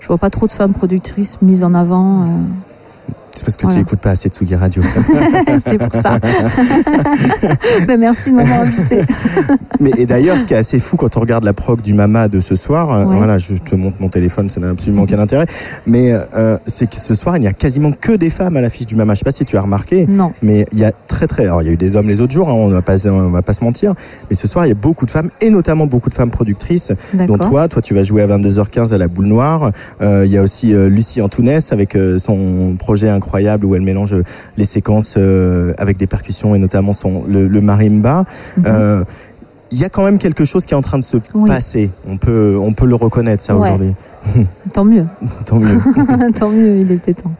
je 0.00 0.06
vois 0.06 0.18
pas 0.18 0.30
trop 0.30 0.46
de 0.46 0.52
femmes 0.52 0.72
productrices 0.72 1.42
mises 1.42 1.64
en 1.64 1.74
avant. 1.74 2.24
Euh, 3.38 3.40
C'est 3.40 3.44
parce 3.44 3.56
que 3.56 3.60
tu 3.62 3.66
Voilà. 3.68 3.80
écoutes 3.82 4.00
pas 4.00 4.10
assez 4.10 4.28
Tsugi 4.28 4.54
Radio. 4.56 4.82
c'est 5.64 5.78
pour 5.78 5.94
ça. 6.00 6.18
Ben, 7.86 7.98
merci 7.98 8.30
de 8.30 8.36
m'avoir 8.36 8.60
invité. 8.60 9.00
Mais 9.80 9.90
et 9.96 10.06
d'ailleurs, 10.06 10.38
ce 10.38 10.46
qui 10.46 10.54
est 10.54 10.58
assez 10.58 10.78
fou 10.80 10.96
quand 10.96 11.16
on 11.16 11.20
regarde 11.20 11.44
la 11.44 11.52
prog 11.52 11.80
du 11.80 11.94
Mama 11.94 12.28
de 12.28 12.40
ce 12.40 12.54
soir, 12.54 12.90
euh, 12.92 13.04
Ouais. 13.04 13.16
voilà, 13.16 13.38
je 13.38 13.54
te 13.54 13.74
montre 13.74 13.96
mon 14.00 14.08
téléphone, 14.08 14.48
ça 14.48 14.60
n'a 14.60 14.70
absolument 14.70 15.02
aucun 15.02 15.18
intérêt. 15.18 15.46
Mais 15.86 16.12
euh, 16.36 16.58
c'est 16.66 16.88
que 16.90 16.96
ce 16.96 17.14
soir, 17.14 17.36
il 17.36 17.40
n'y 17.40 17.46
a 17.46 17.52
quasiment 17.52 17.92
que 17.92 18.12
des 18.12 18.30
femmes 18.30 18.56
à 18.56 18.60
l'affiche 18.60 18.86
du 18.86 18.96
Mama. 18.96 19.14
Je 19.14 19.20
sais 19.20 19.24
pas 19.24 19.30
si 19.30 19.44
tu 19.44 19.56
as 19.56 19.60
remarqué, 19.62 20.06
Non. 20.08 20.32
mais 20.42 20.66
il 20.72 20.78
y 20.78 20.84
a 20.84 20.92
très 21.06 21.26
très. 21.26 21.44
Alors, 21.44 21.62
il 21.62 21.66
y 21.66 21.68
a 21.68 21.72
eu 21.72 21.76
des 21.76 21.96
hommes 21.96 22.08
les 22.08 22.20
autres 22.20 22.32
jours, 22.32 22.48
hein, 22.48 22.52
on 22.54 22.68
va 22.68 22.82
pas, 22.82 23.06
on 23.08 23.30
va 23.30 23.42
pas 23.42 23.52
se 23.52 23.64
mentir. 23.64 23.94
Mais 24.30 24.36
ce 24.36 24.46
soir, 24.48 24.66
il 24.66 24.68
y 24.68 24.72
a 24.72 24.74
beaucoup 24.74 25.06
de 25.06 25.10
femmes 25.10 25.30
et 25.40 25.50
notamment 25.50 25.86
beaucoup 25.86 26.10
de 26.10 26.14
femmes 26.14 26.30
productrices. 26.30 26.92
dont 27.14 27.38
toi, 27.38 27.68
toi, 27.68 27.80
tu 27.82 27.94
vas 27.94 28.02
jouer 28.02 28.22
à 28.22 28.26
22h15 28.26 28.92
à 28.92 28.98
la 28.98 29.08
Boule 29.08 29.26
Noire. 29.26 29.70
Euh, 30.02 30.24
Il 30.26 30.32
y 30.32 30.36
a 30.36 30.42
aussi 30.42 30.74
euh, 30.74 30.88
Lucie 30.88 31.22
Antounès 31.22 31.72
avec 31.72 31.94
euh, 31.96 32.18
son 32.18 32.74
projet 32.78 33.08
incroyable 33.08 33.27
où 33.62 33.74
elle 33.74 33.82
mélange 33.82 34.12
euh, 34.14 34.22
les 34.56 34.64
séquences 34.64 35.14
euh, 35.16 35.72
avec 35.78 35.96
des 35.96 36.06
percussions 36.06 36.54
et 36.54 36.58
notamment 36.58 36.92
son 36.92 37.24
le, 37.28 37.46
le 37.46 37.60
marimba. 37.60 38.24
Mhm. 38.56 38.64
Euh, 38.66 39.04
il 39.70 39.78
y 39.78 39.84
a 39.84 39.90
quand 39.90 40.02
même 40.02 40.18
quelque 40.18 40.46
chose 40.46 40.64
qui 40.64 40.72
est 40.72 40.76
en 40.78 40.80
train 40.80 40.96
de 40.96 41.02
se 41.04 41.18
Oui. 41.34 41.46
passer. 41.46 41.90
On 42.08 42.16
peut, 42.16 42.56
on 42.58 42.72
peut 42.72 42.86
le 42.86 42.94
reconnaître 42.94 43.42
ça 43.42 43.54
Ouais. 43.54 43.60
aujourd'hui. 43.66 43.94
Tant 44.72 44.84
mieux. 44.84 45.04
Tant 45.44 45.58
mieux. 45.60 45.78
Tant 46.34 46.48
mieux, 46.48 46.78
il 46.78 46.90
était 46.90 47.12
temps. 47.12 47.32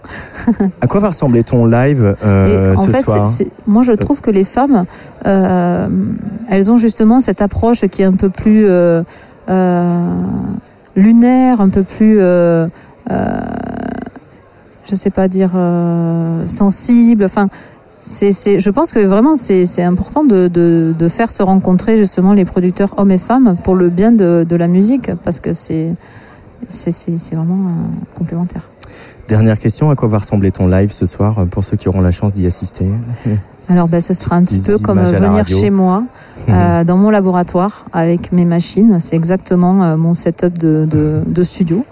à 0.82 0.86
quoi 0.86 1.00
va 1.00 1.08
ressembler 1.08 1.42
ton 1.42 1.64
live 1.64 2.14
euh, 2.22 2.74
en 2.76 2.84
ce 2.84 2.90
fait, 2.90 3.02
soir 3.02 3.26
moi 3.66 3.82
je 3.82 3.92
trouve 3.92 4.20
que 4.20 4.30
les 4.30 4.44
femmes, 4.44 4.84
euh, 5.26 5.88
elles 6.50 6.70
ont 6.70 6.76
justement 6.76 7.20
cette 7.20 7.40
approche 7.40 7.86
qui 7.86 8.02
est 8.02 8.06
un 8.06 8.12
peu 8.12 8.28
plus 8.28 8.66
euh, 8.68 9.02
lunaire, 10.96 11.62
un 11.62 11.70
peu 11.70 11.82
plus, 11.82 12.18
je 14.88 14.94
sais 14.94 15.10
pas 15.10 15.28
dire, 15.28 15.50
euh, 15.54 16.46
sensible. 16.46 17.24
Enfin, 17.24 17.48
c'est, 18.00 18.32
c'est, 18.32 18.60
je 18.60 18.70
pense 18.70 18.92
que 18.92 19.00
vraiment 19.00 19.36
c'est, 19.36 19.66
c'est 19.66 19.82
important 19.82 20.24
de, 20.24 20.48
de, 20.48 20.94
de 20.96 21.08
faire 21.08 21.30
se 21.30 21.42
rencontrer 21.42 21.96
justement 21.96 22.32
les 22.32 22.44
producteurs 22.44 22.94
hommes 22.96 23.10
et 23.10 23.18
femmes 23.18 23.56
pour 23.64 23.74
le 23.74 23.88
bien 23.88 24.12
de, 24.12 24.46
de 24.48 24.56
la 24.56 24.68
musique, 24.68 25.10
parce 25.24 25.40
que 25.40 25.52
c'est, 25.52 25.88
c'est, 26.68 26.92
c'est, 26.92 27.34
vraiment 27.34 27.54
euh, 27.54 28.16
complémentaire. 28.16 28.62
Dernière 29.28 29.58
question, 29.58 29.90
à 29.90 29.96
quoi 29.96 30.08
va 30.08 30.18
ressembler 30.18 30.50
ton 30.52 30.68
live 30.68 30.90
ce 30.90 31.04
soir 31.04 31.38
euh, 31.38 31.44
pour 31.44 31.62
ceux 31.64 31.76
qui 31.76 31.88
auront 31.88 32.00
la 32.00 32.12
chance 32.12 32.34
d'y 32.34 32.46
assister? 32.46 32.86
Alors 33.68 33.88
ben, 33.88 34.00
ce 34.00 34.14
sera 34.14 34.36
un 34.36 34.42
petit 34.42 34.62
peu 34.62 34.78
comme 34.78 34.98
euh, 34.98 35.12
venir 35.12 35.46
chez 35.46 35.68
moi, 35.70 36.04
euh, 36.48 36.84
dans 36.84 36.96
mon 36.96 37.10
laboratoire, 37.10 37.84
avec 37.92 38.32
mes 38.32 38.46
machines. 38.46 38.98
C'est 39.00 39.16
exactement 39.16 39.98
mon 39.98 40.14
setup 40.14 40.56
de, 40.56 40.86
de, 40.88 41.20
de 41.26 41.42
studio 41.42 41.84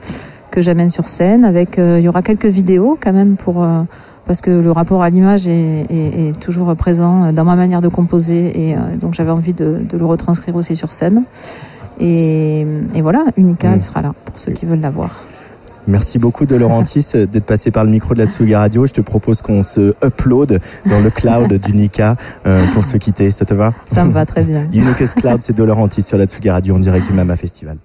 que 0.57 0.62
j'amène 0.62 0.88
sur 0.88 1.07
scène. 1.07 1.45
Avec, 1.45 1.79
euh, 1.79 1.99
il 2.01 2.05
y 2.05 2.09
aura 2.09 2.23
quelques 2.23 2.47
vidéos 2.47 2.99
quand 2.99 3.12
même 3.12 3.37
pour 3.37 3.62
euh, 3.62 3.83
parce 4.25 4.40
que 4.40 4.51
le 4.51 4.73
rapport 4.73 5.03
à 5.03 5.11
l'image 5.11 5.47
est, 5.47 5.85
est, 5.90 6.29
est 6.29 6.40
toujours 6.40 6.75
présent 6.75 7.31
dans 7.31 7.45
ma 7.45 7.57
manière 7.57 7.83
de 7.83 7.88
composer 7.88 8.69
et 8.71 8.75
euh, 8.75 8.79
donc 8.99 9.12
j'avais 9.12 9.31
envie 9.31 9.53
de, 9.53 9.83
de 9.87 9.99
le 9.99 10.07
retranscrire 10.07 10.57
aussi 10.57 10.75
sur 10.75 10.92
scène. 10.92 11.25
Et, 12.01 12.66
et 12.95 13.03
voilà, 13.03 13.23
Unica, 13.37 13.69
Mm. 13.69 13.75
elle 13.75 13.81
sera 13.83 14.01
là 14.01 14.12
pour 14.25 14.38
ceux 14.38 14.53
qui 14.53 14.64
veulent 14.64 14.81
la 14.81 14.88
voir. 14.90 15.11
Merci 15.87 16.19
beaucoup 16.19 16.47
de 16.47 16.57
Laurentis 16.57 17.07
d'être 17.14 17.45
passé 17.45 17.71
par 17.71 17.85
le 17.85 17.90
micro 17.90 18.14
de 18.14 18.19
la 18.19 18.27
Tsugi 18.27 18.55
Radio. 18.55 18.87
Je 18.87 18.92
te 18.95 19.03
propose 19.03 19.42
qu'on 19.42 19.62
se 19.62 19.95
upload 20.05 20.59
dans 20.87 21.01
le 21.01 21.11
cloud 21.11 21.53
d'Unica 21.64 22.16
pour 22.73 22.85
se 22.85 22.97
quitter. 22.97 23.31
Ça 23.31 23.45
te 23.45 23.55
va? 23.55 23.73
Ça 23.85 24.05
me 24.05 24.11
va 24.11 24.27
très 24.27 24.42
bien. 24.42 24.66
Unica's 24.73 25.14
Cloud, 25.14 25.42
c'est 25.42 25.57
de 25.57 25.62
Laurentis 25.62 26.03
sur 26.03 26.19
la 26.19 26.25
Tsugi 26.27 26.51
Radio 26.51 26.75
en 26.75 26.81
direct 26.81 27.07
du 27.07 27.12
Mama 27.12 27.37
Festival. 27.37 27.77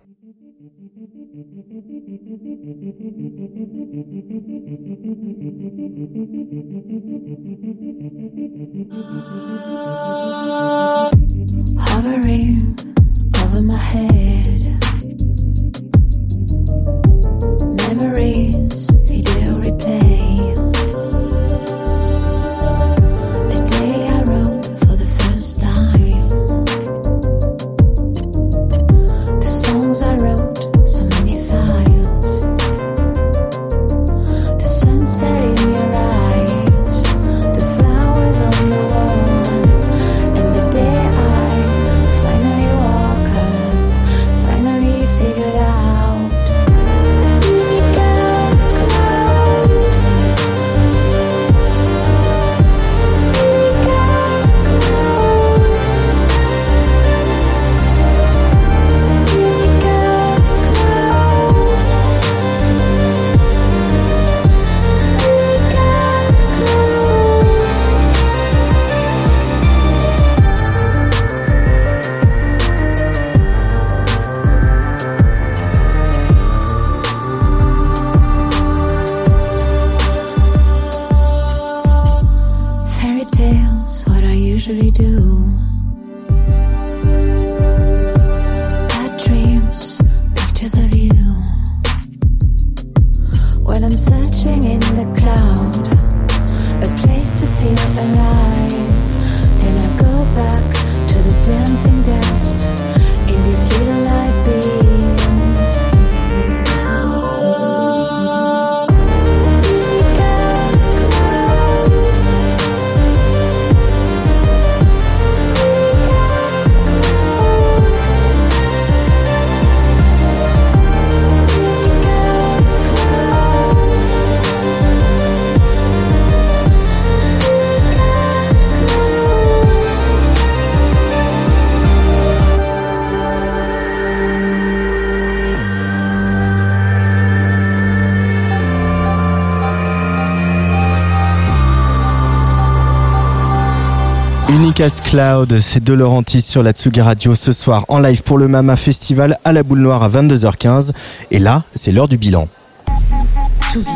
Cloud, 145.12 145.60
c'est 145.60 145.84
de 145.84 145.92
Laurentis 145.92 146.40
sur 146.40 146.64
la 146.64 146.72
Tsugi 146.72 147.02
Radio 147.02 147.36
ce 147.36 147.52
soir 147.52 147.84
en 147.90 148.00
live 148.00 148.24
pour 148.24 148.38
le 148.38 148.48
Mama 148.48 148.78
Festival 148.78 149.38
à 149.44 149.52
la 149.52 149.62
Boule 149.62 149.80
Noire 149.80 150.04
à 150.04 150.10
22h15. 150.10 150.92
Et 151.32 151.40
là, 151.40 151.66
c'est 151.76 151.92
l'heure 151.92 152.08
du 152.08 152.18
bilan. 152.18 152.48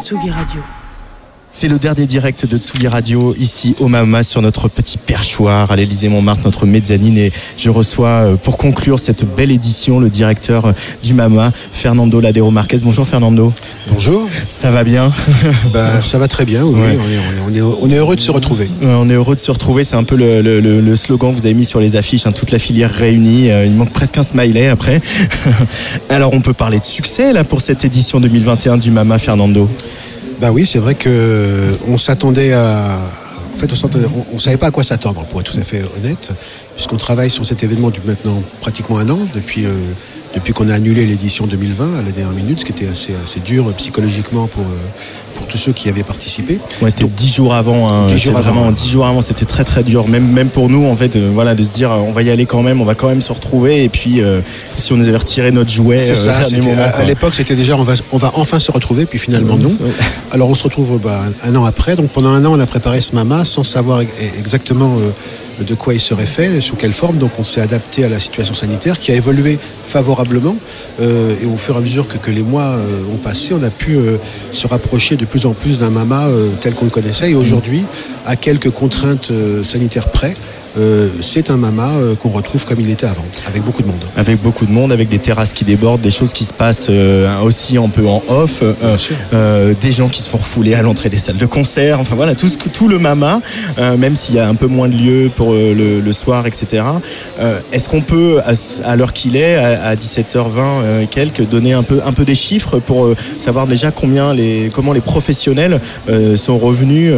Tsugi 0.04 0.30
Radio. 0.30 0.62
C'est 1.57 1.69
le 1.69 1.79
dernier 1.79 2.05
direct 2.05 2.45
de 2.45 2.57
Tsugi 2.57 2.89
Radio 2.89 3.33
ici 3.39 3.77
au 3.79 3.87
Mama 3.87 4.23
sur 4.23 4.41
notre 4.41 4.67
petit 4.67 4.97
perchoir 4.97 5.71
à 5.71 5.77
l'Élysée 5.77 6.09
Montmartre, 6.09 6.41
notre 6.43 6.65
mezzanine 6.65 7.17
et 7.17 7.31
je 7.57 7.69
reçois 7.69 8.09
euh, 8.09 8.35
pour 8.35 8.57
conclure 8.57 8.99
cette 8.99 9.23
belle 9.23 9.51
édition 9.51 10.01
le 10.01 10.09
directeur 10.09 10.65
euh, 10.65 10.71
du 11.01 11.13
Mama, 11.13 11.53
Fernando 11.71 12.19
Ladero 12.19 12.51
Marquez. 12.51 12.79
Bonjour 12.83 13.07
Fernando. 13.07 13.53
Bonjour. 13.89 14.27
Ça 14.49 14.69
va 14.69 14.83
bien? 14.83 15.13
Bah, 15.71 16.01
ça 16.01 16.19
va 16.19 16.27
très 16.27 16.43
bien, 16.43 16.65
oui. 16.65 16.77
Ouais. 16.77 16.97
On, 17.47 17.53
est, 17.53 17.61
on, 17.61 17.69
est, 17.69 17.77
on 17.83 17.89
est 17.89 17.95
heureux 17.97 18.17
de 18.17 18.21
se 18.21 18.31
retrouver. 18.31 18.65
Ouais, 18.81 18.89
On 18.89 19.09
est 19.09 19.13
heureux 19.13 19.35
de 19.35 19.39
se 19.39 19.49
retrouver, 19.51 19.85
c'est 19.85 19.95
un 19.95 20.03
peu 20.03 20.15
le, 20.17 20.41
le- 20.41 20.59
le- 20.59 20.81
le 20.81 20.95
slogan 20.97 21.33
que 21.33 21.39
vous 21.39 21.45
avez 21.45 21.55
mis 21.55 21.63
sur 21.65 21.79
les 21.79 21.95
affiches, 21.95 22.25
hein, 22.27 22.33
toute 22.33 22.51
la 22.51 22.59
filière 22.59 22.91
réunie. 22.91 23.49
Euh, 23.49 23.65
Il 23.65 23.71
manque 23.75 23.93
presque 23.93 24.17
un 24.17 24.23
smiley 24.23 24.67
après. 24.67 24.99
Alors 26.09 26.33
on 26.33 26.41
peut 26.41 26.53
parler 26.53 26.79
de 26.79 26.85
succès 26.85 27.31
là 27.31 27.45
pour 27.45 27.61
cette 27.61 27.85
édition 27.85 28.19
2021 28.19 28.75
du 28.77 28.91
Mama 28.91 29.19
Fernando. 29.19 29.69
Bah 30.39 30.52
oui, 30.52 30.65
c'est 30.65 30.80
vrai 30.80 30.95
que 30.95 31.78
on 31.88 31.98
s'attendait 31.98 32.54
à. 32.54 33.00
En 33.54 33.58
fait, 33.58 33.71
on 33.71 34.34
ne 34.34 34.39
savait 34.39 34.58
pas 34.58 34.67
à 34.67 34.71
quoi 34.71 34.84
s'attendre, 34.84 35.24
pour 35.26 35.39
être 35.39 35.54
tout 35.54 35.58
à 35.58 35.63
fait 35.63 35.82
honnête, 35.98 36.32
puisqu'on 36.76 36.98
travaille 36.98 37.30
sur 37.30 37.45
cet 37.45 37.63
événement 37.63 37.89
depuis 37.89 38.06
maintenant 38.06 38.43
pratiquement 38.60 38.98
un 38.98 39.10
an, 39.10 39.19
depuis, 39.34 39.65
euh, 39.65 39.71
depuis 40.36 40.54
qu'on 40.54 40.69
a 40.69 40.74
annulé 40.74 41.06
l'édition 41.06 41.46
2020 41.48 42.00
à 42.00 42.02
la 42.02 42.12
dernière 42.12 42.33
minute, 42.36 42.60
ce 42.60 42.65
qui 42.65 42.71
était 42.71 42.88
assez, 42.88 43.15
assez 43.23 43.40
dur 43.40 43.69
euh, 43.69 43.71
psychologiquement 43.73 44.48
pour, 44.48 44.63
euh, 44.63 44.90
pour 45.36 45.48
tous 45.48 45.58
ceux 45.58 45.71
qui 45.73 45.90
avaient 45.90 46.04
participé. 46.04 46.60
Ouais, 46.81 46.90
c'était 46.90 47.06
dix 47.06 47.33
jours 47.33 47.54
avant. 47.54 47.92
Hein, 47.92 48.08
Dix 48.08 48.17
jours 48.19 48.38
C'était 48.38 48.50
avant. 48.50 48.71
Dix 48.71 48.90
jours 48.90 49.06
avant, 49.06 49.21
c'était 49.21 49.46
très 49.46 49.63
très 49.63 49.83
dur. 49.83 50.08
Même 50.08 50.31
même 50.31 50.50
pour 50.50 50.69
nous, 50.69 50.86
en 50.86 50.96
fait, 50.96 51.15
euh, 51.15 51.29
voilà, 51.33 51.56
de 51.56 51.63
se 51.63 51.71
dire, 51.71 51.92
on 51.92 52.12
va 52.12 52.21
y 52.23 52.29
aller 52.29 52.46
quand 52.46 52.62
même, 52.62 52.81
on 52.81 52.86
va 52.86 52.96
quand 52.96 53.08
même 53.08 53.21
se 53.21 53.31
retrouver. 53.31 53.83
Et 53.83 53.90
puis, 53.90 54.21
euh, 54.21 54.42
si 54.77 54.94
on 54.94 54.98
nous 54.98 55.08
avait 55.08 55.17
retiré 55.17 55.52
notre 55.52 55.71
jouet, 55.71 56.00
euh, 56.00 56.15
ça, 56.15 56.33
moment, 56.58 56.81
à, 56.94 57.04
l'époque 57.06 57.36
c'était 57.36 57.56
déjà 57.56 57.75
on 57.75 57.83
va, 57.83 57.94
on 58.12 58.17
va 58.17 58.31
enfin 58.36 58.60
se 58.60 58.71
retrouver, 58.71 59.06
puis 59.06 59.19
finalement 59.19 59.58
non. 59.58 59.69
Ouais. 59.69 59.92
Alors 60.31 60.50
on 60.50 60.56
se 60.56 60.63
retrouve 60.63 61.00
bah, 61.00 61.23
un, 61.44 61.50
un 61.50 61.56
an 61.56 61.65
après, 61.65 61.96
donc 61.96 62.10
pendant 62.10 62.29
un 62.29 62.44
an 62.46 62.54
on 62.54 62.60
a 62.60 62.65
préparé 62.65 63.02
ce 63.02 63.15
mama 63.15 63.46
sans 63.46 63.63
savoir 63.63 64.02
e- 64.02 64.06
exactement 64.38 64.98
de 65.60 65.73
quoi 65.75 65.93
il 65.93 66.01
serait 66.01 66.25
fait, 66.25 66.62
sous 66.62 66.75
quelle 66.75 66.93
forme, 66.93 67.17
donc 67.17 67.31
on 67.39 67.43
s'est 67.43 67.62
adapté 67.62 68.03
à 68.03 68.10
la 68.10 68.19
situation 68.19 68.53
sanitaire 68.53 68.99
qui 68.99 69.12
a 69.12 69.15
évolué 69.15 69.60
favorablement 69.85 70.58
euh, 70.99 71.35
et 71.41 71.45
au 71.45 71.58
fur 71.58 71.75
et 71.75 71.77
à 71.77 71.81
mesure 71.81 72.08
que, 72.08 72.31
les 72.31 72.41
mois 72.41 72.63
euh, 72.63 73.13
ont 73.13 73.17
passé, 73.17 73.53
on 73.53 73.63
a 73.63 73.69
pu 73.69 73.95
euh, 73.95 74.17
se 74.51 74.67
rapprocher 74.67 75.15
de 75.15 75.25
plus 75.25 75.45
en 75.45 75.53
plus 75.53 75.79
d'un 75.79 75.89
mama 75.89 76.27
tel 76.60 76.73
qu'on 76.73 76.85
le 76.85 76.91
connaissait. 76.91 77.31
Et 77.31 77.35
aujourd'hui, 77.35 77.83
à 78.25 78.35
quelques 78.35 78.71
contraintes 78.71 79.31
sanitaires 79.63 80.10
près, 80.10 80.35
euh, 80.78 81.10
c'est 81.21 81.50
un 81.50 81.58
mama 81.58 81.90
euh, 81.96 82.15
qu'on 82.15 82.30
retrouve 82.30 82.65
comme 82.65 82.80
il 82.80 82.90
était 82.90 83.06
avant, 83.06 83.26
avec 83.48 83.63
beaucoup 83.63 83.82
de 83.82 83.88
monde. 83.88 84.04
Avec 84.17 84.42
beaucoup 84.42 84.65
de 84.65 84.71
monde, 84.71 84.92
avec 84.92 85.10
des 85.10 85.19
terrasses 85.19 85.54
qui 85.54 85.63
débordent, 85.65 86.02
des 86.02 86.12
choses 86.12 86.34
qui 86.34 86.46
se 86.46 86.54
passent 86.54 86.88
euh, 86.90 87.40
aussi 87.42 87.78
un 87.78 87.88
peu 87.90 88.08
en 88.08 88.21
off, 88.28 88.62
des 89.82 89.92
gens 89.92 90.10
qui 90.10 90.21
se 90.21 90.30
font 90.30 90.38
refouler 90.38 90.73
à 90.73 90.82
l'entrée 90.82 91.10
des 91.10 91.17
salles 91.17 91.38
de 91.38 91.46
concert, 91.46 92.00
enfin 92.00 92.15
voilà, 92.15 92.36
tout, 92.36 92.50
ce 92.50 92.58
que- 92.58 92.69
tout 92.69 92.88
le 92.88 93.00
mama, 93.00 93.42
même 93.78 94.15
s'il 94.15 94.36
y 94.36 94.40
a 94.40 94.48
un 94.48 94.56
peu 94.56 94.67
moins 94.67 94.88
de 94.90 94.96
lieux 94.96 95.32
pour 95.36 95.54
le, 95.54 96.00
le 96.00 96.13
soir, 96.13 96.46
etc. 96.48 96.84
Est-ce 97.71 97.90
qu'on 97.90 98.02
peut, 98.02 98.40
à, 98.84 98.96
l'heure 98.96 99.13
qu'il 99.13 99.36
est, 99.36 99.56
à, 99.56 99.82
à 99.84 99.96
17h20 99.96 100.48
euh, 100.58 101.02
et 101.02 101.08
quelques, 101.08 101.48
donner 101.48 101.73
un 101.73 101.84
peu, 101.84 102.02
un 102.06 102.13
peu 102.13 102.26
des 102.26 102.36
chiffres 102.36 102.80
pour 102.80 103.10
savoir 103.38 103.67
déjà 103.67 103.92
combien 103.92 104.34
les, 104.34 104.69
comment 104.73 104.94
les 104.94 105.02
professionnels 105.02 105.80
sont 106.36 106.58
revenus 106.58 107.13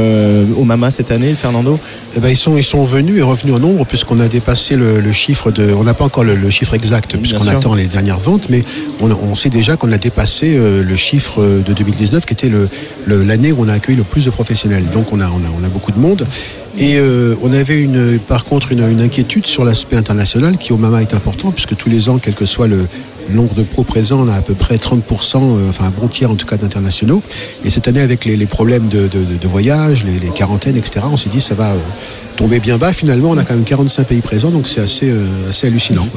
au 0.57 0.63
mama 0.63 0.91
cette 0.91 1.11
année, 1.11 1.33
Fernando? 1.39 1.79
Eh 2.15 2.19
ben, 2.19 2.29
ils, 2.29 2.37
sont, 2.37 2.57
ils 2.57 2.63
sont 2.63 2.83
venus 2.85 3.17
et 3.19 3.21
revenus 3.21 3.46
en 3.51 3.59
nombre 3.59 3.85
puisqu'on 3.85 4.19
a 4.19 4.27
dépassé 4.27 4.75
le, 4.75 4.99
le 4.99 5.11
chiffre 5.11 5.51
de. 5.51 5.73
On 5.73 5.83
n'a 5.83 5.93
pas 5.93 6.05
encore 6.05 6.23
le, 6.23 6.35
le 6.35 6.49
chiffre 6.49 6.73
exact 6.73 7.17
puisqu'on 7.17 7.47
attend 7.47 7.75
les 7.75 7.85
dernières 7.85 8.19
ventes, 8.19 8.49
mais 8.49 8.63
on, 8.99 9.09
on 9.11 9.35
sait 9.35 9.49
déjà 9.49 9.77
qu'on 9.77 9.91
a 9.91 9.97
dépassé 9.97 10.57
euh, 10.57 10.83
le 10.83 10.95
chiffre 10.95 11.41
de 11.41 11.73
2019 11.73 12.25
qui 12.25 12.33
était 12.33 12.51
l'année 13.07 13.51
où 13.51 13.57
on 13.59 13.69
a 13.69 13.73
accueilli 13.73 13.97
le 13.97 14.03
plus 14.03 14.25
de 14.25 14.29
professionnels. 14.29 14.85
Donc 14.93 15.11
on 15.11 15.19
a, 15.19 15.29
on 15.29 15.43
a, 15.45 15.51
on 15.59 15.63
a 15.63 15.69
beaucoup 15.69 15.91
de 15.91 15.99
monde. 15.99 16.27
Et 16.77 16.97
euh, 16.97 17.35
on 17.41 17.51
avait 17.53 17.81
une, 17.81 18.19
par 18.19 18.43
contre 18.43 18.71
une, 18.71 18.87
une 18.87 19.01
inquiétude 19.01 19.47
sur 19.47 19.65
l'aspect 19.65 19.95
international 19.95 20.57
qui 20.57 20.73
au 20.73 20.77
MAMA 20.77 21.01
est 21.01 21.13
important 21.15 21.51
puisque 21.51 21.75
tous 21.75 21.89
les 21.89 22.09
ans, 22.09 22.19
quel 22.21 22.35
que 22.35 22.45
soit 22.45 22.67
le 22.67 22.85
nombre 23.29 23.53
de 23.53 23.63
pros 23.63 23.83
présents, 23.83 24.25
on 24.25 24.27
a 24.27 24.35
à 24.35 24.41
peu 24.41 24.53
près 24.53 24.77
30%, 24.77 25.35
euh, 25.35 25.69
enfin 25.69 25.85
un 25.85 25.89
bon 25.89 26.07
tiers 26.07 26.31
en 26.31 26.35
tout 26.35 26.45
cas 26.45 26.57
d'internationaux. 26.57 27.21
Et 27.65 27.69
cette 27.69 27.87
année, 27.87 28.01
avec 28.01 28.25
les, 28.25 28.45
problèmes 28.45 28.87
de, 28.87 29.09
voyage, 29.47 30.03
les, 30.03 30.29
quarantaines, 30.29 30.77
etc., 30.77 31.05
on 31.11 31.17
s'est 31.17 31.29
dit 31.29 31.41
ça 31.41 31.55
va 31.55 31.73
euh, 31.73 31.77
tomber 32.35 32.59
bien 32.59 32.77
bas. 32.77 32.93
Finalement, 32.93 33.29
on 33.29 33.37
a 33.37 33.43
quand 33.43 33.55
même 33.55 33.63
45 33.63 34.07
pays 34.07 34.21
présents, 34.21 34.49
donc 34.49 34.67
c'est 34.67 34.81
assez, 34.81 35.09
euh, 35.09 35.25
assez 35.49 35.67
hallucinant. 35.67 36.07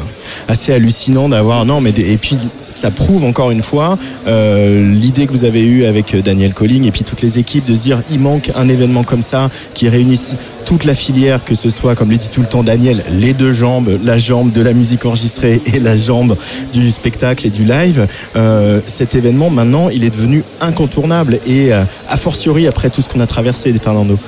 Assez 0.48 0.72
hallucinant 0.72 1.28
d'avoir 1.28 1.64
non 1.64 1.80
mais 1.80 1.90
et 1.90 2.16
puis 2.16 2.36
ça 2.68 2.90
prouve 2.90 3.24
encore 3.24 3.50
une 3.50 3.62
fois 3.62 3.98
l'idée 4.26 5.26
que 5.26 5.32
vous 5.32 5.44
avez 5.44 5.64
eue 5.64 5.84
avec 5.84 6.14
Daniel 6.16 6.54
Colling 6.54 6.86
et 6.86 6.92
puis 6.92 7.02
toutes 7.02 7.22
les 7.22 7.38
équipes 7.38 7.66
de 7.66 7.74
se 7.74 7.80
dire 7.80 8.02
il 8.10 8.20
manque 8.20 8.50
un 8.54 8.68
événement 8.68 9.02
comme 9.02 9.22
ça 9.22 9.50
qui 9.74 9.88
réunisse 9.88 10.34
toute 10.64 10.84
la 10.84 10.94
filière 10.94 11.44
que 11.44 11.54
ce 11.54 11.68
soit 11.68 11.94
comme 11.94 12.10
le 12.10 12.16
dit 12.16 12.28
tout 12.28 12.40
le 12.40 12.46
temps 12.46 12.62
Daniel 12.62 13.04
les 13.10 13.32
deux 13.32 13.52
jambes 13.52 13.98
la 14.04 14.18
jambe 14.18 14.52
de 14.52 14.60
la 14.60 14.72
musique 14.72 15.04
enregistrée 15.04 15.60
et 15.66 15.80
la 15.80 15.96
jambe 15.96 16.36
du 16.72 16.90
spectacle 16.90 17.46
et 17.46 17.50
du 17.50 17.64
live 17.64 18.06
Euh, 18.36 18.80
cet 18.86 19.14
événement 19.14 19.50
maintenant 19.50 19.88
il 19.88 20.04
est 20.04 20.10
devenu 20.10 20.44
incontournable 20.60 21.40
et 21.46 21.72
euh, 21.72 21.84
a 22.08 22.16
fortiori 22.16 22.66
après 22.68 22.90
tout 22.90 23.00
ce 23.00 23.08
qu'on 23.08 23.20
a 23.20 23.26
traversé 23.26 23.72
Fernando 23.82 24.18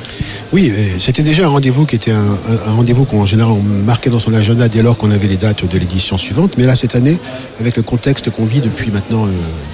Oui, 0.52 0.72
euh, 0.74 0.98
c'était 0.98 1.22
déjà 1.22 1.44
un 1.44 1.48
rendez-vous 1.48 1.86
qui 1.86 1.96
était 1.96 2.12
un, 2.12 2.36
rendez-vous 2.66 3.04
qu'en 3.04 3.26
général 3.26 3.52
on 3.52 3.62
marquait 3.62 4.10
dans 4.10 4.20
son 4.20 4.34
agenda 4.34 4.68
dès 4.68 4.82
lors 4.82 4.96
qu'on 4.96 5.10
avait 5.10 5.28
les 5.28 5.36
dates 5.36 5.64
de 5.66 5.78
l'édition 5.78 6.18
suivante. 6.18 6.54
Mais 6.56 6.64
là, 6.64 6.76
cette 6.76 6.94
année, 6.94 7.18
avec 7.60 7.76
le 7.76 7.82
contexte 7.82 8.30
qu'on 8.30 8.44
vit 8.44 8.60
depuis 8.60 8.90
maintenant 8.90 9.26
euh, 9.26 9.30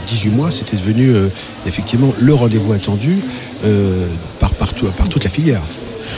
18 0.09 0.31
mois, 0.31 0.51
c'était 0.51 0.77
devenu 0.77 1.15
euh, 1.15 1.29
effectivement 1.67 2.13
le 2.19 2.35
rendez-vous 2.35 2.73
attendu 2.73 3.19
euh, 3.65 4.07
par, 4.41 4.51
par 4.51 4.73
toute 5.09 5.25
la 5.25 5.31
filière. 5.31 5.63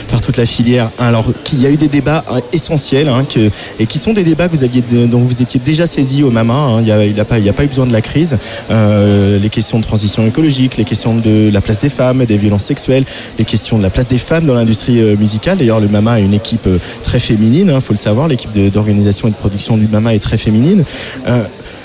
Par 0.09 0.20
toute 0.20 0.36
la 0.36 0.47
filière. 0.47 0.91
Alors, 0.99 1.26
il 1.53 1.61
y 1.62 1.66
a 1.66 1.70
eu 1.70 1.76
des 1.76 1.88
débats 1.88 2.24
euh, 2.30 2.41
essentiels 2.53 3.09
hein, 3.09 3.24
et 3.78 3.86
qui 3.86 3.99
sont 3.99 4.12
des 4.12 4.24
débats 4.24 4.49
dont 4.49 5.20
vous 5.20 5.43
étiez 5.43 5.61
déjà 5.61 5.86
saisi 5.86 6.22
au 6.22 6.30
MAMA. 6.30 6.55
hein. 6.55 6.78
Il 6.80 6.84
n'y 7.14 7.20
a, 7.20 7.24
pas- 7.24 7.38
eu 7.38 7.66
besoin 7.68 7.86
de 7.86 7.93
la 7.93 8.01
crise. 8.01 8.36
Euh, 8.70 9.38
les 9.38 9.49
questions 9.49 9.78
de 9.78 9.84
transition 9.84 10.26
écologique, 10.26 10.76
les 10.76 10.84
questions 10.84 11.14
de 11.14 11.51
la 11.53 11.61
place 11.61 11.80
des 11.80 11.88
femmes, 11.88 12.24
des 12.24 12.36
violences 12.36 12.64
sexuelles, 12.64 13.05
les 13.38 13.45
questions 13.45 13.78
de 13.78 13.82
la 13.82 13.91
place 13.91 14.09
des 14.09 14.18
femmes 14.18 14.45
dans 14.47 14.55
l'industrie 14.55 15.01
euh, 15.01 15.16
musicale. 15.16 15.59
D'ailleurs, 15.59 15.80
le 15.80 15.88
MAMA 15.88 16.12
a 16.12 16.20
une 16.20 16.34
équipe 16.34 16.68
très 17.03 17.20
féminine, 17.20 17.72
il 17.74 17.80
faut 17.80 17.93
le 17.93 17.99
savoir. 17.99 18.28
L'équipe 18.28 18.51
d'organisation 18.72 19.28
et 19.28 19.30
de 19.30 19.36
production 19.36 19.76
du 19.76 19.86
MAMA 19.86 20.14
est 20.14 20.18
très 20.20 20.38
féminine. 20.38 20.84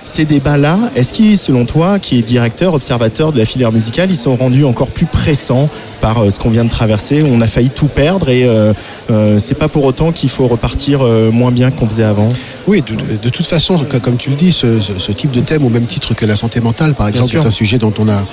Ces 0.03 0.25
débats-là, 0.25 0.77
est-ce 0.95 1.11
qu'ils, 1.13 1.35
selon 1.35 1.65
toi, 1.65 1.97
qui 1.97 2.19
est 2.19 2.21
directeur, 2.21 2.75
observateur 2.75 3.33
de 3.33 3.39
la 3.39 3.45
filière 3.45 3.71
musicale, 3.71 4.11
ils 4.11 4.15
sont 4.15 4.35
rendus 4.35 4.63
encore 4.63 4.89
plus 4.89 5.07
pressants 5.07 5.67
par 6.05 6.19
euh, 6.23 6.29
ce 6.29 6.37
qu'on 6.37 6.51
vient 6.51 6.63
de 6.65 6.69
traverser 6.69 7.23
On 7.25 7.41
a 7.41 7.47
failli 7.47 7.71
tout 7.71 7.87
perdre 7.87 8.29
et 8.29 8.43
euh, 8.43 8.73
euh, 9.09 9.39
c'est 9.39 9.55
pas 9.55 9.67
pour 9.67 9.85
autant 9.85 10.11
qu'il 10.11 10.29
faut 10.29 10.45
repartir 10.47 11.01
moins 11.31 11.51
bien 11.51 11.71
qu'on 11.71 11.87
faisait 11.89 12.03
avant. 12.03 12.29
Oui, 12.67 12.83
de, 12.85 12.93
de 13.23 13.29
toute 13.29 13.47
façon, 13.47 13.77
co- 13.79 13.99
comme 13.99 14.17
tu 14.17 14.29
le 14.29 14.35
dis, 14.35 14.51
ce, 14.51 14.79
ce- 14.79 14.99
ce 14.99 15.11
type 15.11 15.31
de 15.31 15.39
thème, 15.41 15.65
au 15.65 15.69
même 15.69 15.85
titre 15.85 16.13
que 16.13 16.25
la 16.27 16.35
santé 16.35 16.61
mentale, 16.61 16.93
par 16.93 17.07
exemple, 17.07 17.29
sûr. 17.29 17.41
est 17.43 17.47
un 17.47 17.51
sujet 17.51 17.79
dont 17.79 17.93
on 17.97 18.07
a 18.07 18.23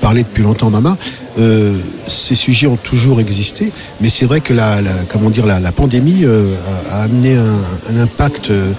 parlé 0.00 0.22
depuis 0.22 0.42
longtemps, 0.42 0.70
Mama. 0.70 0.96
Euh, 1.38 1.74
ces 2.06 2.34
sujets 2.34 2.66
ont 2.66 2.76
toujours 2.76 3.20
existé, 3.20 3.72
mais 4.00 4.08
c'est 4.10 4.24
vrai 4.26 4.40
que 4.40 4.52
la, 4.52 4.78
comment 5.08 5.30
dire, 5.30 5.46
la, 5.46 5.72
pandémie 5.72 6.24
euh, 6.24 6.54
a, 6.90 7.02
amené 7.02 7.36
un, 7.36 7.96
impact 7.96 8.50
euh, 8.50 8.72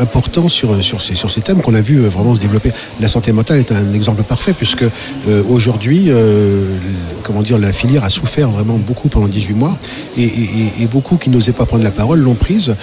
important 0.00 0.48
sur, 0.48 0.82
sur, 0.84 1.00
ces, 1.00 1.14
sur 1.14 1.30
ces 1.30 1.40
thèmes 1.40 1.62
qu'on 1.62 1.74
a 1.74 1.80
vu 1.80 2.00
vraiment 2.06 2.34
se 2.34 2.40
développer. 2.40 2.72
La 3.00 3.08
santé 3.08 3.32
mentale 3.32 3.58
est 3.58 3.72
un 3.72 3.92
exemple 3.92 4.22
parfait, 4.22 4.52
puisque 4.52 4.84
aujourd'hui, 5.48 6.10
la 7.60 7.72
filière 7.72 8.04
a 8.04 8.10
souffert 8.10 8.50
vraiment 8.50 8.78
beaucoup 8.78 9.08
pendant 9.08 9.28
18 9.28 9.54
mois, 9.54 9.76
et, 10.16 10.86
beaucoup 10.90 11.16
qui 11.16 11.30
n'osaient 11.30 11.52
pas 11.52 11.66
prendre 11.66 11.84
la 11.84 11.90
parole 11.90 12.20
l'ont 12.20 12.34
prise, 12.34 12.74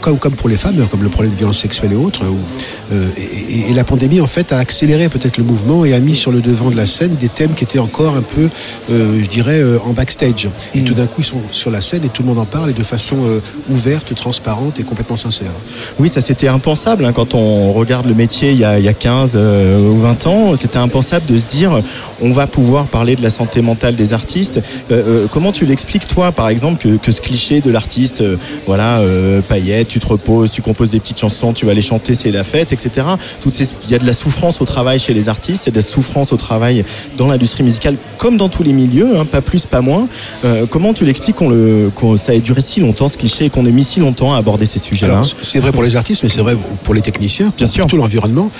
comme, 0.00 0.18
comme 0.18 0.34
pour 0.34 0.48
les 0.48 0.56
femmes, 0.56 0.86
comme 0.90 1.02
le 1.02 1.08
problème 1.08 1.32
de 1.32 1.38
violence 1.38 1.60
sexuelle 1.60 1.92
et 1.92 1.96
autres. 1.96 2.22
et- 3.16 3.70
et 3.70 3.74
la 3.74 3.84
pandémie, 3.84 4.20
en 4.20 4.26
fait, 4.26 4.52
a 4.52 4.58
accéléré 4.58 5.08
peut-être 5.08 5.38
le 5.38 5.44
mouvement 5.44 5.84
et 5.84 5.94
a 5.94 6.00
mis 6.00 6.14
sur 6.14 6.32
le 6.32 6.40
devant 6.40 6.70
de 6.70 6.76
la 6.76 6.86
scène 6.86 7.14
des 7.16 7.28
thèmes 7.28 7.54
qui 7.54 7.64
étaient 7.64 7.78
encore 7.78 8.16
un 8.16 8.22
peu, 8.22 8.43
euh, 8.90 9.20
je 9.22 9.28
dirais, 9.28 9.60
euh, 9.60 9.78
en 9.84 9.92
backstage. 9.92 10.48
Et 10.74 10.82
tout 10.82 10.94
d'un 10.94 11.06
coup, 11.06 11.20
ils 11.20 11.24
sont 11.24 11.40
sur 11.52 11.70
la 11.70 11.80
scène 11.80 12.04
et 12.04 12.08
tout 12.08 12.22
le 12.22 12.28
monde 12.28 12.38
en 12.38 12.44
parle 12.44 12.70
et 12.70 12.72
de 12.72 12.82
façon 12.82 13.16
euh, 13.24 13.40
ouverte, 13.70 14.14
transparente 14.14 14.78
et 14.80 14.82
complètement 14.82 15.16
sincère. 15.16 15.52
Oui, 15.98 16.08
ça 16.08 16.20
c'était 16.20 16.48
impensable 16.48 17.04
hein, 17.04 17.12
quand 17.12 17.34
on 17.34 17.72
regarde 17.72 18.06
le 18.06 18.14
métier 18.14 18.52
il 18.52 18.58
y 18.58 18.64
a, 18.64 18.78
il 18.78 18.84
y 18.84 18.88
a 18.88 18.94
15 18.94 19.32
euh, 19.34 19.86
ou 19.86 19.98
20 19.98 20.26
ans. 20.26 20.56
C'était 20.56 20.78
impensable 20.78 21.26
de 21.26 21.36
se 21.36 21.46
dire 21.46 21.82
on 22.20 22.32
va 22.32 22.46
pouvoir 22.46 22.86
parler 22.86 23.16
de 23.16 23.22
la 23.22 23.30
santé 23.30 23.62
mentale 23.62 23.96
des 23.96 24.12
artistes. 24.12 24.60
Comment 25.30 25.52
tu 25.52 25.66
l'expliques 25.66 26.06
toi, 26.06 26.32
par 26.32 26.48
exemple, 26.48 26.82
que, 26.82 26.96
que 26.96 27.12
ce 27.12 27.20
cliché 27.20 27.60
de 27.60 27.70
l'artiste, 27.70 28.22
voilà, 28.66 29.02
paillette, 29.48 29.88
tu 29.88 29.98
te 29.98 30.06
reposes, 30.06 30.50
tu 30.50 30.62
composes 30.62 30.90
des 30.90 31.00
petites 31.00 31.18
chansons, 31.18 31.52
tu 31.52 31.66
vas 31.66 31.74
les 31.74 31.82
chanter, 31.82 32.14
c'est 32.14 32.30
la 32.30 32.44
fête, 32.44 32.72
etc. 32.72 33.06
Toutes 33.42 33.54
ces, 33.54 33.68
il 33.84 33.90
y 33.90 33.94
a 33.94 33.98
de 33.98 34.06
la 34.06 34.12
souffrance 34.12 34.60
au 34.60 34.64
travail 34.64 34.98
chez 34.98 35.14
les 35.14 35.28
artistes, 35.28 35.64
il 35.64 35.68
y 35.68 35.70
a 35.70 35.72
de 35.72 35.76
la 35.76 35.82
souffrance 35.82 36.32
au 36.32 36.36
travail 36.36 36.84
dans 37.16 37.26
l'industrie 37.26 37.62
musicale, 37.62 37.96
comme 38.18 38.33
dans 38.36 38.48
tous 38.48 38.62
les 38.62 38.72
milieux, 38.72 39.18
hein, 39.18 39.24
pas 39.24 39.40
plus, 39.40 39.66
pas 39.66 39.80
moins. 39.80 40.08
Euh, 40.44 40.66
comment 40.68 40.92
tu 40.94 41.04
l'expliques 41.04 41.36
qu'on 41.36 41.48
le, 41.48 41.90
qu'on, 41.94 42.16
ça 42.16 42.34
ait 42.34 42.40
duré 42.40 42.60
si 42.60 42.80
longtemps 42.80 43.08
ce 43.08 43.16
cliché 43.16 43.46
et 43.46 43.50
qu'on 43.50 43.66
ait 43.66 43.72
mis 43.72 43.84
si 43.84 44.00
longtemps 44.00 44.34
à 44.34 44.38
aborder 44.38 44.66
ces 44.66 44.78
sujets-là 44.78 45.14
Alors, 45.14 45.26
c'est 45.42 45.58
vrai 45.60 45.72
pour 45.72 45.82
les 45.82 45.96
artistes, 45.96 46.22
mais 46.22 46.28
c'est 46.28 46.40
vrai 46.40 46.56
pour 46.82 46.94
les 46.94 47.00
techniciens, 47.00 47.52
Bien 47.56 47.66
pour 47.66 47.74
sûr. 47.74 47.86
tout 47.86 47.96
l'environnement. 47.96 48.50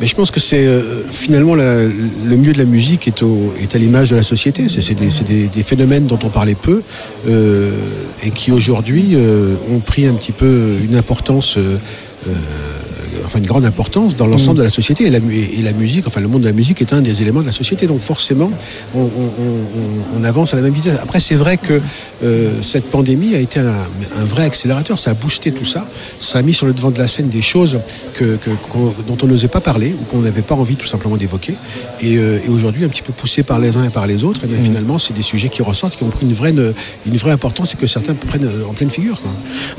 Mais 0.00 0.06
je 0.08 0.14
pense 0.16 0.30
que 0.32 0.40
c'est 0.40 0.66
euh, 0.66 1.02
finalement 1.10 1.54
la- 1.54 1.84
le 1.84 2.36
milieu 2.36 2.52
de 2.52 2.58
la 2.58 2.64
musique 2.64 3.06
est, 3.06 3.22
au- 3.22 3.54
est 3.60 3.76
à 3.76 3.78
l'image 3.78 4.10
de 4.10 4.16
la 4.16 4.24
société. 4.24 4.68
C'est 4.68 4.82
c'est 4.82 4.94
des, 4.94 5.10
c'est 5.10 5.24
des- 5.24 5.48
des 5.48 5.62
phénomènes 5.62 6.06
dont 6.06 6.18
on 6.24 6.28
parlait 6.30 6.56
peu 6.56 6.82
euh, 7.28 7.70
et 8.24 8.30
qui 8.30 8.50
aujourd'hui 8.50 9.16
ont 9.72 9.78
pris 9.78 10.06
un 10.06 10.14
petit 10.14 10.32
peu 10.32 10.72
une 10.84 10.96
importance. 10.96 11.56
euh, 11.58 11.76
Enfin, 13.24 13.38
une 13.38 13.46
grande 13.46 13.64
importance 13.64 14.16
dans 14.16 14.26
l'ensemble 14.26 14.58
de 14.58 14.64
la 14.64 14.70
société 14.70 15.04
et 15.06 15.10
la, 15.10 15.20
mu- 15.20 15.34
et 15.34 15.62
la 15.62 15.72
musique, 15.72 16.06
enfin 16.06 16.20
le 16.20 16.28
monde 16.28 16.42
de 16.42 16.46
la 16.46 16.52
musique 16.52 16.80
est 16.80 16.92
un 16.92 17.00
des 17.00 17.22
éléments 17.22 17.40
de 17.42 17.46
la 17.46 17.52
société. 17.52 17.86
Donc 17.86 18.00
forcément, 18.00 18.50
on, 18.94 19.00
on- 19.00 19.04
on- 19.06 20.18
on 20.20 20.24
avance 20.24 20.52
à 20.52 20.56
la 20.56 20.62
même 20.62 20.72
vitesse. 20.72 20.98
Après, 21.02 21.20
c'est 21.20 21.34
vrai 21.34 21.56
que 21.56 21.80
euh, 22.22 22.50
cette 22.62 22.90
pandémie 22.90 23.34
a 23.34 23.38
été 23.40 23.60
un, 23.60 23.72
un 24.16 24.24
vrai 24.24 24.44
accélérateur. 24.44 24.98
Ça 24.98 25.10
a 25.10 25.14
boosté 25.14 25.52
tout 25.52 25.64
ça. 25.64 25.88
Ça 26.18 26.38
a 26.38 26.42
mis 26.42 26.54
sur 26.54 26.66
le 26.66 26.72
devant 26.72 26.90
de 26.90 26.98
la 26.98 27.08
scène 27.08 27.28
des 27.28 27.42
choses 27.42 27.78
que, 28.12 28.38
dont 29.08 29.16
on 29.22 29.26
n'osait 29.26 29.48
pas 29.48 29.60
parler 29.60 29.94
ou 30.00 30.04
qu'on 30.04 30.20
n'avait 30.20 30.42
pas 30.42 30.54
envie 30.54 30.76
tout 30.76 30.86
simplement 30.86 31.16
d'évoquer. 31.16 31.54
Et, 32.02 32.16
euh, 32.16 32.38
et 32.44 32.48
aujourd'hui, 32.48 32.84
un 32.84 32.88
petit 32.88 33.02
peu 33.02 33.12
poussé 33.12 33.42
par 33.42 33.58
les 33.58 33.76
uns 33.76 33.84
et 33.84 33.90
par 33.90 34.06
les 34.06 34.24
autres, 34.24 34.44
et 34.44 34.46
bien 34.46 34.60
finalement, 34.60 34.98
c'est 34.98 35.14
des 35.14 35.22
sujets 35.22 35.48
qui 35.48 35.62
ressortent, 35.62 35.96
qui 35.96 36.04
ont 36.04 36.08
pris 36.10 36.26
une 36.26 36.34
vraie, 36.34 36.54
une 37.06 37.16
vraie 37.16 37.32
importance 37.32 37.72
et 37.74 37.76
que 37.76 37.86
certains 37.86 38.14
prennent 38.14 38.44
euh, 38.44 38.68
en 38.68 38.74
pleine 38.74 38.90
figure. 38.90 39.20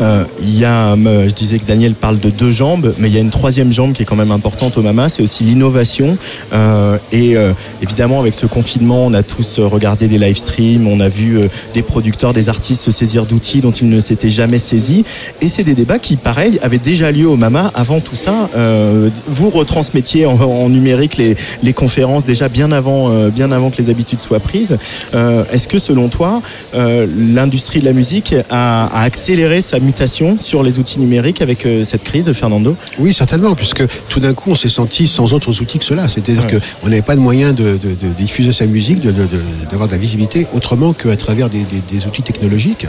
Euh, 0.01 0.25
Il 0.41 0.57
y 0.57 0.65
a, 0.65 0.95
je 0.95 1.33
disais 1.33 1.59
que 1.59 1.65
Daniel 1.65 1.93
parle 1.95 2.17
de 2.17 2.29
deux 2.29 2.51
jambes, 2.51 2.93
mais 2.99 3.09
il 3.09 3.13
y 3.13 3.17
a 3.17 3.21
une 3.21 3.29
troisième 3.35 3.71
jambe 3.71 3.91
qui 3.93 4.01
est 4.03 4.05
quand 4.05 4.15
même 4.15 4.31
importante 4.31 4.77
au 4.77 4.81
Mama, 4.81 5.09
c'est 5.09 5.21
aussi 5.21 5.43
l'innovation. 5.43 6.17
Euh, 6.53 6.97
et 7.11 7.35
euh, 7.35 7.51
évidemment, 7.81 8.19
avec 8.21 8.33
ce 8.33 8.45
confinement, 8.45 9.05
on 9.05 9.13
a 9.13 9.23
tous 9.23 9.59
euh, 9.59 9.67
regardé 9.67 10.07
des 10.07 10.17
live 10.17 10.37
streams, 10.37 10.87
on 10.87 11.01
a 11.01 11.09
vu 11.09 11.37
euh, 11.37 11.43
des 11.73 11.81
producteurs, 11.81 12.31
des 12.31 12.47
artistes 12.47 12.81
se 12.81 12.91
saisir 12.91 13.25
d'outils 13.25 13.59
dont 13.59 13.71
ils 13.71 13.89
ne 13.89 13.99
s'étaient 13.99 14.29
jamais 14.29 14.57
saisis. 14.57 15.03
Et 15.41 15.49
c'est 15.49 15.65
des 15.65 15.75
débats 15.75 15.99
qui, 15.99 16.15
pareil, 16.15 16.59
avaient 16.61 16.79
déjà 16.79 17.11
lieu 17.11 17.27
au 17.27 17.35
Mama 17.35 17.71
avant 17.75 17.99
tout 17.99 18.15
ça. 18.15 18.49
Euh, 18.55 19.09
vous 19.27 19.49
retransmettiez 19.49 20.25
en, 20.25 20.39
en 20.39 20.69
numérique 20.69 21.17
les, 21.17 21.35
les 21.61 21.73
conférences 21.73 22.23
déjà 22.23 22.47
bien 22.47 22.71
avant, 22.71 23.09
bien 23.29 23.51
avant 23.51 23.69
que 23.69 23.77
les 23.81 23.89
habitudes 23.89 24.21
soient 24.21 24.39
prises. 24.39 24.77
Est-ce 25.13 25.67
que 25.67 25.79
selon 25.79 26.07
toi, 26.09 26.41
l'industrie 26.73 27.79
de 27.79 27.85
la 27.85 27.93
musique 27.93 28.33
a, 28.49 28.87
a 28.87 29.01
accéléré 29.03 29.61
sa 29.61 29.79
mutation 29.79 30.37
sur 30.37 30.63
les 30.63 30.79
outils 30.79 30.99
numériques 30.99 31.41
avec 31.41 31.67
cette 31.83 32.03
crise, 32.03 32.31
Fernando? 32.33 32.75
Oui, 32.99 33.13
certainement, 33.25 33.55
puisque 33.55 33.83
tout 34.07 34.19
d'un 34.19 34.33
coup, 34.35 34.51
on 34.51 34.55
s'est 34.55 34.69
senti 34.69 35.07
sans 35.07 35.33
autres 35.33 35.59
outils 35.61 35.79
que 35.79 35.83
cela. 35.85 36.07
C'est-à-dire 36.09 36.43
Ouais. 36.45 36.59
qu'on 36.81 36.89
n'avait 36.89 37.01
pas 37.01 37.15
de 37.15 37.21
moyen 37.21 37.53
de, 37.53 37.77
de- 37.77 37.95
de 37.95 38.13
diffuser 38.15 38.51
sa 38.51 38.67
musique, 38.67 38.99
de- 39.01 39.11
de- 39.11 39.25
de- 39.25 39.41
d'avoir 39.71 39.87
de, 39.87 39.93
la 39.93 39.97
visibilité 39.99 40.45
autrement 40.53 40.93
qu'à 40.93 41.15
travers 41.15 41.49
des, 41.49 41.63
des- 41.65 41.81
des 41.81 42.05
outils 42.05 42.21
technologiques. 42.21 42.85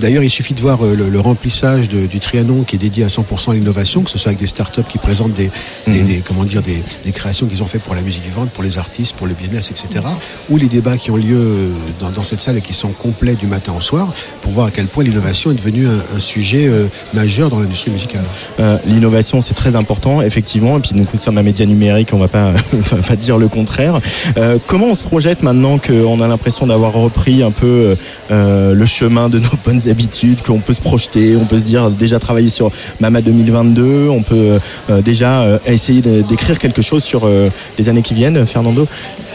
D'ailleurs, 0.00 0.24
il 0.24 0.30
suffit 0.30 0.54
de 0.54 0.60
voir 0.60 0.84
euh, 0.84 0.96
le, 0.96 1.08
le 1.08 1.20
remplissage 1.20 1.88
du 1.88 2.18
Trianon 2.18 2.64
qui 2.64 2.74
est 2.74 2.78
dédié 2.80 3.04
à 3.04 3.06
100% 3.08 3.52
à 3.52 3.54
l'innovation, 3.54 4.02
que 4.02 4.10
ce 4.10 4.18
soit 4.18 4.30
avec 4.30 4.40
des 4.40 4.48
startups 4.48 4.82
qui 4.88 4.98
présentent 4.98 5.34
des, 5.34 5.50
des- 5.86 6.00
Mhm. 6.00 6.06
des- 6.06 6.20
comment 6.20 6.42
dire, 6.44 6.62
des, 6.62 6.82
créations 7.12 7.46
qu'ils 7.46 7.62
ont 7.62 7.66
fait 7.68 7.78
pour 7.78 7.94
la 7.94 8.02
musique 8.02 8.24
vivante, 8.24 8.50
pour 8.50 8.64
les 8.64 8.76
artistes, 8.78 9.14
pour 9.14 9.26
le 9.28 9.34
business, 9.34 9.70
etc. 9.70 10.04
Ou 10.50 10.56
les 10.56 10.66
débats 10.66 10.96
qui 10.96 11.10
ont 11.12 11.16
lieu 11.16 11.36
euh, 11.38 11.68
dans, 12.00 12.10
dans 12.10 12.24
cette 12.24 12.40
salle 12.40 12.56
et 12.56 12.60
qui 12.60 12.72
sont 12.74 12.90
complets 12.92 13.36
du 13.36 13.46
matin 13.46 13.72
au 13.76 13.80
soir, 13.80 14.12
pour 14.42 14.50
voir 14.50 14.66
à 14.66 14.70
quel 14.72 14.86
point 14.86 15.04
l'innovation 15.04 15.50
est 15.52 15.54
devenue 15.54 15.86
un, 15.86 15.98
un 16.16 16.20
sujet 16.20 16.66
euh, 16.66 16.86
majeur 17.12 17.48
dans 17.50 17.60
l'industrie 17.60 17.90
musicale. 17.92 18.24
Euh, 18.60 18.78
L'innovation, 18.86 19.40
c'est 19.40 19.54
très 19.54 19.73
important, 19.76 20.22
effectivement. 20.22 20.78
Et 20.78 20.80
puis 20.80 20.92
nous, 20.94 21.06
sommes 21.18 21.38
un 21.38 21.42
média 21.42 21.66
numérique, 21.66 22.10
on 22.12 22.18
va 22.18 22.28
pas, 22.28 22.52
pas 23.08 23.16
dire 23.16 23.38
le 23.38 23.48
contraire. 23.48 24.00
Euh, 24.36 24.58
comment 24.66 24.86
on 24.86 24.94
se 24.94 25.02
projette 25.02 25.42
maintenant 25.42 25.78
qu'on 25.78 26.20
a 26.20 26.28
l'impression 26.28 26.66
d'avoir 26.66 26.92
repris 26.92 27.42
un 27.42 27.50
peu 27.50 27.96
euh, 28.30 28.74
le 28.74 28.86
chemin 28.86 29.28
de 29.28 29.38
nos 29.38 29.48
bonnes 29.64 29.88
habitudes, 29.88 30.42
qu'on 30.42 30.60
peut 30.60 30.72
se 30.72 30.80
projeter, 30.80 31.36
on 31.36 31.46
peut 31.46 31.58
se 31.58 31.64
dire 31.64 31.90
déjà 31.90 32.18
travailler 32.18 32.48
sur 32.48 32.70
Mama 33.00 33.20
2022, 33.20 34.08
on 34.08 34.22
peut 34.22 34.58
euh, 34.90 35.02
déjà 35.02 35.42
euh, 35.42 35.58
essayer 35.66 36.00
d'écrire 36.00 36.58
quelque 36.58 36.82
chose 36.82 37.02
sur 37.02 37.24
euh, 37.24 37.46
les 37.78 37.88
années 37.88 38.02
qui 38.02 38.14
viennent, 38.14 38.46
Fernando? 38.46 38.86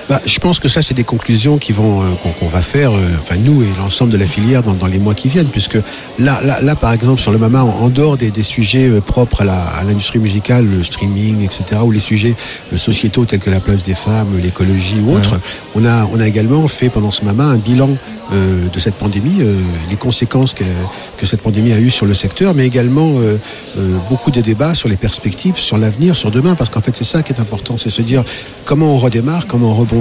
Bah, 0.10 0.20
je 0.26 0.40
pense 0.40 0.60
que 0.60 0.68
ça, 0.68 0.82
c'est 0.82 0.96
des 0.96 1.04
conclusions 1.04 1.60
qui 1.60 1.72
vont, 1.72 2.02
euh, 2.02 2.06
qu'on 2.40 2.50
va 2.50 2.64
faire, 2.64 2.94
euh, 2.94 2.98
enfin 3.20 3.36
nous 3.38 3.62
et 3.62 3.68
l'ensemble 3.78 4.12
de 4.12 4.18
la 4.18 4.26
filière 4.26 4.64
dans, 4.64 4.74
dans 4.74 4.88
les 4.88 4.98
mois 4.98 5.14
qui 5.14 5.28
viennent, 5.28 5.50
puisque 5.50 5.78
là, 6.18 6.42
là, 6.44 6.60
là, 6.62 6.76
par 6.76 6.94
exemple, 6.94 7.22
sur 7.22 7.32
le 7.32 7.38
Mama, 7.38 7.64
en, 7.64 7.70
en 7.70 7.90
dehors 7.90 8.18
des, 8.18 8.32
des 8.32 8.42
sujets 8.42 8.90
euh, 8.90 9.02
propres 9.02 9.48
à 9.48 9.84
l'industrie 9.84 10.18
musicale, 10.18 10.66
le 10.66 10.84
streaming, 10.84 11.44
etc., 11.44 11.82
ou 11.84 11.92
les 11.92 12.00
sujets 12.00 12.36
euh, 12.74 12.78
sociétaux 12.78 13.26
tels 13.26 13.40
que 13.40 13.52
la 13.52 13.60
place 13.60 13.84
des 13.84 13.94
femmes, 13.94 14.36
l'écologie 14.42 15.00
ou 15.00 15.14
autres, 15.14 15.40
on 15.76 15.86
a, 15.86 16.06
on 16.12 16.20
a 16.20 16.28
également 16.28 16.68
fait 16.68 16.90
pendant 16.90 17.12
ce 17.12 17.24
Mama 17.24 17.44
un 17.44 17.58
bilan 17.58 17.96
euh, 18.32 18.68
de 18.72 18.80
cette 18.80 18.96
pandémie, 18.96 19.38
euh, 19.42 19.60
les 19.90 19.96
conséquences 19.96 20.54
que, 20.54 20.64
que 21.18 21.26
cette 21.26 21.42
pandémie 21.42 21.74
a 21.74 21.80
eues 21.80 21.90
sur 21.90 22.06
le 22.06 22.14
secteur, 22.14 22.54
mais 22.54 22.66
également 22.66 23.14
euh, 23.18 23.38
euh, 23.78 23.98
beaucoup 24.08 24.30
de 24.30 24.40
débats 24.40 24.76
sur 24.76 24.88
les 24.88 24.98
perspectives, 24.98 25.56
sur 25.58 25.80
l'avenir, 25.80 26.16
sur 26.16 26.30
demain, 26.30 26.54
parce 26.54 26.70
qu'en 26.70 26.82
fait 26.82 26.96
c'est 26.96 27.04
ça 27.06 27.24
qui 27.24 27.34
est 27.34 27.40
important, 27.40 27.76
c'est 27.76 27.90
se 27.90 28.04
dire 28.04 28.24
comment 28.66 28.94
on 28.94 28.98
redémarre, 28.98 29.48
comment 29.48 29.72
on 29.72 29.74
rebondit, 29.74 29.99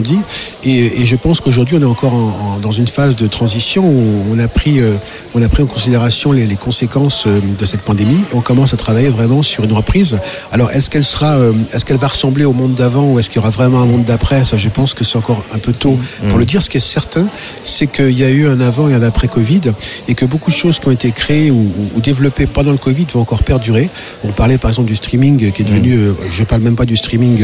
et, 0.64 1.02
et 1.02 1.06
je 1.06 1.16
pense 1.16 1.40
qu'aujourd'hui 1.40 1.76
on 1.78 1.82
est 1.82 1.84
encore 1.84 2.14
en- 2.14 2.54
en- 2.56 2.58
dans 2.60 2.72
une 2.72 2.88
phase 2.88 3.16
de 3.16 3.26
transition 3.26 3.88
où 3.88 4.24
on 4.30 4.38
a 4.38 4.48
pris, 4.48 4.80
euh, 4.80 4.94
on 5.34 5.42
a 5.42 5.48
pris 5.48 5.62
en 5.62 5.66
considération 5.66 6.32
les, 6.32 6.46
les 6.46 6.56
conséquences 6.56 7.26
euh, 7.26 7.40
de 7.58 7.64
cette 7.64 7.82
pandémie, 7.82 8.18
on 8.32 8.40
commence 8.40 8.74
à 8.74 8.76
travailler 8.76 9.08
vraiment 9.08 9.42
sur 9.42 9.64
une 9.64 9.72
reprise. 9.72 10.18
Alors 10.52 10.70
est-ce 10.70 10.90
qu'elle 10.90 11.04
sera, 11.04 11.36
euh, 11.38 11.52
est-ce 11.72 11.84
qu'elle 11.84 11.98
va 11.98 12.08
ressembler 12.08 12.44
au 12.44 12.52
monde 12.52 12.74
d'avant 12.74 13.12
ou 13.12 13.18
est-ce 13.18 13.28
qu'il 13.30 13.36
y 13.36 13.38
aura 13.40 13.50
vraiment 13.50 13.80
un 13.80 13.86
monde 13.86 14.04
d'après? 14.04 14.44
Ça, 14.44 14.56
je 14.56 14.68
pense 14.68 14.94
que 14.94 15.04
c'est 15.04 15.16
encore 15.18 15.44
un 15.52 15.58
peu 15.58 15.72
tôt 15.72 15.96
pour 16.28 16.38
le 16.38 16.44
dire. 16.44 16.62
Ce 16.62 16.70
qui 16.70 16.76
est 16.76 16.80
certain, 16.80 17.28
c'est 17.64 17.86
qu'il 17.86 18.18
y 18.18 18.24
a 18.24 18.30
eu 18.30 18.48
un 18.48 18.60
avant 18.60 18.88
et 18.88 18.94
un 18.94 19.02
après 19.02 19.28
Covid 19.28 19.60
et 20.08 20.14
que 20.14 20.24
beaucoup 20.24 20.50
de 20.50 20.56
choses 20.56 20.78
qui 20.78 20.88
ont 20.88 20.92
été 20.92 21.10
créées 21.12 21.50
ou, 21.50 21.70
développées 22.02 22.46
pendant 22.46 22.70
le 22.72 22.78
Covid 22.78 23.06
vont 23.12 23.20
encore 23.20 23.42
perdurer. 23.42 23.90
On 24.24 24.28
parlait 24.32 24.58
par 24.58 24.70
exemple 24.70 24.88
du 24.88 24.96
streaming 24.96 25.50
qui 25.52 25.62
est 25.62 25.64
devenu, 25.64 25.94
euh, 25.94 26.12
je 26.30 26.44
parle 26.44 26.62
même 26.62 26.76
pas 26.76 26.84
du 26.86 26.96
streaming 26.96 27.42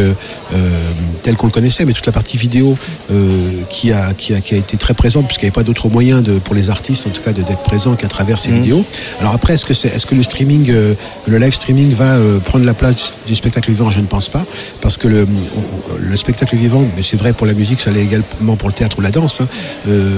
tel 1.22 1.36
qu'on 1.36 1.46
le 1.46 1.52
connaissait, 1.52 1.84
mais 1.84 1.92
toute 1.92 2.06
la 2.06 2.12
partie 2.12 2.36
vidéo 2.44 2.76
euh, 3.10 3.62
qui, 3.70 3.92
a, 3.92 4.12
qui, 4.12 4.34
a, 4.34 4.40
qui 4.40 4.54
a 4.54 4.58
été 4.58 4.76
très 4.76 4.94
présente 4.94 5.26
puisqu'il 5.26 5.46
n'y 5.46 5.48
avait 5.48 5.62
pas 5.62 5.62
d'autre 5.62 5.88
moyen 5.88 6.20
de, 6.20 6.38
pour 6.38 6.54
les 6.54 6.68
artistes 6.68 7.06
en 7.06 7.10
tout 7.10 7.22
cas 7.22 7.32
d'être 7.32 7.62
présents 7.62 7.94
qu'à 7.94 8.08
travers 8.08 8.38
ces 8.38 8.52
vidéos. 8.52 8.84
Alors 9.20 9.32
après, 9.32 9.54
est-ce 9.54 9.64
que, 9.64 9.74
c'est, 9.74 9.88
est-ce 9.88 10.06
que 10.06 10.14
le 10.14 10.22
streaming, 10.22 10.66
euh, 10.70 10.94
le 11.26 11.38
live 11.38 11.54
streaming 11.54 11.94
va 11.94 12.16
euh, 12.16 12.38
prendre 12.40 12.64
la 12.64 12.74
place 12.74 13.12
du, 13.26 13.34
spectacle 13.34 13.70
vivant? 13.70 13.90
Je 13.90 14.00
ne 14.00 14.06
pense 14.06 14.28
pas. 14.28 14.44
Parce 14.80 14.96
que 14.98 15.08
le, 15.08 15.26
le 15.98 16.16
spectacle 16.16 16.56
vivant, 16.56 16.84
mais 16.96 17.02
c'est 17.02 17.16
vrai 17.16 17.32
pour 17.32 17.46
la 17.46 17.54
musique, 17.54 17.80
ça 17.80 17.90
l'est 17.90 18.04
également 18.04 18.56
pour 18.56 18.68
le 18.68 18.74
théâtre 18.74 18.98
ou 18.98 19.00
la 19.00 19.10
danse, 19.10 19.40
hein, 19.40 19.48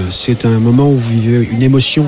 c'est 0.09 0.45
un 0.45 0.59
moment 0.59 0.89
où 0.89 0.97
vous 0.97 1.11
vivez 1.19 1.47
une 1.51 1.63
émotion 1.63 2.07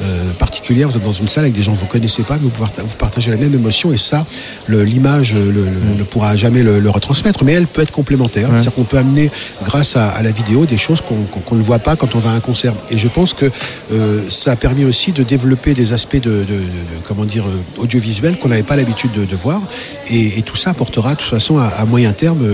euh, 0.00 0.32
particulière. 0.38 0.88
Vous 0.88 0.96
êtes 0.96 1.04
dans 1.04 1.12
une 1.12 1.28
salle 1.28 1.44
avec 1.44 1.54
des 1.54 1.62
gens 1.62 1.72
que 1.74 1.78
vous 1.80 1.86
connaissez 1.86 2.22
pas, 2.22 2.34
mais 2.34 2.44
vous, 2.44 2.50
parta- 2.50 2.82
vous 2.82 2.96
partagez 2.96 3.30
la 3.30 3.36
même 3.36 3.54
émotion 3.54 3.92
et 3.92 3.98
ça, 3.98 4.24
l'image 4.68 5.34
le- 5.34 5.66
ne 5.98 6.02
pourra 6.02 6.36
jamais 6.36 6.62
le, 6.62 6.80
le 6.80 6.90
retransmettre, 6.90 7.44
mais 7.44 7.52
elle 7.52 7.66
peut 7.66 7.82
être 7.82 7.90
complémentaire. 7.92 8.48
C'est-à-dire 8.52 8.72
qu'on 8.72 8.84
peut 8.84 8.98
amener, 8.98 9.30
grâce 9.64 9.96
à, 9.96 10.08
à 10.08 10.22
la 10.22 10.32
vidéo, 10.32 10.66
des 10.66 10.78
choses 10.78 11.00
qu'on 11.00 11.54
ne 11.56 11.62
voit 11.62 11.78
pas 11.78 11.96
quand 11.96 12.14
on 12.14 12.18
va 12.18 12.30
à 12.30 12.34
un 12.34 12.40
concert. 12.40 12.74
Et 12.90 12.98
je 12.98 13.08
pense 13.08 13.34
que 13.34 13.50
euh, 13.92 14.20
ça 14.28 14.52
a 14.52 14.56
permis 14.56 14.84
aussi 14.84 15.12
de 15.12 15.22
développer 15.22 15.74
des 15.74 15.92
aspects 15.92 16.16
de, 16.16 16.30
de- 16.30 16.44
de- 16.44 16.44
de- 16.44 17.00
comment 17.06 17.24
dire 17.24 17.44
euh, 17.46 17.80
audiovisuels 17.82 18.38
qu'on 18.38 18.48
n'avait 18.48 18.62
pas 18.62 18.76
l'habitude 18.76 19.12
de, 19.12 19.36
voir. 19.36 19.60
Et, 20.08 20.38
et 20.38 20.42
tout 20.42 20.56
ça 20.56 20.70
apportera 20.70 21.14
de 21.14 21.18
toute 21.20 21.30
façon 21.30 21.58
à, 21.58 21.64
à 21.66 21.84
moyen 21.84 22.12
terme 22.12 22.44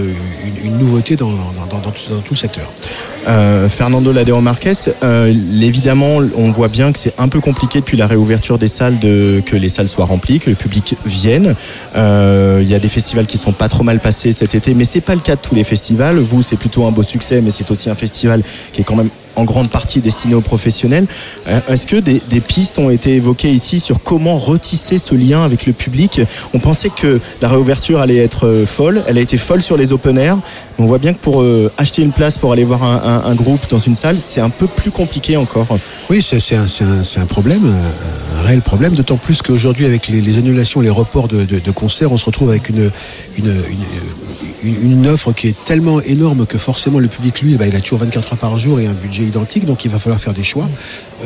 une, 0.62 0.72
une 0.72 0.78
nouveauté 0.78 1.16
dans, 1.16 1.30
dans- 1.30 1.66
dans- 1.70 1.78
dans 1.80 1.91
tout- 1.91 2.30
le 2.30 2.36
secteur. 2.36 2.70
Euh, 3.26 3.68
Fernando 3.68 4.12
Ladeo 4.12 4.41
Marquez, 4.41 4.72
évidemment, 5.61 6.18
on 6.36 6.51
voit 6.51 6.68
bien 6.68 6.93
que 6.93 6.99
c'est 6.99 7.12
un 7.18 7.27
peu 7.28 7.40
compliqué 7.40 7.80
depuis 7.80 7.96
la 7.96 8.06
réouverture 8.06 8.58
des 8.58 8.68
salles 8.68 8.98
de 8.98 9.42
que 9.44 9.56
les 9.56 9.68
salles 9.68 9.88
soient 9.88 10.04
remplies, 10.06 10.40
que 10.40 10.50
le 10.50 10.56
public 10.56 10.96
vienne. 11.04 11.54
Euh, 11.96 12.60
Il 12.62 12.68
y 12.68 12.74
a 12.74 12.78
des 12.78 12.88
festivals 12.88 13.26
qui 13.26 13.38
sont 13.38 13.52
pas 13.52 13.68
trop 13.68 13.84
mal 13.84 14.00
passés 14.00 14.32
cet 14.32 14.54
été, 14.54 14.74
mais 14.74 14.84
c'est 14.84 15.00
pas 15.00 15.14
le 15.14 15.20
cas 15.20 15.36
de 15.36 15.40
tous 15.40 15.54
les 15.54 15.64
festivals. 15.64 16.18
Vous, 16.18 16.42
c'est 16.42 16.56
plutôt 16.56 16.86
un 16.86 16.90
beau 16.90 17.02
succès, 17.02 17.40
mais 17.40 17.50
c'est 17.50 17.70
aussi 17.70 17.90
un 17.90 17.94
festival 17.94 18.42
qui 18.72 18.80
est 18.80 18.84
quand 18.84 18.96
même 18.96 19.10
en 19.36 19.44
grande 19.44 19.68
partie 19.68 20.00
destiné 20.00 20.34
aux 20.34 20.40
professionnels. 20.40 21.06
Euh, 21.46 21.60
Est-ce 21.68 21.86
que 21.86 21.96
des, 21.96 22.20
des 22.28 22.40
pistes 22.40 22.78
ont 22.78 22.90
été 22.90 23.14
évoquées 23.14 23.50
ici 23.50 23.78
sur 23.78 24.02
comment 24.02 24.36
retisser 24.36 24.98
ce 24.98 25.14
lien 25.14 25.44
avec 25.44 25.64
le 25.66 25.72
public? 25.72 26.20
On 26.54 26.58
pensait 26.58 26.90
que 26.90 27.20
la 27.40 27.48
réouverture 27.48 28.00
allait 28.00 28.16
être 28.16 28.46
euh, 28.46 28.66
folle. 28.66 29.04
Elle 29.06 29.18
a 29.18 29.20
été 29.20 29.38
folle 29.38 29.62
sur 29.62 29.76
les 29.76 29.92
open 29.92 30.18
air. 30.18 30.38
On 30.80 30.86
voit 30.86 30.98
bien 30.98 31.12
que 31.12 31.18
pour 31.18 31.42
euh, 31.42 31.72
acheter 31.76 32.02
une 32.02 32.12
place 32.12 32.38
pour 32.38 32.52
aller 32.52 32.62
voir 32.62 32.84
un, 32.84 33.34
groupe 33.34 33.68
dans 33.68 33.80
une 33.80 33.96
salle, 33.96 34.16
c'est 34.16 34.40
un 34.40 34.48
peu 34.50 34.68
plus 34.68 34.92
compliqué 34.92 35.36
encore. 35.36 35.66
Oui, 36.08 36.22
c'est 36.22 36.54
un, 36.54 37.26
problème, 37.26 37.66
un, 37.66 38.38
un 38.38 38.42
réel 38.42 38.62
problème, 38.62 38.92
d'autant 38.92 39.16
plus 39.16 39.42
qu'aujourd'hui, 39.42 39.86
avec 39.86 40.06
les, 40.06 40.38
annulations, 40.38 40.80
les 40.80 40.90
reports 40.90 41.26
de, 41.26 41.70
concerts, 41.72 42.12
on 42.12 42.16
se 42.16 42.24
retrouve 42.24 42.50
avec 42.50 42.70
une 42.70 42.90
offre 45.06 45.32
qui 45.32 45.48
est 45.48 45.64
tellement 45.64 46.00
énorme 46.00 46.46
que 46.46 46.58
forcément 46.58 47.00
le 47.00 47.08
public, 47.08 47.42
lui, 47.42 47.56
bah, 47.56 47.66
il 47.66 47.74
a 47.74 47.80
toujours 47.80 47.98
24 47.98 48.34
heures 48.34 48.38
par 48.38 48.56
jour 48.56 48.78
et 48.78 48.86
un 48.86 48.94
budget 48.94 49.24
identique, 49.24 49.64
donc 49.64 49.84
il 49.84 49.90
va 49.90 49.98
falloir 49.98 50.20
faire 50.20 50.32
des 50.32 50.44
choix. 50.44 50.68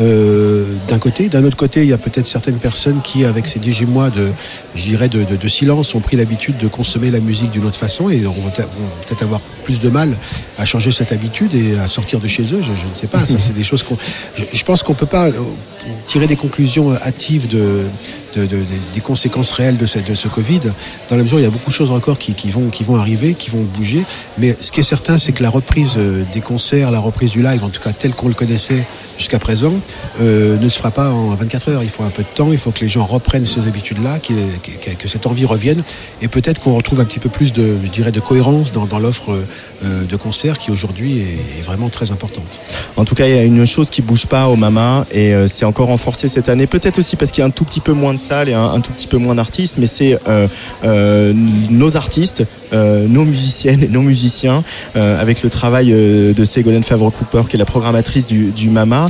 Euh, 0.01 0.65
D'un 0.89 0.99
côté, 0.99 1.29
d'un 1.29 1.45
autre 1.45 1.57
côté, 1.57 1.83
il 1.83 1.89
y 1.89 1.93
a 1.93 1.99
peut-être 1.99 2.27
certaines 2.27 2.59
personnes 2.59 3.01
qui, 3.03 3.25
avec 3.25 3.47
ces 3.47 3.59
18 3.59 3.87
mois 3.87 4.11
de, 4.11 4.29
de, 4.75 5.25
de- 5.25 5.37
de 5.37 5.49
silence, 5.49 5.95
ont 5.95 6.01
pris 6.01 6.17
l'habitude 6.17 6.57
de 6.59 6.69
consommer 6.69 7.11
la 7.11 7.21
musique 7.21 7.51
d'une 7.51 7.65
autre 7.67 7.79
façon 7.79 8.09
et 8.09 8.21
vont 8.21 8.33
peut-être 8.33 9.23
avoir 9.23 9.41
plus 9.65 9.79
de 9.81 9.89
mal 9.91 10.17
à 10.59 10.65
changer 10.65 10.91
cette 10.93 11.13
habitude 11.13 11.55
et 11.55 11.79
à 11.79 11.89
sortir 11.89 12.21
de 12.21 12.29
chez 12.29 12.43
eux. 12.43 12.61
Je, 12.63 12.75
je 12.75 12.89
ne 12.89 12.95
sais 12.95 13.07
pas. 13.07 13.25
Ça, 13.27 13.37
c'est 13.39 13.53
des 13.55 13.65
choses 13.65 13.83
qu'on. 13.83 13.97
Je, 14.37 14.45
je 14.53 14.65
pense 14.65 14.83
qu'on 14.83 14.95
peut 14.95 15.07
pas 15.07 15.29
euh, 15.29 15.33
tirer 16.07 16.27
des 16.27 16.37
conclusions 16.37 16.95
hâtives 16.95 17.47
de 17.49 17.83
de- 18.35 18.47
de- 18.47 18.65
des 18.93 19.01
conséquences 19.01 19.53
réelles 19.53 19.77
de, 19.77 19.87
cette- 19.87 20.09
de 20.09 20.15
ce 20.15 20.29
Covid, 20.29 20.61
dans 21.09 21.17
la 21.17 21.23
mesure 21.23 21.37
où 21.37 21.41
il 21.41 21.45
y 21.45 21.47
a 21.47 21.51
beaucoup 21.51 21.71
de 21.71 21.75
choses 21.75 21.91
encore 21.91 22.19
qui, 22.19 22.35
qui 22.35 22.51
vont, 22.51 22.69
qui 22.71 22.85
vont 22.85 22.97
arriver, 22.97 23.35
qui 23.35 23.51
vont 23.51 23.63
bouger. 23.63 24.05
Mais 24.39 24.57
ce 24.59 24.71
qui 24.73 24.81
est 24.81 24.85
certain, 24.85 25.19
c'est 25.19 25.33
que 25.33 25.43
la 25.43 25.51
reprise 25.51 25.95
euh, 25.97 26.25
des 26.33 26.41
concerts, 26.41 26.91
la 26.91 27.01
reprise 27.01 27.31
du 27.33 27.43
live, 27.43 27.63
en 27.65 27.69
tout 27.69 27.81
cas 27.81 27.93
tel 27.93 28.13
qu'on 28.15 28.29
le 28.29 28.35
connaissait 28.35 28.87
jusqu'à 29.19 29.39
présent, 29.39 29.75
euh, 30.21 30.57
ne 30.59 30.69
se 30.69 30.79
fera 30.79 30.91
pas 30.91 31.11
en 31.11 31.31
24 31.35 31.69
heures. 31.71 31.83
Il 31.83 31.91
faut 31.91 32.03
un 32.05 32.11
peu 32.11 32.23
de 32.23 32.29
temps, 32.35 32.51
il 32.53 32.59
faut 32.59 32.71
que 32.71 32.81
les 32.81 32.89
gens 32.89 33.05
reprennent 33.07 33.47
ces 33.47 33.67
habitudes-là, 33.67 34.17
ait- 34.17 34.21
que, 34.21 34.95
que 34.95 35.09
cette 35.09 35.27
envie 35.27 35.45
revienne, 35.45 35.83
et 36.21 36.29
peut-être 36.29 36.61
qu'on 36.61 36.75
retrouve 36.75 37.01
un 37.01 37.05
petit 37.05 37.19
peu 37.21 37.29
plus 37.29 37.53
de, 37.53 37.77
je 37.85 37.91
dirais, 37.91 38.13
de 38.13 38.21
cohérence 38.21 38.73
dans, 38.73 38.87
dans 38.87 38.99
l'offre 38.99 39.33
euh, 39.33 39.45
de 39.83 40.17
concerts 40.17 40.59
qui 40.59 40.71
aujourd'hui 40.71 41.21
est, 41.21 41.63
vraiment 41.63 41.89
très 41.89 42.11
importante. 42.11 42.61
En 42.97 43.05
tout 43.05 43.15
cas, 43.15 43.27
il 43.27 43.35
y 43.35 43.39
a 43.39 43.43
une 43.43 43.67
chose 43.67 43.91
qui 43.91 44.03
bouge 44.03 44.27
pas 44.27 44.49
au 44.49 44.57
Mama 44.57 45.07
et 45.11 45.35
euh, 45.35 45.47
c'est 45.47 45.65
encore 45.65 45.89
renforcé 45.89 46.29
cette 46.29 46.49
année. 46.49 46.67
Peut-être 46.67 46.99
aussi 46.99 47.17
parce 47.17 47.31
qu'il 47.31 47.41
y 47.41 47.45
a 47.45 47.47
un 47.47 47.51
tout 47.51 47.65
petit 47.65 47.81
peu 47.81 47.93
moins 47.93 48.15
de 48.15 48.19
salles 48.19 48.49
et 48.49 48.55
un, 48.55 48.81
tout 48.81 48.93
petit 48.93 49.07
peu 49.07 49.19
moins 49.19 49.35
d'artistes, 49.35 49.77
mais 49.79 49.87
c'est 49.87 50.19
euh, 50.29 50.49
euh, 50.85 51.33
nos 51.35 51.97
artistes, 51.97 52.45
euh, 52.73 53.07
nos 53.07 53.25
musiciennes 53.25 53.83
et 53.83 53.89
nos 53.89 54.03
musiciens, 54.03 54.65
euh, 54.97 55.21
avec 55.21 55.43
le 55.43 55.51
travail 55.51 55.93
euh, 55.93 56.33
de 56.33 56.45
Ségolène 56.45 56.85
Favre-Cooper, 56.85 57.43
qui 57.49 57.57
est 57.57 57.59
la 57.59 57.65
programmatrice 57.65 58.27
du 58.27 58.69
Mama. 58.71 59.07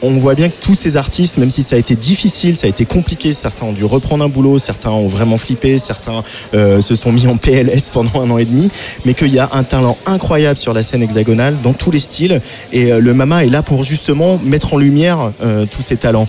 On 0.00 0.12
voit 0.12 0.34
bien 0.34 0.48
que 0.48 0.54
tous 0.60 0.74
ces 0.74 0.96
artistes, 0.96 1.38
même 1.38 1.50
si 1.50 1.64
ça 1.64 1.74
a 1.74 1.78
été 1.78 1.96
difficile, 1.96 2.56
ça 2.56 2.66
a 2.66 2.70
été 2.70 2.84
compliqué, 2.84 3.32
certains 3.32 3.66
ont 3.66 3.72
dû 3.72 3.84
reprendre 3.84 4.24
un 4.24 4.28
boulot, 4.28 4.58
certains 4.58 4.90
ont 4.90 5.08
vraiment 5.08 5.38
flippé, 5.38 5.78
certains 5.78 6.22
euh, 6.54 6.80
se 6.80 6.94
sont 6.94 7.10
mis 7.10 7.26
en 7.26 7.36
PLS 7.36 7.88
pendant 7.92 8.22
un 8.22 8.30
an 8.30 8.38
et 8.38 8.44
demi, 8.44 8.70
mais 9.04 9.14
qu'il 9.14 9.34
y 9.34 9.40
a 9.40 9.48
un 9.52 9.64
talent 9.64 9.96
incroyable 10.06 10.56
sur 10.56 10.72
la 10.72 10.84
scène 10.84 11.02
hexagonale, 11.02 11.56
dans 11.62 11.72
tous 11.72 11.90
les 11.90 11.98
styles, 11.98 12.40
et 12.72 12.92
euh, 12.92 13.00
le 13.00 13.12
Mama 13.12 13.44
est 13.44 13.48
là 13.48 13.62
pour 13.62 13.82
justement 13.82 14.38
mettre 14.44 14.74
en 14.74 14.78
lumière 14.78 15.32
euh, 15.42 15.66
tous 15.66 15.82
ces 15.82 15.96
talents. 15.96 16.28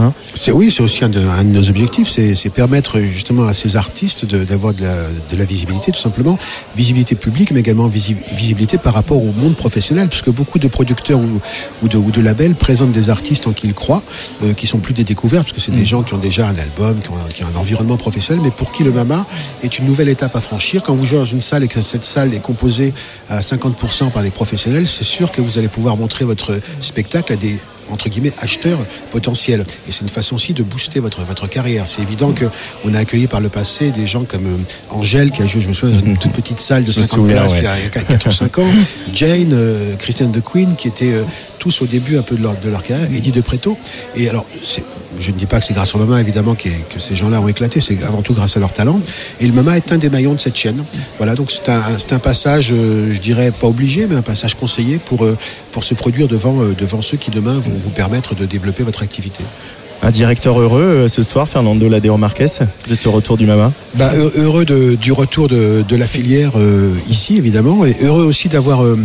Hein 0.00 0.12
C'est 0.34 0.52
oui, 0.52 0.70
c'est 0.70 0.82
aussi 0.82 1.04
un 1.04 1.08
de, 1.08 1.20
un 1.20 1.44
de 1.44 1.50
nos 1.50 1.68
objectifs, 1.68 2.08
c'est 2.08 2.50
permettre 2.50 3.00
justement 3.00 3.44
à 3.44 3.54
ces 3.54 3.76
artistes 3.76 4.24
d'avoir 4.24 4.72
de, 4.74 4.82
la, 4.82 5.04
de 5.30 5.36
la 5.36 5.44
visibilité, 5.44 5.92
tout 5.92 6.00
simplement, 6.00 6.38
visibilité 6.76 7.14
publique, 7.14 7.50
mais 7.52 7.60
également 7.60 7.86
visi- 7.88 8.16
visibilité 8.34 8.78
par 8.78 8.94
rapport 8.94 9.22
au 9.22 9.32
monde 9.32 9.56
professionnel, 9.56 10.08
puisque 10.08 10.30
beaucoup 10.30 10.58
de 10.58 10.68
producteurs 10.68 11.18
ou, 11.20 11.40
ou, 11.82 11.88
de, 11.88 11.96
ou 11.96 12.10
de 12.10 12.20
labels 12.20 12.54
présentent 12.54 12.92
des 12.92 13.10
artistes 13.10 13.46
en 13.46 13.52
qui 13.52 13.66
ils 13.66 13.74
croient, 13.74 14.02
euh, 14.42 14.54
qui 14.54 14.66
sont 14.66 14.78
plus 14.78 14.94
des 14.94 15.04
découvertes, 15.04 15.44
parce 15.44 15.56
que 15.56 15.60
c'est 15.60 15.72
des 15.72 15.84
gens 15.84 16.02
qui 16.02 16.14
ont 16.14 16.18
déjà 16.18 16.48
un 16.48 16.56
album, 16.56 16.98
qui 17.00 17.10
ont, 17.10 17.16
un- 17.16 17.28
qui 17.28 17.44
ont 17.44 17.48
un 17.48 17.56
environnement 17.58 17.96
professionnel, 17.96 18.42
mais 18.42 18.50
pour 18.50 18.72
qui 18.72 18.82
le 18.84 18.92
Mama 18.92 19.26
est 19.62 19.78
une 19.78 19.84
nouvelle 19.86 20.08
étape 20.08 20.34
à 20.34 20.40
franchir. 20.40 20.82
Quand 20.82 20.94
vous 20.94 21.04
jouez 21.04 21.18
dans 21.18 21.24
une 21.24 21.40
salle 21.42 21.62
et 21.64 21.68
que 21.68 21.82
cette 21.82 22.04
salle 22.04 22.34
est 22.34 22.40
composée 22.40 22.94
à 23.28 23.40
50% 23.40 24.10
par 24.10 24.22
des 24.22 24.30
professionnels, 24.30 24.86
c'est 24.86 25.04
sûr 25.04 25.30
que 25.30 25.40
vous 25.40 25.58
allez 25.58 25.68
pouvoir 25.68 25.96
montrer 25.96 26.24
votre 26.24 26.58
spectacle 26.80 27.32
à 27.32 27.36
des 27.36 27.58
entre 27.90 28.08
guillemets 28.08 28.32
acheteurs 28.38 28.78
potentiels. 29.10 29.64
Et 29.88 29.92
c'est 29.92 30.02
une 30.02 30.08
façon 30.08 30.36
aussi 30.36 30.54
de 30.54 30.62
booster 30.62 31.00
votre 31.00 31.24
votre 31.24 31.48
carrière. 31.48 31.86
C'est 31.86 32.02
évident 32.02 32.32
que 32.32 32.46
on 32.84 32.94
a 32.94 32.98
accueilli 32.98 33.26
par 33.26 33.40
le 33.40 33.48
passé 33.48 33.90
des 33.92 34.06
gens 34.06 34.24
comme 34.24 34.46
euh, 34.46 34.56
Angèle 34.90 35.30
qui 35.30 35.42
a 35.42 35.46
joué 35.46 35.60
je 35.60 35.68
me 35.68 35.74
souviens 35.74 35.98
dans 35.98 36.06
une 36.06 36.18
toute 36.18 36.32
petite 36.32 36.60
salle 36.60 36.84
de 36.84 36.92
Je 36.92 37.00
me 37.00 37.06
50 37.06 37.18
souviens, 37.18 37.36
places 37.36 37.52
ouais. 37.52 37.58
il 37.78 37.84
y 37.84 37.98
a 37.98 38.04
4 38.04 38.28
ou 38.28 38.32
5 38.32 38.58
ans. 38.58 38.72
Jane 39.12 39.50
euh, 39.52 39.96
Christiane 39.96 40.30
de 40.30 40.40
Queen 40.40 40.74
qui 40.76 40.88
étaient 40.88 41.12
euh, 41.12 41.24
tous 41.58 41.82
au 41.82 41.86
début 41.86 42.16
un 42.16 42.22
peu 42.22 42.36
de 42.36 42.42
leur, 42.42 42.58
de 42.58 42.68
leur 42.70 42.82
carrière. 42.82 43.06
Eddie 43.12 43.32
de 43.32 43.40
Preto. 43.40 43.76
Et 44.16 44.28
alors 44.28 44.46
je 45.18 45.30
ne 45.30 45.36
dis 45.36 45.46
pas 45.46 45.60
que 45.60 45.66
c'est 45.66 45.74
grâce 45.74 45.94
au 45.94 45.98
Mama 45.98 46.20
évidemment 46.20 46.54
que, 46.54 46.68
que 46.88 46.98
ces 46.98 47.14
gens-là 47.14 47.40
ont 47.40 47.48
éclaté. 47.48 47.80
C'est 47.80 48.02
avant 48.02 48.22
tout 48.22 48.32
grâce 48.32 48.56
à 48.56 48.60
leur 48.60 48.72
talent. 48.72 49.00
Et 49.40 49.46
le 49.46 49.52
Mama 49.52 49.76
est 49.76 49.92
un 49.92 49.98
des 49.98 50.08
maillons 50.08 50.34
de 50.34 50.40
cette 50.40 50.56
chaîne. 50.56 50.82
Voilà 51.18 51.34
donc 51.34 51.50
c'est 51.50 51.68
un, 51.68 51.82
un 52.10 52.18
passage 52.18 52.72
euh, 52.72 53.12
je 53.12 53.20
dirais 53.20 53.50
pas 53.52 53.66
obligé 53.66 54.06
mais 54.06 54.16
un 54.16 54.22
passage 54.22 54.54
conseillé 54.54 54.98
pour 54.98 55.26
pour 55.72 55.84
se 55.84 55.94
produire 55.94 56.28
devant 56.28 56.62
devant 56.78 57.02
ceux 57.02 57.16
qui 57.16 57.30
demain 57.30 57.60
vont 57.60 57.79
vous 57.80 57.90
permettre 57.90 58.34
de 58.34 58.46
développer 58.46 58.82
votre 58.82 59.02
activité 59.02 59.44
Un 60.02 60.10
directeur 60.10 60.58
heureux 60.58 60.80
euh, 60.80 61.08
ce 61.08 61.22
soir, 61.22 61.46
Fernando 61.46 61.86
Ladeo 61.86 62.16
Marquez, 62.16 62.46
de 62.88 62.94
ce 62.94 63.08
retour 63.10 63.36
du 63.36 63.44
Mama. 63.44 63.70
Bah, 63.96 64.10
heu- 64.16 64.32
heureux 64.36 64.64
du 64.64 65.12
retour 65.12 65.46
de, 65.46 65.84
la 65.90 66.06
filière 66.06 66.52
euh, 66.56 66.94
ici, 67.08 67.36
évidemment, 67.36 67.84
et 67.84 67.94
heureux 68.02 68.24
aussi 68.24 68.48
d'avoir 68.48 68.82
euh, 68.82 68.98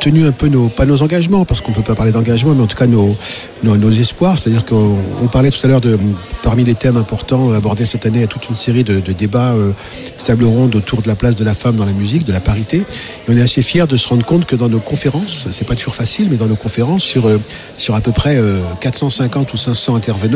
tenu 0.00 0.24
un 0.24 0.32
peu 0.32 0.48
nos, 0.48 0.68
pas 0.68 0.84
nos 0.84 1.00
engagements, 1.02 1.44
parce 1.44 1.60
qu'on 1.60 1.70
peut 1.70 1.82
pas 1.82 1.94
parler 1.94 2.10
d'engagement, 2.10 2.56
mais 2.56 2.62
en 2.62 2.66
tout 2.66 2.76
cas 2.76 2.88
nos, 2.88 3.14
nos, 3.62 3.90
espoirs. 3.90 4.36
C'est-à-dire 4.36 4.64
qu'on 4.64 4.96
on 5.22 5.28
parlait 5.28 5.50
tout 5.50 5.64
à 5.64 5.68
l'heure 5.68 5.80
de, 5.80 5.96
parmi 6.42 6.64
les 6.64 6.74
thèmes 6.74 6.96
importants 6.96 7.52
abordés 7.52 7.86
cette 7.86 8.04
année, 8.04 8.24
a 8.24 8.26
toute 8.26 8.48
une 8.48 8.56
série 8.56 8.82
de, 8.82 9.00
débats, 9.12 9.54
de 9.54 10.24
tables 10.24 10.44
rondes 10.44 10.74
autour 10.74 11.02
de 11.02 11.08
la 11.08 11.14
place 11.14 11.36
de 11.36 11.44
la 11.44 11.54
femme 11.54 11.76
dans 11.76 11.86
la 11.86 11.92
musique, 11.92 12.24
de 12.24 12.32
la 12.32 12.40
parité. 12.40 12.78
Et 12.78 12.84
on 13.28 13.36
est 13.36 13.42
assez 13.42 13.62
fiers 13.62 13.86
de 13.86 13.96
se 13.96 14.08
rendre 14.08 14.24
compte 14.24 14.46
que 14.46 14.56
dans 14.56 14.68
nos 14.68 14.80
conférences, 14.80 15.46
c'est 15.52 15.66
pas 15.66 15.76
toujours 15.76 15.94
facile, 15.94 16.28
mais 16.30 16.36
dans 16.36 16.48
nos 16.48 16.56
conférences, 16.56 17.04
sur, 17.04 17.28
sur 17.76 17.94
à 17.94 18.00
peu 18.00 18.10
près 18.10 18.38
euh, 18.38 18.60
450 18.80 19.52
ou 19.52 19.56
500 19.56 19.94
intervenants, 19.94 20.31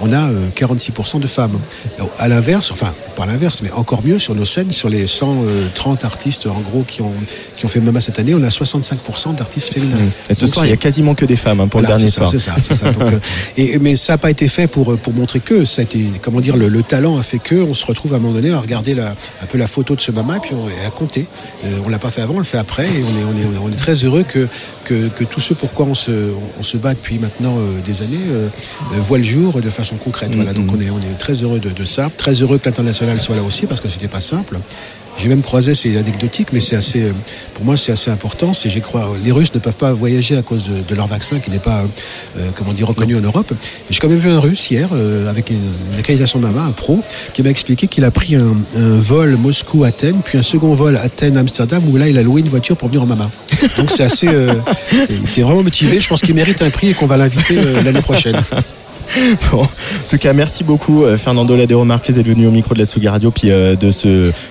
on 0.00 0.12
a 0.12 0.30
euh, 0.30 0.48
46% 0.54 1.20
de 1.20 1.26
femmes. 1.26 1.58
Alors, 1.96 2.10
À 2.18 2.28
l'inverse, 2.28 2.70
enfin, 2.70 2.92
pas 3.14 3.26
l'inverse, 3.26 3.62
mais 3.62 3.70
encore 3.72 4.02
mieux, 4.04 4.18
sur 4.18 4.34
nos 4.34 4.44
scènes, 4.44 4.70
sur 4.70 4.88
les 4.88 5.06
130 5.06 6.04
artistes 6.04 6.46
en 6.46 6.60
gros 6.60 6.82
qui 6.82 7.02
ont, 7.02 7.12
qui 7.56 7.64
ont 7.64 7.68
fait 7.68 7.80
Mama 7.80 8.00
cette 8.00 8.18
année, 8.18 8.34
on 8.34 8.42
a 8.42 8.48
65% 8.48 9.34
d'artistes 9.34 9.72
féminins. 9.72 9.98
Et 10.28 10.34
ce 10.34 10.44
Donc, 10.44 10.54
soir, 10.54 10.66
il 10.66 10.70
y 10.70 10.72
a 10.72 10.76
quasiment 10.76 11.14
que 11.14 11.24
des 11.24 11.36
femmes 11.36 11.60
hein, 11.60 11.68
pour 11.68 11.80
voilà, 11.80 11.94
le 11.94 11.98
dernier 12.00 12.10
soir. 12.10 12.30
C'est 12.30 12.38
ça, 12.38 12.54
c'est 12.62 12.74
ça. 12.74 12.90
Donc, 12.90 13.12
euh, 13.12 13.18
et, 13.56 13.78
mais 13.78 13.96
ça 13.96 14.14
n'a 14.14 14.18
pas 14.18 14.30
été 14.30 14.48
fait 14.48 14.66
pour, 14.66 14.96
pour 14.98 15.12
montrer 15.12 15.40
que. 15.40 15.64
Ça 15.64 15.82
a 15.82 15.84
été, 15.84 16.04
comment 16.22 16.40
dire, 16.40 16.56
le, 16.56 16.68
le 16.68 16.82
talent 16.82 17.18
a 17.18 17.22
fait 17.22 17.38
que. 17.38 17.54
On 17.54 17.74
se 17.74 17.84
retrouve 17.84 18.14
à 18.14 18.16
un 18.16 18.20
moment 18.20 18.34
donné 18.34 18.50
à 18.50 18.60
regarder 18.60 18.94
la, 18.94 19.10
un 19.10 19.46
peu 19.48 19.58
la 19.58 19.66
photo 19.66 19.94
de 19.94 20.00
ce 20.00 20.12
mama 20.12 20.36
et 20.36 20.40
puis 20.40 20.54
on, 20.54 20.68
et 20.68 20.86
à 20.86 20.90
compter. 20.90 21.26
Euh, 21.64 21.78
on 21.84 21.88
l'a 21.88 21.98
pas 21.98 22.10
fait 22.10 22.22
avant, 22.22 22.34
on 22.34 22.38
le 22.38 22.44
fait 22.44 22.58
après. 22.58 22.86
Et 22.86 23.02
on 23.02 23.36
est, 23.38 23.44
on 23.44 23.54
est, 23.54 23.58
on 23.58 23.68
est 23.68 23.76
très 23.76 23.94
heureux 23.94 24.22
que, 24.22 24.48
que, 24.86 25.08
que 25.08 25.24
tout 25.24 25.40
ce 25.40 25.54
pourquoi 25.54 25.86
on 25.86 25.94
se, 25.94 26.32
on, 26.58 26.62
se 26.62 26.76
bat 26.76 26.94
depuis 26.94 27.18
maintenant 27.18 27.56
euh, 27.58 27.80
des 27.84 28.02
années 28.02 28.16
euh, 28.28 28.48
euh, 28.94 29.00
voit 29.00 29.18
le 29.18 29.24
jour 29.24 29.35
de 29.36 29.70
façon 29.70 29.96
concrète. 29.96 30.34
Voilà, 30.34 30.52
donc 30.52 30.66
on 30.72 30.80
est, 30.80 30.90
on 30.90 30.98
est 30.98 31.18
très 31.18 31.34
heureux 31.34 31.58
de, 31.58 31.70
de 31.70 31.84
ça. 31.84 32.10
Très 32.16 32.32
heureux 32.32 32.58
que 32.58 32.66
l'international 32.66 33.20
soit 33.20 33.36
là 33.36 33.42
aussi 33.42 33.66
parce 33.66 33.80
que 33.80 33.88
c'était 33.88 34.08
pas 34.08 34.20
simple. 34.20 34.58
J'ai 35.18 35.28
même 35.28 35.40
croisé, 35.40 35.74
c'est 35.74 35.96
anecdotique, 35.96 36.48
mais 36.52 36.60
c'est 36.60 36.76
assez, 36.76 37.04
euh, 37.04 37.12
pour 37.54 37.64
moi, 37.64 37.78
c'est 37.78 37.90
assez 37.90 38.10
important. 38.10 38.52
C'est, 38.52 38.68
j'ai 38.68 38.82
crois, 38.82 39.12
les 39.24 39.32
Russes 39.32 39.54
ne 39.54 39.60
peuvent 39.60 39.74
pas 39.74 39.94
voyager 39.94 40.36
à 40.36 40.42
cause 40.42 40.64
de, 40.64 40.82
de 40.86 40.94
leur 40.94 41.06
vaccin 41.06 41.38
qui 41.38 41.50
n'est 41.50 41.58
pas, 41.58 41.86
euh, 42.36 42.50
comment 42.54 42.74
dire, 42.74 42.86
reconnu 42.86 43.16
en 43.16 43.22
Europe. 43.22 43.50
J'ai 43.88 43.98
quand 43.98 44.10
même 44.10 44.18
vu 44.18 44.28
un 44.28 44.40
Russe 44.40 44.70
hier, 44.70 44.90
euh, 44.92 45.30
avec 45.30 45.48
une, 45.48 45.56
une 45.90 45.98
accréditation 45.98 46.38
Mama, 46.38 46.64
un 46.64 46.72
pro, 46.72 47.00
qui 47.32 47.42
m'a 47.42 47.48
expliqué 47.48 47.86
qu'il 47.86 48.04
a 48.04 48.10
pris 48.10 48.36
un, 48.36 48.56
un 48.76 48.98
vol 48.98 49.38
Moscou-Athènes, 49.38 50.20
puis 50.22 50.36
un 50.36 50.42
second 50.42 50.74
vol 50.74 50.98
Athènes-Amsterdam, 50.98 51.82
où 51.88 51.96
là, 51.96 52.10
il 52.10 52.18
a 52.18 52.22
loué 52.22 52.42
une 52.42 52.48
voiture 52.48 52.76
pour 52.76 52.88
venir 52.88 53.02
en 53.02 53.06
Mama. 53.06 53.30
Donc 53.78 53.90
c'est 53.90 54.04
assez, 54.04 54.28
euh, 54.28 54.52
il 55.08 55.24
était 55.30 55.40
vraiment 55.40 55.62
motivé. 55.62 55.98
Je 55.98 56.08
pense 56.08 56.20
qu'il 56.20 56.34
mérite 56.34 56.60
un 56.60 56.70
prix 56.70 56.90
et 56.90 56.94
qu'on 56.94 57.06
va 57.06 57.16
l'inviter 57.16 57.56
euh, 57.56 57.82
l'année 57.82 58.02
prochaine. 58.02 58.36
Bon, 59.52 59.62
en 59.62 59.68
tout 60.08 60.18
cas, 60.18 60.32
merci 60.32 60.64
beaucoup 60.64 61.04
euh, 61.04 61.16
Fernando 61.16 61.56
Ladeo 61.56 61.84
Marquez 61.84 62.12
d'être 62.12 62.26
venu 62.26 62.46
au 62.46 62.50
micro 62.50 62.74
de 62.74 62.78
la 62.80 62.86
Tsugi 62.86 63.08
Radio, 63.08 63.30
puis 63.30 63.50
euh, 63.50 63.76
de 63.76 63.90
ce 63.90 64.08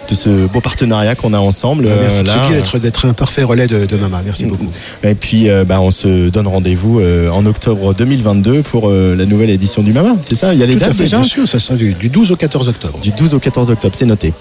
de 0.07 0.15
ce 0.15 0.47
beau 0.47 0.61
partenariat 0.61 1.15
qu'on 1.15 1.33
a 1.33 1.39
ensemble. 1.39 1.87
Euh, 1.87 1.97
merci 1.99 2.23
Tsugi, 2.23 2.53
d'être, 2.53 2.79
d'être 2.79 3.05
un 3.05 3.13
parfait 3.13 3.43
relais 3.43 3.67
de, 3.67 3.85
de 3.85 3.95
Mama. 3.97 4.21
Merci 4.23 4.45
beaucoup. 4.45 4.67
Et 5.03 5.15
puis, 5.15 5.49
euh, 5.49 5.63
bah, 5.63 5.81
on 5.81 5.91
se 5.91 6.29
donne 6.29 6.47
rendez-vous 6.47 6.99
euh, 6.99 7.29
en 7.29 7.45
octobre 7.45 7.93
2022 7.93 8.63
pour 8.63 8.89
euh, 8.89 9.15
la 9.15 9.25
nouvelle 9.25 9.49
édition 9.49 9.83
du 9.83 9.93
Mama. 9.93 10.15
C'est 10.21 10.35
ça? 10.35 10.53
Il 10.53 10.59
y 10.59 10.63
a 10.63 10.65
les 10.65 10.77
Tout 10.77 10.83
à 10.83 10.87
dates 10.87 10.97
fait, 10.97 11.03
déjà? 11.03 11.17
bien 11.17 11.25
sûr, 11.27 11.47
ça 11.47 11.59
sera 11.59 11.77
du, 11.77 11.93
du 11.93 12.09
12 12.09 12.31
au 12.31 12.35
14 12.35 12.67
octobre. 12.69 12.99
Du 12.99 13.11
12 13.11 13.33
au 13.33 13.39
14 13.39 13.69
octobre, 13.69 13.95
c'est 13.95 14.05
noté. 14.05 14.33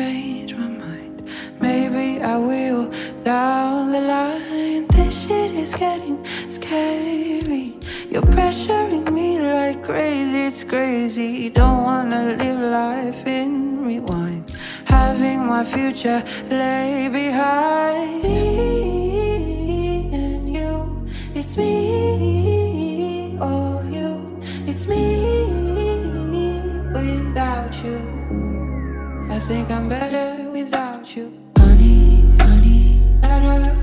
Change 0.00 0.54
my 0.54 0.68
mind. 0.84 1.16
Maybe 1.60 2.06
I 2.22 2.36
will 2.50 2.84
down 3.22 3.92
the 3.92 4.02
line. 4.14 4.86
This 4.96 5.14
shit 5.22 5.50
is 5.64 5.72
getting 5.74 6.18
scary. 6.48 7.64
You're 8.12 8.30
pressuring 8.36 9.06
me 9.18 9.28
like 9.56 9.78
crazy, 9.90 10.40
it's 10.50 10.64
crazy. 10.64 11.50
Don't 11.50 11.80
wanna 11.88 12.22
live 12.40 12.60
life 12.82 13.22
in 13.26 13.50
rewind. 13.88 14.42
Having 14.96 15.40
my 15.52 15.64
future 15.74 16.20
lay 16.60 17.08
behind 17.20 18.22
me 18.24 18.40
and 20.22 20.44
you. 20.56 20.72
It's 21.40 21.54
me 21.60 21.74
or 23.48 23.84
you. 23.96 24.08
It's 24.70 24.84
me 24.92 25.49
think 29.40 29.70
I'm 29.70 29.88
better 29.88 30.50
without 30.50 31.16
you. 31.16 31.32
Honey, 31.56 32.22
honey, 32.38 33.00
better 33.22 33.79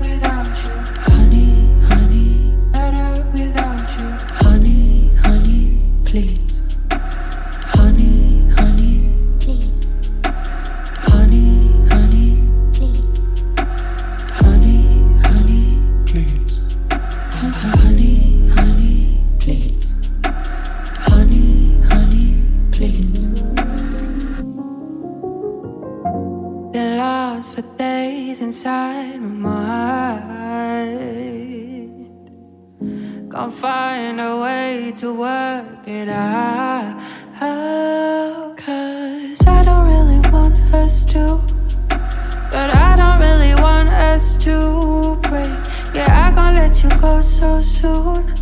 days 27.78 28.40
inside 28.40 29.20
my 29.20 30.18
mind. 30.26 30.98
Can't 33.30 33.54
find 33.54 34.20
a 34.20 34.36
way 34.36 34.92
to 34.96 35.14
work 35.14 35.86
it 35.86 36.08
out. 36.08 37.00
Cause 38.56 39.40
I 39.46 39.62
don't 39.64 39.86
really 39.86 40.20
want 40.30 40.56
us 40.74 41.04
to. 41.12 41.40
But 42.50 42.68
I 42.88 42.96
don't 43.00 43.20
really 43.20 43.54
want 43.62 43.88
us 43.90 44.36
to 44.38 45.16
break. 45.22 45.56
Yeah, 45.94 46.26
I 46.26 46.34
can't 46.34 46.56
let 46.56 46.82
you 46.82 46.90
go 47.00 47.20
so 47.20 47.60
soon. 47.62 48.34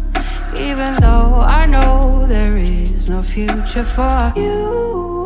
Even 0.57 0.95
though 1.01 1.43
I 1.61 1.67
know 1.67 2.25
there 2.27 2.57
is 2.57 3.07
no 3.09 3.23
future 3.23 3.85
for 3.85 4.33
you 4.35 5.26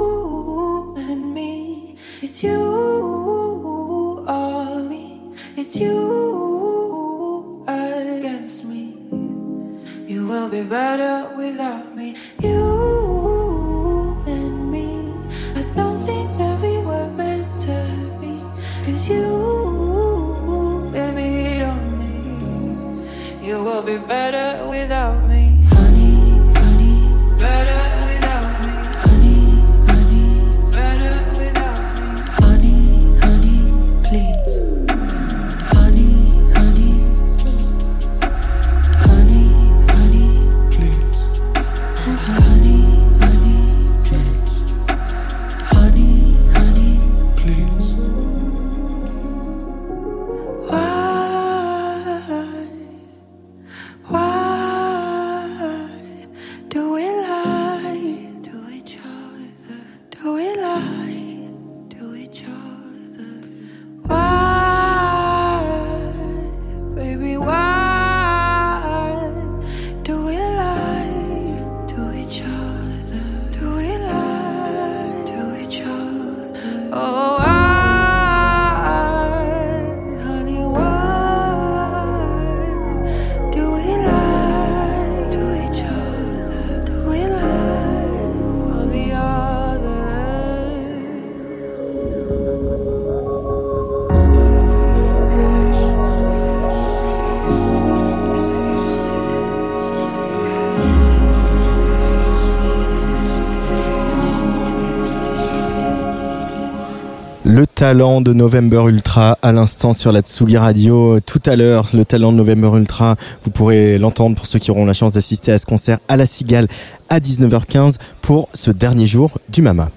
talent 107.81 108.21
de 108.21 108.35
November 108.35 108.83
Ultra 108.89 109.39
à 109.41 109.53
l'instant 109.53 109.95
sur 109.95 110.13
la 110.13 110.21
Tsugi 110.21 110.59
Radio. 110.59 111.19
Tout 111.21 111.41
à 111.47 111.57
l'heure, 111.57 111.89
le 111.95 112.05
talent 112.05 112.31
de 112.31 112.37
November 112.37 112.77
Ultra, 112.77 113.17
vous 113.43 113.51
pourrez 113.51 113.97
l'entendre 113.97 114.37
pour 114.37 114.47
ceux 114.47 114.59
qui 114.59 114.71
auront 114.71 114.85
la 114.85 114.93
chance 114.93 115.15
d'assister 115.15 115.51
à 115.51 115.57
ce 115.57 115.65
concert 115.65 115.97
à 116.07 116.19
la 116.19 116.27
Cigale 116.27 116.67
à 117.09 117.21
19h15 117.21 117.95
pour 118.21 118.51
ce 118.53 118.71
dernier 118.71 119.07
jour 119.07 119.31
du 119.49 119.63
Mama. 119.63 119.89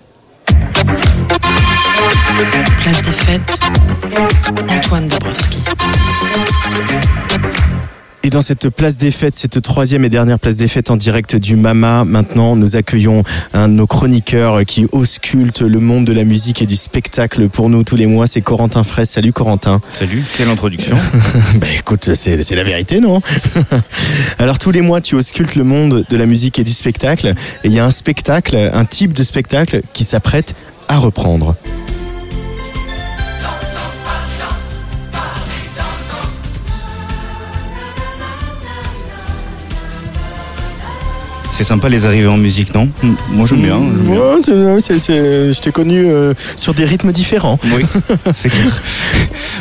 Place 2.78 3.04
des 3.04 3.12
fêtes, 3.12 3.60
Antoine 4.70 5.10
Dabrowski. 5.10 5.58
Et 8.26 8.30
dans 8.30 8.42
cette 8.42 8.70
place 8.70 8.96
des 8.96 9.12
fêtes, 9.12 9.36
cette 9.36 9.62
troisième 9.62 10.06
et 10.06 10.10
dernière 10.10 10.40
place 10.40 10.56
des 10.56 10.70
fêtes 10.70 10.90
en 10.90 10.96
direct 10.96 11.36
du 11.36 11.58
Mama, 11.58 12.06
maintenant 12.06 12.56
nous 12.56 12.78
accueillons 12.78 13.24
un 13.54 13.68
de 13.68 13.74
nos 13.74 13.86
chroniqueurs 13.86 14.64
qui 14.64 14.88
ausculte 14.94 15.60
le 15.60 15.82
monde 15.82 16.06
de 16.06 16.14
la 16.14 16.24
musique 16.24 16.62
et 16.62 16.66
du 16.66 16.78
spectacle 16.78 17.50
pour 17.50 17.70
nous 17.70 17.84
tous 17.84 17.98
les 17.98 18.06
mois, 18.06 18.26
c'est 18.26 18.40
Corentin 18.40 18.86
Fraisse. 18.86 19.10
Salut 19.10 19.34
Corentin. 19.34 19.82
Salut, 19.90 20.24
quelle 20.38 20.48
introduction. 20.48 20.96
bah 21.56 21.68
écoute, 21.78 22.14
c'est 22.16 22.42
c'est 22.44 22.56
la 22.56 22.64
vérité, 22.64 23.02
non? 23.02 23.22
Alors 24.40 24.58
tous 24.58 24.72
les 24.72 24.82
mois, 24.82 25.02
tu 25.02 25.16
auscultes 25.16 25.56
le 25.56 25.66
monde 25.66 26.06
de 26.10 26.18
la 26.18 26.26
musique 26.26 26.60
et 26.60 26.64
du 26.64 26.72
spectacle, 26.72 27.34
et 27.66 27.68
il 27.68 27.74
y 27.74 27.80
a 27.80 27.86
un 27.86 27.92
spectacle, 27.92 28.56
un 28.72 28.86
type 28.86 29.12
de 29.12 29.24
spectacle 29.24 29.82
qui 29.92 30.06
s'apprête 30.06 30.56
à 30.88 30.98
reprendre. 30.98 31.58
C'est 41.64 41.70
sympa 41.70 41.88
les 41.88 42.06
arrivées 42.06 42.28
en 42.28 42.36
musique, 42.36 42.76
non 42.76 42.90
Moi 43.32 43.46
j'aime 43.48 43.62
bien. 43.62 43.78
Ouais, 43.78 44.42
c'est- 44.44 44.82
c'est- 44.82 45.00
c'est- 45.00 45.54
je 45.54 45.62
t'ai 45.62 45.72
connu 45.72 46.04
euh, 46.08 46.34
sur 46.58 46.74
des 46.74 46.84
rythmes 46.84 47.14
différents. 47.14 47.58
Oui, 47.74 47.86
c'est 48.34 48.50
clair. 48.50 48.82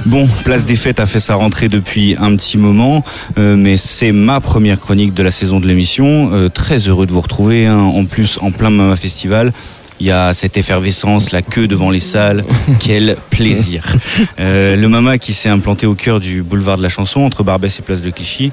Bon, 0.05 0.27
Place 0.43 0.65
des 0.67 0.75
Fêtes 0.75 0.99
a 0.99 1.07
fait 1.07 1.21
sa 1.21 1.37
rentrée 1.37 1.69
depuis 1.69 2.17
un 2.21 2.35
petit 2.35 2.59
moment, 2.59 3.05
euh, 3.39 3.55
mais 3.57 3.77
c'est 3.77 4.11
ma 4.11 4.41
première 4.41 4.81
chronique 4.81 5.15
de 5.15 5.23
la 5.23 5.31
saison 5.31 5.61
de 5.61 5.67
l'émission. 5.69 6.31
Euh, 6.33 6.49
très 6.49 6.79
heureux 6.89 7.07
de 7.07 7.13
vous 7.13 7.21
retrouver, 7.21 7.67
hein. 7.67 7.79
en 7.79 8.05
plus 8.05 8.37
en 8.43 8.51
plein 8.51 8.71
Mama 8.71 8.97
Festival. 8.97 9.53
Il 10.01 10.07
y 10.07 10.11
a 10.11 10.33
cette 10.33 10.57
effervescence, 10.57 11.31
la 11.31 11.43
queue 11.43 11.69
devant 11.69 11.89
les 11.91 12.01
salles. 12.01 12.43
Quel 12.81 13.17
plaisir. 13.31 13.85
Euh, 14.41 14.75
le 14.75 14.89
Mama 14.89 15.17
qui 15.19 15.33
s'est 15.33 15.49
implanté 15.51 15.87
au 15.87 15.95
cœur 15.95 16.19
du 16.19 16.43
boulevard 16.43 16.77
de 16.77 16.83
la 16.83 16.89
chanson, 16.89 17.21
entre 17.21 17.45
Barbès 17.45 17.79
et 17.79 17.83
Place 17.83 18.03
de 18.03 18.11
Clichy. 18.11 18.51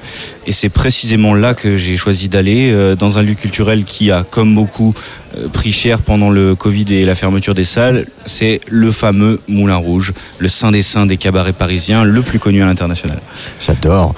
Et 0.50 0.52
c'est 0.52 0.68
précisément 0.68 1.32
là 1.32 1.54
que 1.54 1.76
j'ai 1.76 1.96
choisi 1.96 2.28
d'aller, 2.28 2.72
euh, 2.72 2.96
dans 2.96 3.18
un 3.18 3.22
lieu 3.22 3.34
culturel 3.34 3.84
qui 3.84 4.10
a, 4.10 4.24
comme 4.24 4.52
beaucoup, 4.52 4.94
euh, 5.36 5.46
pris 5.46 5.70
cher 5.70 6.00
pendant 6.00 6.28
le 6.28 6.56
Covid 6.56 6.86
et 6.90 7.04
la 7.04 7.14
fermeture 7.14 7.54
des 7.54 7.64
salles. 7.64 8.06
C'est 8.26 8.60
le 8.68 8.90
fameux 8.90 9.38
Moulin 9.46 9.76
Rouge, 9.76 10.12
le 10.38 10.48
saint 10.48 10.72
des 10.72 10.82
saints 10.82 11.06
des 11.06 11.18
cabarets 11.18 11.52
parisiens, 11.52 12.02
le 12.02 12.22
plus 12.22 12.40
connu 12.40 12.62
à 12.62 12.66
l'international. 12.66 13.20
J'adore. 13.60 14.16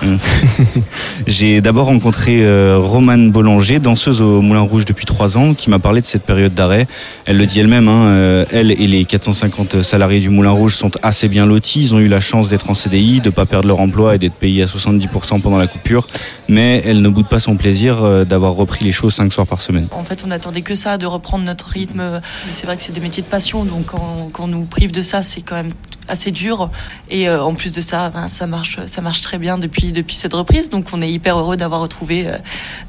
J'ai 1.26 1.61
d'abord 1.61 1.87
rencontré 1.87 2.43
euh, 2.43 2.78
Romane 2.78 3.30
Boulanger, 3.30 3.78
danseuse 3.78 4.22
au 4.22 4.41
Moulin 4.41 4.61
Rouge 4.61 4.87
depuis 4.87 5.05
trois 5.05 5.37
ans, 5.37 5.53
qui 5.53 5.68
m'a 5.68 5.78
parlé 5.78 6.01
de 6.01 6.07
cette 6.07 6.22
période 6.22 6.55
d'arrêt. 6.55 6.87
Elle 7.26 7.37
le 7.37 7.45
dit 7.45 7.61
elle-même, 7.61 7.89
hein, 7.89 8.07
euh, 8.07 8.45
elle 8.51 8.70
et 8.70 8.87
les 8.87 9.05
450 9.05 9.83
salariés 9.83 10.20
du 10.20 10.30
Moulin 10.30 10.51
Rouge 10.51 10.76
sont 10.76 10.93
assez 11.03 11.28
bien 11.28 11.45
lotis. 11.45 11.80
Ils 11.80 11.95
ont 11.95 12.01
eu 12.01 12.09
la 12.09 12.20
chance 12.20 12.49
d'être 12.49 12.70
en 12.70 12.74
CDI, 12.74 13.20
de 13.20 13.28
pas 13.28 13.45
perdre 13.45 13.68
leur 13.68 13.80
emploi 13.80 14.14
et 14.14 14.18
d'être 14.18 14.35
payés 14.35 14.62
à 14.62 14.66
70% 14.66 15.43
pendant 15.43 15.59
la 15.59 15.66
coupure. 15.66 16.07
Mais 16.49 16.83
elle 16.85 17.03
ne 17.03 17.09
boude 17.09 17.29
pas 17.29 17.39
son 17.39 17.57
plaisir 17.57 18.03
euh, 18.03 18.25
d'avoir 18.25 18.55
repris 18.55 18.85
les 18.85 18.93
choses 18.93 19.14
cinq 19.14 19.33
soirs 19.33 19.47
par 19.47 19.61
semaine. 19.61 19.89
En 19.93 20.05
fait, 20.05 20.23
on 20.27 20.31
attendait 20.31 20.62
que 20.62 20.75
ça, 20.75 20.99
de 20.99 21.07
reprendre 21.07 21.45
notre 21.45 21.66
rythme. 21.66 22.20
C'est 22.51 22.66
vrai 22.66 22.77
que 22.77 22.83
c'est 22.83 22.93
des 22.93 23.01
métiers 23.01 23.23
de 23.23 23.29
passion, 23.29 23.64
donc 23.64 23.87
quand, 23.87 24.31
on 24.39 24.47
nous 24.47 24.64
prive 24.64 24.93
de 24.93 25.03
ça, 25.03 25.23
c'est 25.23 25.43
quand 25.43 25.57
même 25.57 25.73
assez 26.09 26.31
dur. 26.31 26.70
Et 27.11 27.29
euh, 27.29 27.43
en 27.43 27.55
plus 27.55 27.73
de 27.73 27.81
ça, 27.81 28.11
ben, 28.11 28.29
ça 28.29 28.47
marche, 28.47 28.79
ça 28.87 29.01
marche 29.01 29.23
très 29.23 29.39
bien 29.39 29.59
depuis 29.59 29.93
depuis 29.93 30.16
cette 30.16 30.35
reprise. 30.35 30.70
Donc 30.70 30.89
on 30.93 31.01
est 31.01 31.11
hyper 31.11 31.39
heureux 31.39 31.57
d'avoir 31.57 31.81
retrouvé 31.81 32.27
euh, 32.27 32.39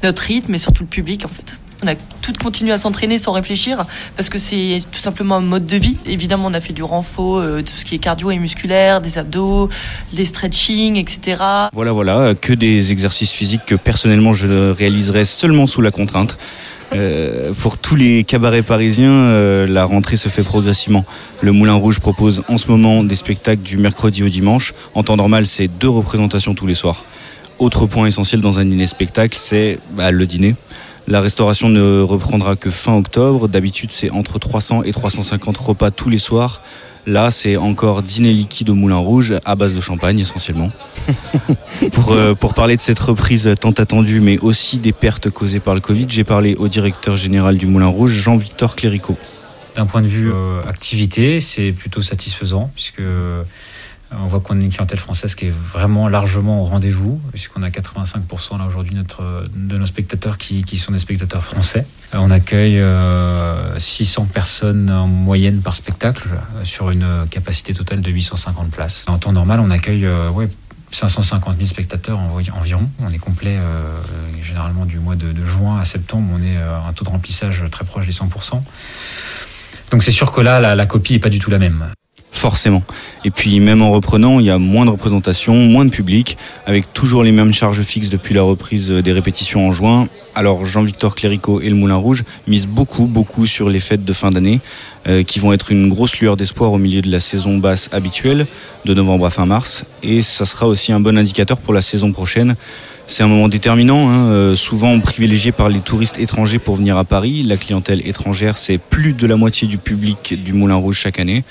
notre 0.02 0.22
rythme 0.22 0.54
et 0.54 0.58
surtout 0.58 0.82
le 0.82 0.88
public 0.88 1.24
en 1.24 1.28
fait. 1.28 1.58
On 1.82 1.86
a 1.86 1.94
tout 1.94 2.32
continué 2.42 2.72
à 2.72 2.78
s'entraîner 2.78 3.18
sans 3.18 3.32
réfléchir 3.32 3.84
parce 4.16 4.28
que 4.28 4.38
c'est 4.38 4.78
tout 4.90 5.00
simplement 5.00 5.36
un 5.36 5.42
mode 5.42 5.66
de 5.66 5.76
vie. 5.76 5.96
Évidemment, 6.06 6.46
on 6.46 6.54
a 6.54 6.60
fait 6.60 6.72
du 6.72 6.82
renfort, 6.82 7.38
euh, 7.38 7.60
tout 7.60 7.76
ce 7.76 7.84
qui 7.84 7.96
est 7.96 7.98
cardio 7.98 8.30
et 8.30 8.38
musculaire, 8.38 9.00
des 9.00 9.18
abdos, 9.18 9.68
des 10.12 10.24
stretching, 10.24 10.96
etc. 10.96 11.42
Voilà, 11.72 11.92
voilà, 11.92 12.18
euh, 12.18 12.34
que 12.34 12.52
des 12.52 12.92
exercices 12.92 13.32
physiques 13.32 13.66
que 13.66 13.74
personnellement 13.74 14.32
je 14.32 14.70
réaliserai 14.70 15.24
seulement 15.24 15.66
sous 15.66 15.82
la 15.82 15.90
contrainte. 15.90 16.38
Euh, 16.94 17.52
pour 17.52 17.76
tous 17.76 17.96
les 17.96 18.24
cabarets 18.24 18.62
parisiens, 18.62 19.66
la 19.66 19.84
rentrée 19.84 20.16
se 20.16 20.28
fait 20.28 20.44
progressivement. 20.44 21.04
Le 21.40 21.52
Moulin 21.52 21.74
Rouge 21.74 21.98
propose 21.98 22.42
en 22.48 22.56
ce 22.56 22.68
moment 22.68 23.02
des 23.02 23.16
spectacles 23.16 23.62
du 23.62 23.78
mercredi 23.78 24.22
au 24.22 24.28
dimanche. 24.28 24.72
En 24.94 25.02
temps 25.02 25.16
normal, 25.16 25.46
c'est 25.46 25.68
deux 25.68 25.88
représentations 25.88 26.54
tous 26.54 26.66
les 26.66 26.74
soirs. 26.74 27.04
Autre 27.58 27.86
point 27.86 28.06
essentiel 28.06 28.40
dans 28.40 28.58
un 28.58 28.64
dîner 28.64 28.86
spectacle, 28.86 29.36
c'est 29.40 29.78
bah, 29.92 30.10
le 30.10 30.26
dîner. 30.26 30.54
La 31.06 31.20
restauration 31.20 31.68
ne 31.68 32.00
reprendra 32.00 32.56
que 32.56 32.70
fin 32.70 32.96
octobre. 32.96 33.48
D'habitude, 33.48 33.92
c'est 33.92 34.10
entre 34.10 34.38
300 34.38 34.84
et 34.84 34.92
350 34.92 35.56
repas 35.56 35.90
tous 35.90 36.08
les 36.08 36.18
soirs. 36.18 36.62
Là, 37.06 37.30
c'est 37.30 37.58
encore 37.58 38.02
dîner 38.02 38.32
liquide 38.32 38.70
au 38.70 38.74
Moulin 38.74 38.96
Rouge 38.96 39.34
à 39.44 39.54
base 39.56 39.74
de 39.74 39.80
champagne 39.80 40.18
essentiellement. 40.18 40.70
pour, 41.92 42.12
euh, 42.12 42.34
pour 42.34 42.54
parler 42.54 42.78
de 42.78 42.80
cette 42.80 42.98
reprise 42.98 43.52
tant 43.60 43.72
attendue, 43.72 44.20
mais 44.20 44.38
aussi 44.38 44.78
des 44.78 44.92
pertes 44.92 45.28
causées 45.28 45.60
par 45.60 45.74
le 45.74 45.82
Covid, 45.82 46.06
j'ai 46.08 46.24
parlé 46.24 46.54
au 46.54 46.68
directeur 46.68 47.16
général 47.16 47.58
du 47.58 47.66
Moulin 47.66 47.88
Rouge, 47.88 48.12
Jean-Victor 48.12 48.74
Cléricault. 48.74 49.18
D'un 49.76 49.84
point 49.84 50.00
de 50.00 50.08
vue 50.08 50.32
euh, 50.32 50.62
activité, 50.66 51.40
c'est 51.40 51.72
plutôt 51.72 52.00
satisfaisant 52.00 52.70
puisque 52.74 53.00
euh, 53.00 53.42
on 54.18 54.26
voit 54.26 54.40
qu'on 54.40 54.60
a 54.60 54.62
une 54.62 54.70
clientèle 54.70 54.98
française 54.98 55.34
qui 55.34 55.46
est 55.46 55.54
vraiment 55.72 56.08
largement 56.08 56.62
au 56.62 56.64
rendez-vous, 56.66 57.20
puisqu'on 57.30 57.62
a 57.62 57.68
85% 57.68 58.58
là 58.58 58.66
aujourd'hui 58.66 58.94
de 58.94 59.78
nos 59.78 59.86
spectateurs 59.86 60.38
qui, 60.38 60.64
qui 60.64 60.78
sont 60.78 60.92
des 60.92 60.98
spectateurs 60.98 61.44
français. 61.44 61.86
Euh, 62.14 62.18
On 62.20 62.30
accueille 62.30 62.78
euh, 62.80 63.78
600 63.78 64.26
personnes 64.32 64.90
en 64.90 65.06
moyenne 65.06 65.60
par 65.60 65.74
spectacle 65.74 66.28
euh, 66.32 66.64
sur 66.64 66.90
une 66.90 67.02
euh, 67.02 67.26
capacité 67.26 67.74
totale 67.74 68.00
de 68.00 68.10
850 68.10 68.70
places. 68.70 69.04
En 69.06 69.18
temps 69.18 69.32
normal, 69.32 69.60
on 69.60 69.70
accueille 69.70 70.06
ouais, 70.32 70.48
550 70.94 71.56
000 71.56 71.68
spectateurs 71.68 72.18
environ. 72.18 72.88
On 73.00 73.12
est 73.12 73.18
complet 73.18 73.56
euh, 73.58 74.00
généralement 74.42 74.86
du 74.86 74.98
mois 74.98 75.16
de, 75.16 75.44
juin 75.44 75.80
à 75.80 75.84
septembre. 75.84 76.30
On 76.32 76.42
est 76.42 76.56
euh, 76.56 76.78
un 76.88 76.92
taux 76.92 77.04
de 77.04 77.10
remplissage 77.10 77.64
très 77.70 77.84
proche 77.84 78.06
des 78.06 78.12
100%. 78.12 78.62
Donc 79.90 80.02
c'est 80.02 80.12
sûr 80.12 80.32
que 80.32 80.40
là, 80.40 80.60
la, 80.60 80.74
la 80.74 80.86
copie 80.86 81.14
est 81.14 81.18
pas 81.18 81.28
du 81.28 81.38
tout 81.38 81.50
la 81.50 81.58
même. 81.58 81.86
Forcément. 82.34 82.82
Et 83.24 83.30
puis 83.30 83.60
même 83.60 83.80
en 83.80 83.92
reprenant, 83.92 84.40
il 84.40 84.46
y 84.46 84.50
a 84.50 84.58
moins 84.58 84.84
de 84.84 84.90
représentation, 84.90 85.54
moins 85.54 85.84
de 85.84 85.90
public, 85.90 86.36
avec 86.66 86.92
toujours 86.92 87.22
les 87.22 87.30
mêmes 87.30 87.54
charges 87.54 87.80
fixes 87.82 88.08
depuis 88.08 88.34
la 88.34 88.42
reprise 88.42 88.90
des 88.90 89.12
répétitions 89.12 89.68
en 89.68 89.72
juin. 89.72 90.08
Alors 90.34 90.64
Jean-Victor 90.64 91.14
Cléricault 91.14 91.60
et 91.60 91.68
le 91.68 91.76
Moulin 91.76 91.94
Rouge 91.94 92.24
misent 92.48 92.66
beaucoup, 92.66 93.06
beaucoup 93.06 93.46
sur 93.46 93.70
les 93.70 93.78
fêtes 93.78 94.04
de 94.04 94.12
fin 94.12 94.32
d'année, 94.32 94.60
euh, 95.06 95.22
qui 95.22 95.38
vont 95.38 95.52
être 95.52 95.70
une 95.70 95.88
grosse 95.88 96.18
lueur 96.18 96.36
d'espoir 96.36 96.72
au 96.72 96.78
milieu 96.78 97.02
de 97.02 97.10
la 97.10 97.20
saison 97.20 97.56
basse 97.56 97.88
habituelle, 97.92 98.46
de 98.84 98.94
novembre 98.94 99.26
à 99.26 99.30
fin 99.30 99.46
mars. 99.46 99.86
Et 100.02 100.20
ça 100.20 100.44
sera 100.44 100.66
aussi 100.66 100.92
un 100.92 100.98
bon 100.98 101.16
indicateur 101.16 101.58
pour 101.58 101.72
la 101.72 101.82
saison 101.82 102.10
prochaine. 102.10 102.56
C'est 103.06 103.22
un 103.22 103.28
moment 103.28 103.48
déterminant, 103.48 104.08
hein, 104.08 104.26
euh, 104.30 104.56
souvent 104.56 104.98
privilégié 104.98 105.52
par 105.52 105.68
les 105.68 105.80
touristes 105.80 106.18
étrangers 106.18 106.58
pour 106.58 106.76
venir 106.76 106.96
à 106.96 107.04
Paris. 107.04 107.44
La 107.44 107.56
clientèle 107.56 108.06
étrangère, 108.06 108.56
c'est 108.56 108.78
plus 108.78 109.12
de 109.12 109.26
la 109.26 109.36
moitié 109.36 109.68
du 109.68 109.78
public 109.78 110.42
du 110.42 110.52
Moulin 110.52 110.76
Rouge 110.76 110.98
chaque 110.98 111.20
année. 111.20 111.44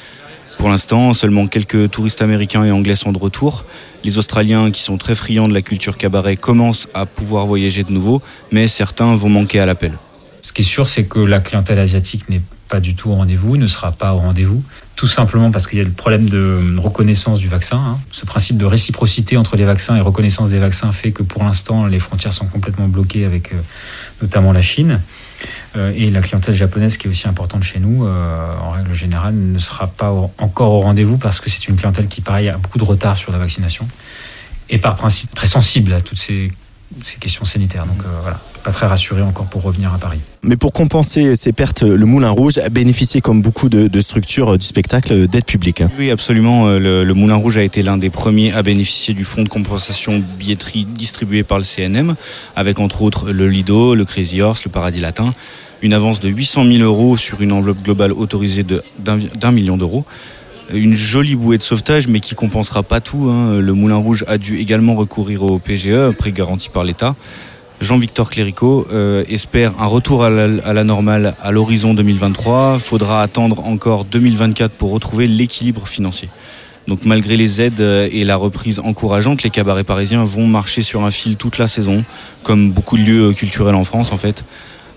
Pour 0.57 0.69
l'instant, 0.69 1.13
seulement 1.13 1.47
quelques 1.47 1.91
touristes 1.91 2.21
américains 2.21 2.63
et 2.63 2.71
anglais 2.71 2.95
sont 2.95 3.11
de 3.11 3.17
retour. 3.17 3.65
Les 4.03 4.17
Australiens, 4.17 4.71
qui 4.71 4.81
sont 4.81 4.97
très 4.97 5.15
friands 5.15 5.47
de 5.47 5.53
la 5.53 5.61
culture 5.61 5.97
cabaret, 5.97 6.35
commencent 6.37 6.87
à 6.93 7.05
pouvoir 7.05 7.45
voyager 7.45 7.83
de 7.83 7.91
nouveau, 7.91 8.21
mais 8.51 8.67
certains 8.67 9.15
vont 9.15 9.29
manquer 9.29 9.59
à 9.59 9.65
l'appel. 9.65 9.93
Ce 10.41 10.51
qui 10.51 10.61
est 10.61 10.65
sûr, 10.65 10.87
c'est 10.87 11.05
que 11.05 11.19
la 11.19 11.39
clientèle 11.39 11.79
asiatique 11.79 12.29
n'est 12.29 12.41
pas 12.69 12.79
du 12.79 12.95
tout 12.95 13.09
au 13.11 13.15
rendez-vous, 13.15 13.55
ne 13.57 13.67
sera 13.67 13.91
pas 13.91 14.13
au 14.13 14.17
rendez-vous. 14.17 14.63
Tout 14.95 15.07
simplement 15.07 15.51
parce 15.51 15.67
qu'il 15.67 15.79
y 15.79 15.81
a 15.81 15.85
le 15.85 15.91
problème 15.91 16.29
de 16.29 16.77
reconnaissance 16.77 17.39
du 17.39 17.47
vaccin. 17.47 17.77
hein. 17.77 17.97
Ce 18.11 18.25
principe 18.25 18.57
de 18.57 18.65
réciprocité 18.65 19.37
entre 19.37 19.57
les 19.57 19.65
vaccins 19.65 19.95
et 19.95 20.01
reconnaissance 20.01 20.49
des 20.49 20.59
vaccins 20.59 20.91
fait 20.91 21.11
que 21.11 21.23
pour 21.23 21.43
l'instant, 21.43 21.87
les 21.87 21.99
frontières 21.99 22.33
sont 22.33 22.45
complètement 22.47 22.87
bloquées 22.87 23.25
avec 23.25 23.53
euh, 23.53 23.57
notamment 24.21 24.51
la 24.53 24.61
Chine. 24.61 25.01
Euh, 25.75 25.91
et 25.95 26.09
la 26.09 26.21
clientèle 26.21 26.53
japonaise, 26.55 26.97
qui 26.97 27.07
est 27.07 27.09
aussi 27.09 27.27
importante 27.27 27.63
chez 27.63 27.79
nous, 27.79 28.05
euh, 28.05 28.57
en 28.59 28.71
règle 28.71 28.93
générale, 28.93 29.33
ne 29.35 29.57
sera 29.59 29.87
pas 29.87 30.11
au- 30.11 30.31
encore 30.37 30.71
au 30.71 30.79
rendez-vous 30.81 31.17
parce 31.17 31.39
que 31.39 31.49
c'est 31.49 31.67
une 31.67 31.75
clientèle 31.75 32.07
qui, 32.07 32.21
pareil, 32.21 32.49
a 32.49 32.57
beaucoup 32.57 32.77
de 32.77 32.83
retard 32.83 33.17
sur 33.17 33.31
la 33.31 33.37
vaccination. 33.37 33.87
Et 34.69 34.77
par 34.77 34.95
principe 34.95 35.33
très 35.35 35.47
sensible 35.47 35.93
à 35.93 36.01
toutes 36.01 36.17
ces, 36.19 36.51
ces 37.05 37.17
questions 37.17 37.45
sanitaires. 37.45 37.85
Donc 37.85 37.99
euh, 38.05 38.19
voilà, 38.21 38.39
pas 38.64 38.72
très 38.72 38.86
rassuré 38.88 39.22
encore 39.22 39.45
pour 39.45 39.61
revenir 39.64 39.93
à 39.93 39.97
Paris. 39.97 40.20
Mais 40.41 40.55
pour 40.55 40.72
compenser 40.74 41.36
ces 41.36 41.51
pertes, 41.53 41.84
le 41.84 42.05
Moulin 42.05 42.30
Rouge 42.30 42.57
a 42.57 42.70
bénéficié, 42.70 43.22
comme 43.22 43.41
beaucoup 43.41 43.70
de, 43.70 43.88
de 43.88 44.01
structures 44.01 44.57
du 44.57 44.66
spectacle, 44.66 45.28
d'aide 45.28 45.45
publique. 45.45 45.82
hein. 45.82 45.89
Oui, 45.99 46.09
absolument. 46.11 46.68
Euh, 46.68 46.80
Le, 46.80 47.03
le 47.03 47.14
Moulin 47.14 47.36
Rouge 47.36 47.57
a 47.57 47.64
été 47.64 47.84
l'un 47.84 47.97
des 47.97 48.09
premiers 48.09 48.53
à 48.53 48.64
bénéficier 48.64 49.14
du 49.14 49.24
fonds 49.24 49.43
de 49.43 49.49
compensation 49.49 50.24
billetterie 50.39 50.86
distribué 50.86 51.43
par 51.43 51.57
le 51.57 51.64
CNM, 51.64 52.16
avec 52.55 52.80
entre 52.80 53.01
autres 53.01 53.32
le 53.32 53.47
Lido, 53.49 53.95
le 53.95 54.05
Crazy 54.05 54.41
Horse, 54.41 54.64
le 54.66 54.72
Paradis 54.72 54.99
Latin. 55.01 55.34
Une 55.82 55.93
avance 55.93 56.20
de 56.22 56.30
800 56.30 56.66
000 56.66 56.78
euros 56.84 57.18
sur 57.18 57.41
une 57.41 57.51
enveloppe 57.51 57.84
globale 57.84 58.14
autorisée 58.14 58.64
de- 58.64 58.82
d'un 58.99 59.18
d'un 59.18 59.51
million 59.51 59.76
d'euros. 59.78 60.05
Une 60.74 60.93
jolie 60.95 61.36
bouée 61.36 61.57
de 61.57 61.64
sauvetage, 61.64 62.07
mais 62.07 62.22
qui 62.22 62.36
compensera 62.36 62.84
pas 62.84 63.01
tout. 63.01 63.30
hein. 63.30 63.59
Le 63.59 63.74
Moulin 63.74 63.97
Rouge 63.97 64.24
a 64.28 64.38
dû 64.38 64.57
également 64.59 64.95
recourir 64.95 65.43
au 65.43 65.59
PGE, 65.59 66.11
prêt 66.18 66.32
garanti 66.32 66.70
par 66.70 66.86
l'État. 66.86 67.16
Jean-Victor 67.82 68.30
Cléricault 68.30 68.88
euh, 68.91 69.24
espère 69.28 69.74
un 69.80 69.86
retour 69.86 70.24
à 70.24 70.30
la, 70.30 70.47
à 70.65 70.74
la 70.74 70.84
normale 70.84 71.36
à 71.41 71.51
l'horizon 71.51 71.93
2023. 71.93 72.80
Faudra 72.80 73.21
attendre 73.21 73.65
encore 73.65 74.05
2024 74.05 74.71
pour 74.71 74.91
retrouver 74.91 75.28
l'équilibre 75.28 75.88
financier. 75.88 76.30
Donc 76.88 77.05
malgré 77.05 77.38
les 77.38 77.61
aides 77.61 77.82
euh, 77.82 78.09
et 78.11 78.26
la 78.26 78.36
reprise 78.36 78.80
encourageante, 78.80 79.43
les 79.43 79.49
cabarets 79.49 79.84
parisiens 79.84 80.26
vont 80.26 80.47
marcher 80.47 80.82
sur 80.82 81.03
un 81.03 81.11
fil 81.11 81.38
toute 81.38 81.57
la 81.57 81.67
saison, 81.67 82.03
comme 82.43 82.71
beaucoup 82.71 82.97
de 82.97 83.03
lieux 83.03 83.34
culturels 83.34 83.76
en 83.76 83.86
France 83.86 84.11
en 84.11 84.17
fait. 84.17 84.43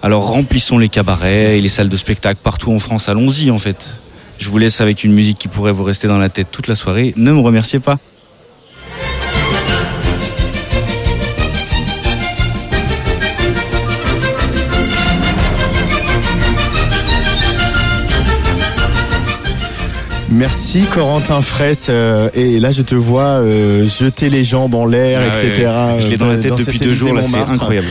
Alors 0.03 0.27
remplissons 0.27 0.79
les 0.79 0.89
cabarets 0.89 1.59
et 1.59 1.61
les 1.61 1.68
salles 1.68 1.89
de 1.89 1.97
spectacle 1.97 2.41
partout 2.43 2.72
en 2.72 2.79
France, 2.79 3.09
allons-y 3.09 3.51
en 3.51 3.59
fait. 3.59 3.97
Je 4.39 4.49
vous 4.49 4.59
laisse 4.59 4.81
avec 4.81 5.05
une 5.05 5.12
musique 5.12 5.39
qui 5.39 5.49
pourrait 5.49 5.72
vous 5.72 5.85
rester 5.85 6.09
dans 6.09 6.18
la 6.18 6.29
tête 6.29 6.49
toute 6.51 6.66
la 6.66 6.74
soirée. 6.74 7.14
Ne 7.16 7.33
me 7.33 7.41
remerciez 7.41 7.81
pas. 7.81 7.99
Merci 20.31 20.83
Corentin 20.93 21.41
Fraisse. 21.41 21.87
euh, 21.89 22.29
et 22.35 22.59
là, 22.59 22.72
je 22.72 22.83
te 22.83 22.95
vois 22.95 23.41
euh, 23.41 23.87
jeter 23.87 24.29
les 24.29 24.43
jambes 24.45 24.74
en 24.74 24.85
l'air, 24.85 25.20
Ah 25.22 25.29
etc. 25.29 25.53
ouais, 25.62 25.66
ouais. 25.95 26.01
Je 26.01 26.07
l'ai 26.09 26.16
dans 26.16 26.27
la 26.27 26.37
tête 26.39 26.55
depuis 26.57 26.79
deux 26.79 26.95
jours, 26.95 27.14
là, 27.14 27.22
c'est 27.22 27.37
incroyable. 27.37 27.87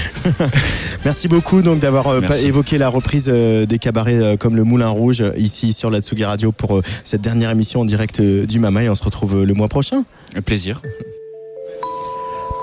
Merci 1.06 1.28
beaucoup 1.28 1.62
donc 1.62 1.80
d'avoir 1.80 2.08
euh, 2.08 2.22
évoqué 2.44 2.78
la 2.78 2.90
reprise 2.90 3.30
euh, 3.32 3.66
des 3.66 3.78
cabarets 3.80 4.16
euh, 4.22 4.38
comme 4.38 4.56
le 4.56 4.64
Moulin 4.64 4.90
Rouge 4.90 5.22
euh, 5.22 5.32
ici 5.38 5.72
sur 5.72 5.90
la 5.90 6.02
Tsugi 6.02 6.26
Radio 6.26 6.52
pour 6.52 6.78
euh, 6.78 6.82
cette 7.04 7.22
dernière 7.22 7.52
émission 7.52 7.82
en 7.82 7.86
direct 7.86 8.20
euh, 8.20 8.46
du 8.46 8.60
Mama 8.60 8.84
et 8.84 8.90
on 8.90 8.96
se 8.96 9.04
retrouve 9.04 9.42
euh, 9.42 9.46
le 9.46 9.54
mois 9.54 9.68
prochain. 9.68 10.04
Plaisir. 10.46 10.82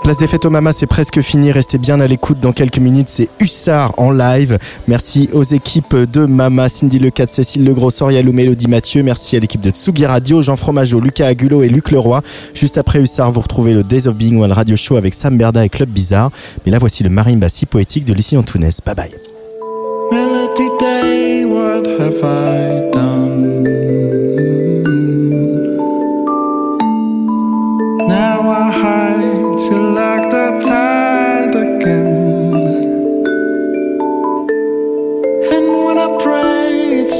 Place 0.02 0.18
des 0.18 0.26
fêtes 0.26 0.44
au 0.44 0.50
Mama, 0.50 0.72
c'est 0.72 0.86
presque 0.86 1.20
fini. 1.20 1.52
Restez 1.52 1.78
bien 1.78 2.00
à 2.00 2.06
l'écoute. 2.08 2.40
Dans 2.40 2.52
quelques 2.52 2.78
minutes, 2.78 3.08
c'est 3.08 3.28
Hussard 3.40 3.94
en 3.98 4.10
live. 4.10 4.58
Merci 4.88 5.30
aux 5.32 5.44
équipes 5.44 5.94
de 5.94 6.26
Mama, 6.26 6.68
Cindy 6.68 6.98
Lecat, 6.98 7.28
Cécile 7.28 7.64
Legros, 7.64 7.90
Sorialou, 7.90 8.32
Mélodie 8.32 8.66
Mathieu. 8.66 9.04
Merci 9.04 9.36
à 9.36 9.40
l'équipe 9.40 9.60
de 9.60 9.70
Tsugi 9.70 10.04
Radio, 10.04 10.42
Jean 10.42 10.56
Fromageau, 10.56 10.98
Lucas 10.98 11.28
Agulot 11.28 11.62
et 11.62 11.68
Luc 11.68 11.92
Leroy. 11.92 12.20
Juste 12.52 12.78
après 12.78 13.00
Hussard, 13.00 13.30
vous 13.30 13.40
retrouvez 13.42 13.74
le 13.74 13.84
Days 13.84 14.08
of 14.08 14.16
Being 14.16 14.40
One 14.40 14.50
Radio 14.50 14.74
Show 14.74 14.96
avec 14.96 15.14
Sam 15.14 15.38
Berda 15.38 15.64
et 15.64 15.68
Club 15.68 15.88
Bizarre. 15.88 16.32
Mais 16.66 16.72
là, 16.72 16.78
voici 16.78 17.04
le 17.04 17.10
marimba 17.10 17.48
si 17.48 17.64
poétique 17.66 18.04
de 18.04 18.12
Lucie 18.12 18.36
Antounès. 18.36 18.80
Bye 18.84 18.96
bye. 18.96 19.10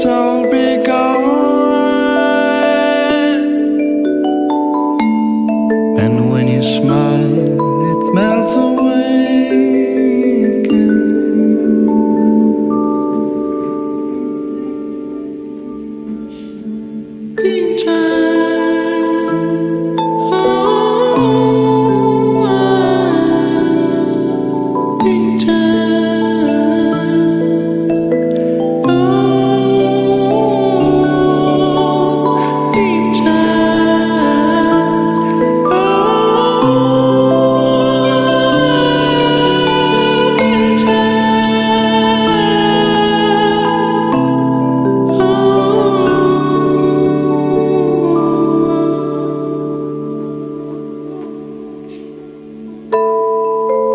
so 0.03 0.32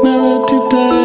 melody 0.09 0.59
die. 0.71 0.98